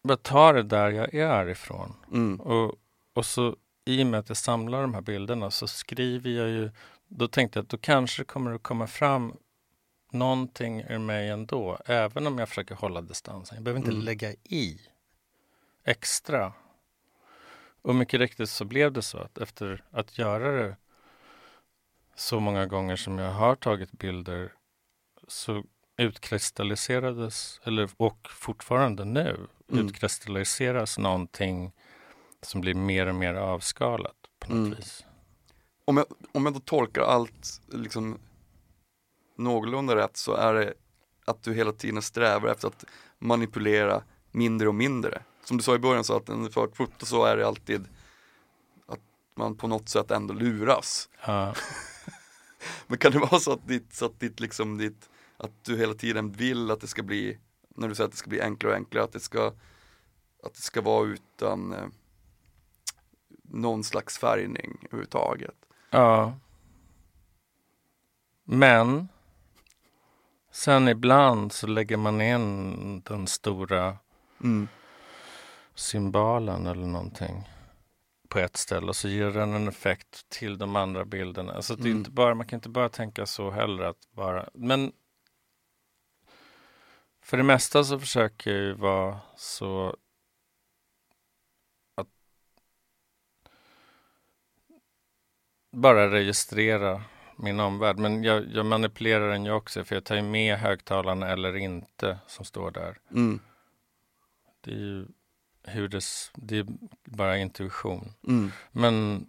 Bara 0.03 0.17
ta 0.17 0.53
det 0.53 0.63
där 0.63 0.89
jag 0.91 1.13
är 1.13 1.49
ifrån. 1.49 1.93
Mm. 2.11 2.39
Och, 2.41 2.75
och 3.13 3.25
så 3.25 3.55
i 3.85 4.03
och 4.03 4.07
med 4.07 4.19
att 4.19 4.29
jag 4.29 4.37
samlar 4.37 4.81
de 4.81 4.93
här 4.93 5.01
bilderna 5.01 5.51
så 5.51 5.67
skriver 5.67 6.29
jag 6.31 6.49
ju, 6.49 6.71
då 7.07 7.27
tänkte 7.27 7.59
jag 7.59 7.63
att 7.63 7.69
då 7.69 7.77
kanske 7.77 8.23
kommer 8.23 8.51
det 8.51 8.57
komma 8.59 8.87
fram 8.87 9.37
någonting 10.11 10.81
ur 10.89 10.99
mig 10.99 11.29
ändå, 11.29 11.77
även 11.85 12.27
om 12.27 12.37
jag 12.39 12.49
försöker 12.49 12.75
hålla 12.75 13.01
distansen. 13.01 13.55
Jag 13.55 13.63
behöver 13.63 13.79
inte 13.79 13.91
Mm. 13.91 14.03
lägga 14.05 14.31
i 14.43 14.81
extra. 15.83 16.53
Och 17.81 17.95
mycket 17.95 18.19
riktigt 18.19 18.49
så 18.49 18.65
blev 18.65 18.91
det 18.91 19.01
så 19.01 19.17
att 19.17 19.37
efter 19.37 19.83
att 19.91 20.17
göra 20.17 20.51
det 20.51 20.75
så 22.15 22.39
många 22.39 22.65
gånger 22.65 22.95
som 22.95 23.19
jag 23.19 23.31
har 23.31 23.55
tagit 23.55 23.91
bilder 23.91 24.53
så 25.27 25.63
utkristalliserades, 25.97 27.61
eller, 27.63 27.89
och 27.97 28.27
fortfarande 28.31 29.05
nu, 29.05 29.47
Mm. 29.71 29.85
utkristalliseras 29.87 30.97
någonting 30.97 31.71
som 32.41 32.61
blir 32.61 32.73
mer 32.73 33.07
och 33.07 33.15
mer 33.15 33.33
avskalat 33.33 34.15
på 34.39 34.49
något 34.49 34.57
Mm. 34.67 34.73
vis. 34.77 35.05
Om, 35.85 35.97
jag, 35.97 36.05
om 36.31 36.45
jag 36.45 36.53
då 36.53 36.59
tolkar 36.59 37.01
allt 37.01 37.61
liksom 37.67 38.19
någorlunda 39.37 39.95
rätt 39.95 40.17
så 40.17 40.33
är 40.33 40.53
det 40.53 40.73
att 41.25 41.43
du 41.43 41.53
hela 41.53 41.71
tiden 41.71 42.01
strävar 42.01 42.49
efter 42.49 42.67
att 42.67 42.85
manipulera 43.19 44.03
mindre 44.31 44.67
och 44.67 44.75
mindre. 44.75 45.23
Som 45.51 45.57
du 45.57 45.63
sa 45.63 45.75
i 45.75 45.79
början 45.79 46.03
så 46.03 46.15
att 46.15 46.53
för 46.53 46.65
ett 46.65 46.75
foto 46.75 47.05
så 47.05 47.25
är 47.25 47.37
det 47.37 47.47
alltid 47.47 47.87
att 48.87 48.99
man 49.35 49.55
på 49.55 49.67
något 49.67 49.89
sätt 49.89 50.11
ändå 50.11 50.33
luras. 50.33 51.09
Ja, 51.25 51.53
Men 52.87 52.97
kan 52.97 53.11
det 53.11 53.19
vara 53.19 53.39
så 53.39 53.53
att 53.53 53.67
ditt, 53.67 53.93
så 53.93 54.05
att 54.05 54.19
ditt 54.19 54.39
liksom 54.39 54.77
ditt, 54.77 55.09
att 55.37 55.63
du 55.63 55.77
hela 55.77 55.93
tiden 55.93 56.31
vill 56.31 56.71
att 56.71 56.81
det 56.81 56.87
ska 56.87 57.03
bli, 57.03 57.37
när 57.75 57.87
du 57.87 57.95
säger 57.95 58.05
att 58.05 58.11
det 58.11 58.17
ska 58.17 58.29
bli 58.29 58.41
enklare 58.41 58.73
och 58.73 58.77
enklare, 58.77 59.03
att 59.03 59.13
det 59.13 59.19
ska, 59.19 59.47
att 60.43 60.53
det 60.53 60.61
ska 60.61 60.81
vara 60.81 61.07
utan 61.07 61.73
eh, 61.73 61.87
någon 63.43 63.83
slags 63.83 64.17
färgning 64.17 64.77
överhuvudtaget. 64.81 65.55
ja. 65.89 66.33
Men 68.43 69.07
sen 70.51 70.87
ibland 70.87 71.53
så 71.53 71.67
lägger 71.67 71.97
man 71.97 72.21
in 72.21 73.01
den 73.01 73.27
stora 73.27 73.97
Mm. 74.43 74.67
Symbolen 75.81 76.67
eller 76.67 76.85
någonting 76.85 77.49
på 78.29 78.39
ett 78.39 78.57
ställe 78.57 78.87
och 78.87 78.95
så 78.95 79.07
ger 79.07 79.31
den 79.31 79.53
en 79.53 79.67
effekt 79.67 80.29
till 80.29 80.57
de 80.57 80.75
andra 80.75 81.05
bilderna. 81.05 81.53
Alltså 81.53 81.75
det 81.75 81.81
är 81.81 81.85
Mm. 81.85 81.97
inte 81.97 82.11
bara, 82.11 82.35
man 82.35 82.47
kan 82.47 82.57
inte 82.57 82.69
bara 82.69 82.89
tänka 82.89 83.25
så 83.25 83.49
heller 83.51 83.83
att 83.83 84.11
bara, 84.11 84.49
men 84.53 84.91
för 87.23 87.37
det 87.37 87.43
mesta 87.43 87.83
så 87.83 87.99
försöker 87.99 88.51
jag 88.51 88.61
ju 88.61 88.73
vara 88.73 89.19
så 89.35 89.95
att 91.95 92.07
bara 95.71 96.11
registrera 96.11 97.03
min 97.35 97.59
omvärld. 97.59 97.97
Men 97.97 98.23
jag, 98.23 98.47
jag 98.53 98.65
manipulerar 98.65 99.29
den 99.31 99.45
ju 99.45 99.51
också 99.51 99.83
för 99.83 99.95
jag 99.95 100.03
tar 100.03 100.15
ju 100.15 100.21
med 100.21 100.57
högtalarna 100.57 101.27
eller 101.29 101.55
inte 101.55 102.19
som 102.27 102.45
står 102.45 102.71
där. 102.71 102.97
Mm. 103.11 103.39
Det 104.61 104.71
är 104.71 104.75
ju 104.75 105.05
hur 105.63 105.87
det, 105.87 106.03
det 106.35 106.57
är 106.57 106.65
bara 107.05 107.37
intuition. 107.37 108.13
Mm. 108.27 108.51
Men 108.71 109.25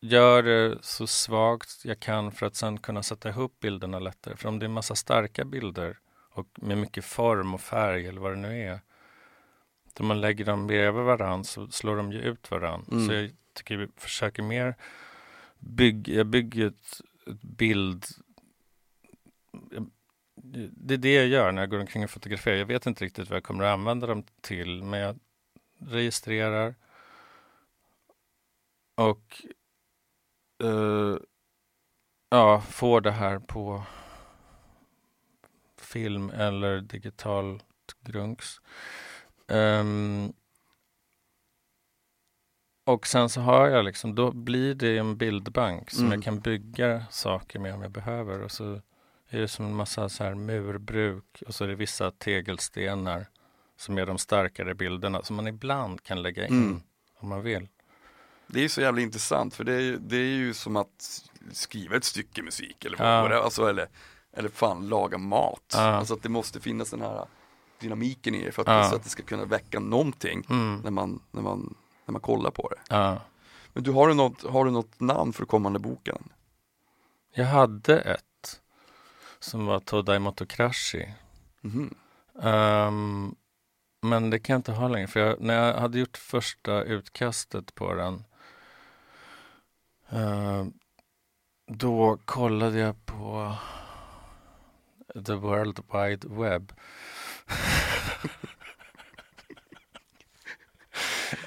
gör 0.00 0.42
det 0.42 0.78
så 0.84 1.06
svagt 1.06 1.84
jag 1.84 2.00
kan 2.00 2.32
för 2.32 2.46
att 2.46 2.56
sen 2.56 2.78
kunna 2.78 3.02
sätta 3.02 3.28
ihop 3.28 3.60
bilderna 3.60 3.98
lättare. 3.98 4.36
För 4.36 4.48
om 4.48 4.58
det 4.58 4.66
är 4.66 4.68
massa 4.68 4.94
starka 4.94 5.44
bilder 5.44 5.98
och 6.30 6.46
med 6.54 6.78
mycket 6.78 7.04
form 7.04 7.54
och 7.54 7.60
färg 7.60 8.06
eller 8.06 8.20
vad 8.20 8.32
det 8.32 8.36
nu 8.40 8.62
är. 8.62 8.80
Då 9.94 10.04
man 10.04 10.20
lägger 10.20 10.44
dem 10.44 10.66
bredvid 10.66 11.04
varann 11.04 11.44
så 11.44 11.68
slår 11.68 11.96
de 11.96 12.12
ju 12.12 12.18
ut 12.18 12.50
varann. 12.50 12.86
Mm. 12.92 13.06
Så 13.06 13.12
jag 13.14 13.30
tycker 13.52 13.76
vi 13.76 13.88
försöker 13.96 14.42
mer 14.42 14.74
bygga, 15.58 16.14
jag 16.14 16.26
bygger 16.26 16.66
ett, 16.66 17.00
ett 17.26 17.42
bild 17.42 18.04
jag- 19.70 19.90
det 20.70 20.94
är 20.94 20.98
det 20.98 21.14
jag 21.14 21.26
gör 21.26 21.52
när 21.52 21.62
jag 21.62 21.70
går 21.70 21.78
omkring 21.80 22.04
och 22.04 22.10
fotograferar. 22.10 22.56
Jag 22.56 22.66
vet 22.66 22.86
inte 22.86 23.04
riktigt 23.04 23.30
vad 23.30 23.36
jag 23.36 23.44
kommer 23.44 23.64
att 23.64 23.72
använda 23.74 24.06
dem 24.06 24.24
till, 24.40 24.82
men 24.82 25.00
jag 25.00 25.18
registrerar 25.78 26.74
och 28.94 29.42
eh, 30.64 31.16
ja, 32.30 32.60
får 32.60 33.00
det 33.00 33.10
här 33.10 33.38
på 33.38 33.82
film 35.78 36.30
eller 36.30 36.80
digitalt 36.80 37.64
grunks. 38.00 38.60
Ehm, 39.48 40.32
och 42.86 43.06
sen 43.06 43.28
så 43.28 43.40
har 43.40 43.68
jag 43.68 43.84
liksom, 43.84 44.14
då 44.14 44.32
blir 44.32 44.74
det 44.74 44.98
en 44.98 45.16
bildbank 45.16 45.90
som 45.90 46.06
Mm. 46.06 46.12
jag 46.12 46.24
kan 46.24 46.40
bygga 46.40 47.06
saker 47.10 47.58
med 47.58 47.74
om 47.74 47.82
jag 47.82 47.90
behöver. 47.90 48.40
Och 48.42 48.52
så 48.52 48.80
är 49.36 49.40
det 49.40 49.48
som 49.48 49.64
en 49.64 49.74
massa 49.74 50.08
så 50.08 50.24
här 50.24 50.34
murbruk 50.34 51.42
och 51.46 51.54
så 51.54 51.64
är 51.64 51.68
det 51.68 51.74
vissa 51.74 52.10
tegelstenar 52.10 53.26
som 53.76 53.98
är 53.98 54.06
de 54.06 54.18
starkare 54.18 54.74
bilderna 54.74 55.22
som 55.22 55.36
man 55.36 55.46
ibland 55.46 56.02
kan 56.02 56.22
lägga 56.22 56.46
in 56.46 56.52
Mm. 56.54 56.82
om 57.18 57.28
man 57.28 57.42
vill. 57.42 57.68
Det 58.46 58.64
är 58.64 58.68
så 58.68 58.80
jävla 58.80 59.00
intressant 59.00 59.54
för 59.54 59.64
det 59.64 59.72
är, 59.74 59.80
ju- 59.80 59.98
det 59.98 60.16
är 60.16 60.20
ju 60.36 60.54
som 60.54 60.76
att 60.76 61.22
skriva 61.52 61.96
ett 61.96 62.04
stycke 62.04 62.42
musik 62.42 62.84
eller 62.84 63.04
Ja. 63.04 63.28
det 63.28 63.42
alltså, 63.42 63.68
eller, 63.68 63.88
eller 64.32 64.48
fan 64.48 64.88
laga 64.88 65.18
mat. 65.18 65.72
Ja. 65.72 65.80
Alltså 65.80 66.14
att 66.14 66.22
det 66.22 66.28
måste 66.28 66.60
finnas 66.60 66.90
den 66.90 67.00
här 67.00 67.26
dynamiken 67.80 68.34
i 68.34 68.44
det 68.44 68.52
för 68.52 68.62
att, 68.62 68.68
Ja. 68.68 68.90
så 68.90 68.96
att 68.96 69.04
det 69.04 69.10
ska 69.10 69.22
kunna 69.22 69.44
väcka 69.44 69.80
någonting 69.80 70.46
Mm. 70.50 70.80
när, 70.84 70.90
man, 70.90 71.20
när, 71.30 71.42
man, 71.42 71.74
när 72.06 72.12
man 72.12 72.20
kollar 72.20 72.50
på 72.50 72.68
det. 72.68 72.80
Ja. 72.94 73.22
Men 73.72 73.82
du, 73.82 73.90
har 73.90 74.08
du 74.08 74.14
något, 74.14 74.42
har 74.42 74.64
du 74.64 74.70
något 74.70 75.00
namn 75.00 75.32
för 75.32 75.44
kommande 75.44 75.78
boken? 75.78 76.28
Jag 77.34 77.44
hade 77.46 78.00
ett 78.00 78.24
som 79.44 79.66
var 79.66 79.80
Todai 79.80 80.18
Motokrashi. 80.18 81.14
Mhm. 81.60 81.94
Ehm, 82.42 83.34
men 84.02 84.30
det 84.30 84.38
kan 84.38 84.54
jag 84.54 84.58
inte 84.58 84.72
ha 84.72 84.88
längre. 84.88 85.06
För 85.06 85.20
jag, 85.20 85.40
när 85.40 85.54
jag 85.66 85.80
hade 85.80 85.98
gjort 85.98 86.16
första 86.16 86.82
utkastet 86.82 87.74
på 87.74 87.94
den 87.94 88.24
ehm, 90.08 90.72
då 91.66 92.18
kollade 92.24 92.78
jag 92.78 93.06
på 93.06 93.56
The 95.26 95.34
World 95.34 95.80
Wide 95.92 96.28
Web. 96.28 96.72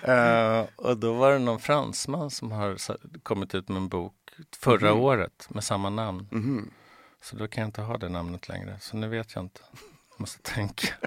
Eh, 0.03 0.65
och 0.75 0.97
då 0.97 1.13
var 1.13 1.31
det 1.31 1.39
någon 1.39 1.59
fransman 1.59 2.31
som 2.31 2.51
har 2.51 2.77
kommit 3.23 3.55
ut 3.55 3.67
med 3.69 3.77
en 3.77 3.89
bok 3.89 4.13
förra 4.57 4.91
Mhm. 4.93 4.99
året 5.03 5.47
med 5.49 5.63
samma 5.63 5.89
namn. 5.89 6.27
Mhm. 6.31 6.71
Så 7.29 7.35
då 7.35 7.47
kan 7.47 7.61
jag 7.61 7.67
inte 7.67 7.81
ha 7.81 7.97
det 7.97 8.09
namnet 8.09 8.49
längre. 8.49 8.77
Så 8.79 8.97
nu 8.97 9.07
vet 9.07 9.35
jag 9.35 9.43
inte. 9.43 9.61
Jag 10.09 10.19
måste 10.19 10.41
tänka. 10.41 10.87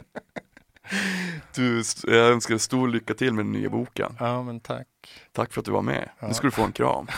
Du, 1.55 1.83
jag 2.07 2.33
önskar 2.33 2.55
dig 2.55 2.61
stor 2.61 2.89
lycka 2.89 3.15
till 3.15 3.33
med 3.33 3.45
den 3.45 3.53
nya 3.53 3.71
boken. 3.71 4.17
Ja, 4.19 4.43
men 4.43 4.61
tack. 4.61 4.87
Tack 5.33 5.53
för 5.53 5.61
att 5.61 5.65
du 5.65 5.71
var 5.71 5.83
med. 5.83 6.11
Ja. 6.19 6.29
Nu 6.29 6.35
ska 6.35 6.47
du 6.47 6.51
få 6.51 6.63
en 6.63 6.73
kram. 6.73 7.07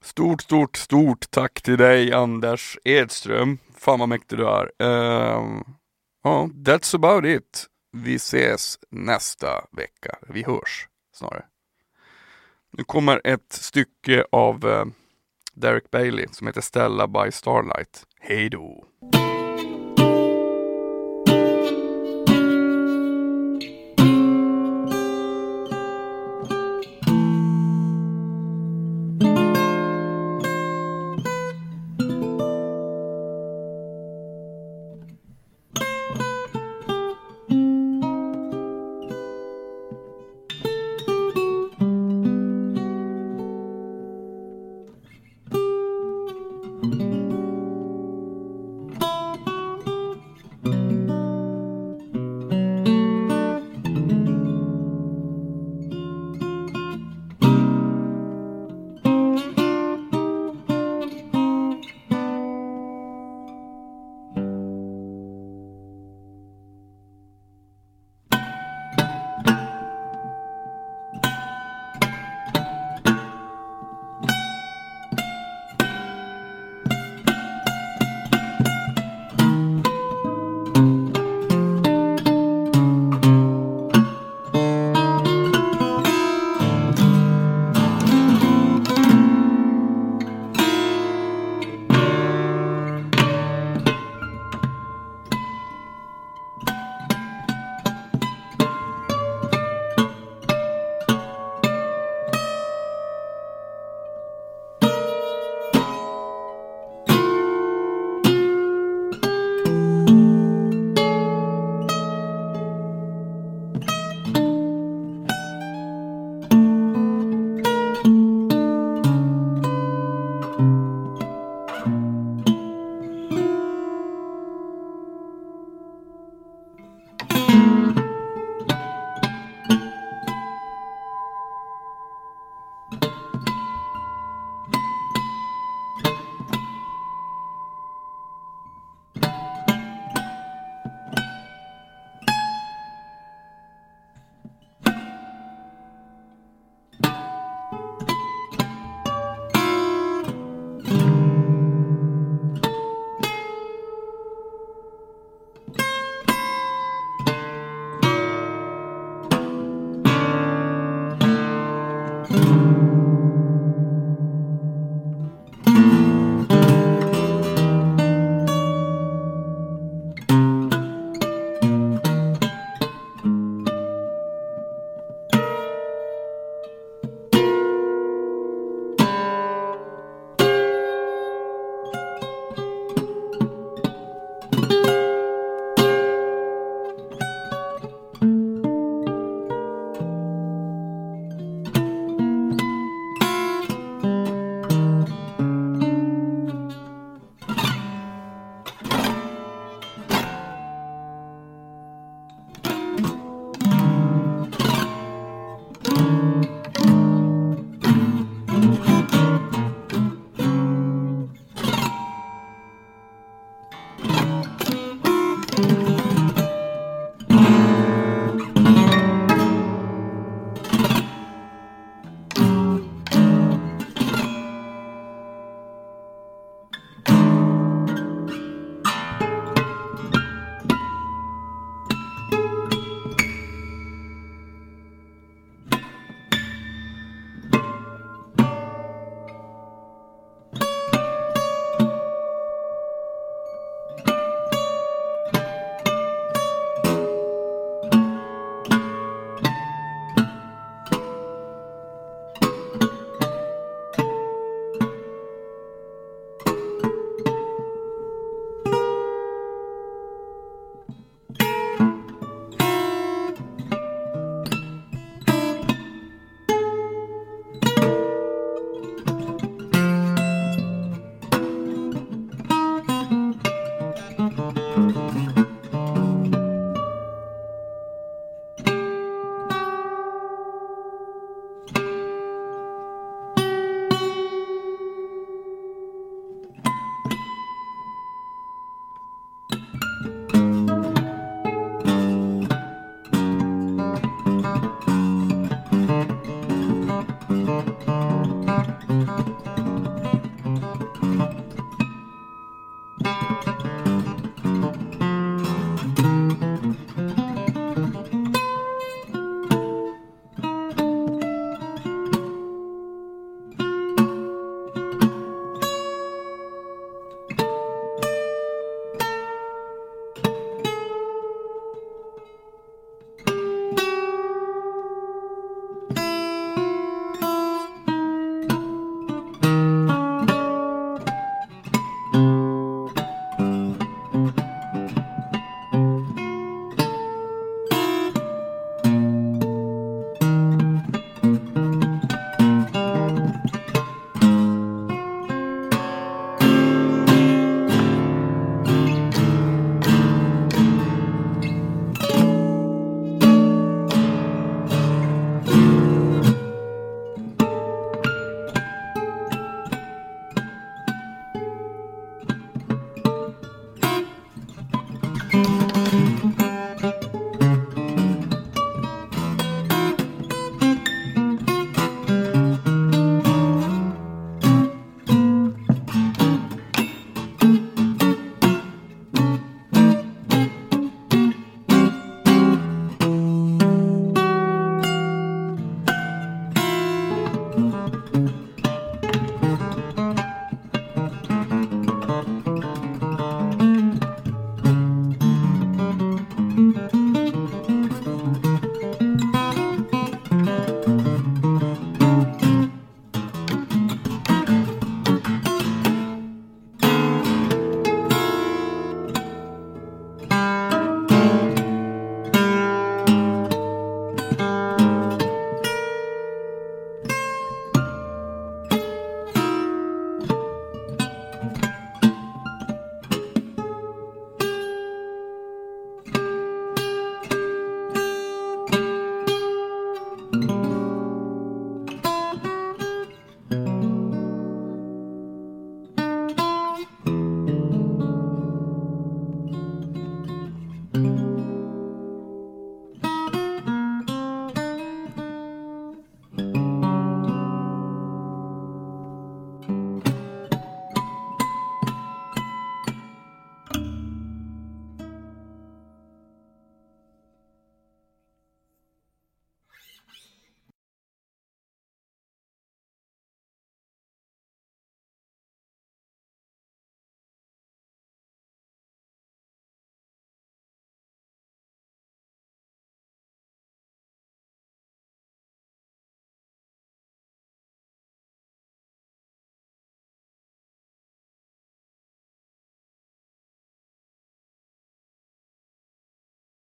Stort, 0.00 0.42
stort, 0.42 0.76
stort 0.76 1.30
tack 1.30 1.62
till 1.62 1.78
dig 1.78 2.12
Anders 2.12 2.78
Edström. 2.84 3.58
Fan 3.74 3.98
vad 3.98 4.08
mäktig 4.08 4.38
du 4.38 4.48
är. 4.48 4.72
Ehm, 4.82 5.64
Ja, 6.22 6.48
that's 6.54 6.94
about 6.96 7.24
it. 7.24 7.66
Vi 7.92 8.14
ses 8.14 8.78
nästa 8.90 9.64
vecka. 9.72 10.18
Vi 10.28 10.42
hörs 10.42 10.88
snarare. 11.12 11.44
Nu 12.78 12.84
kommer 12.84 13.20
ett 13.24 13.52
stycke 13.52 14.24
av 14.32 14.68
eh, 14.68 14.84
Derek 15.54 15.90
Bailey 15.90 16.26
som 16.32 16.46
heter 16.46 16.60
Stella 16.60 17.06
by 17.06 17.32
Starlight. 17.32 18.04
Hej 18.20 18.50
då! 18.50 18.84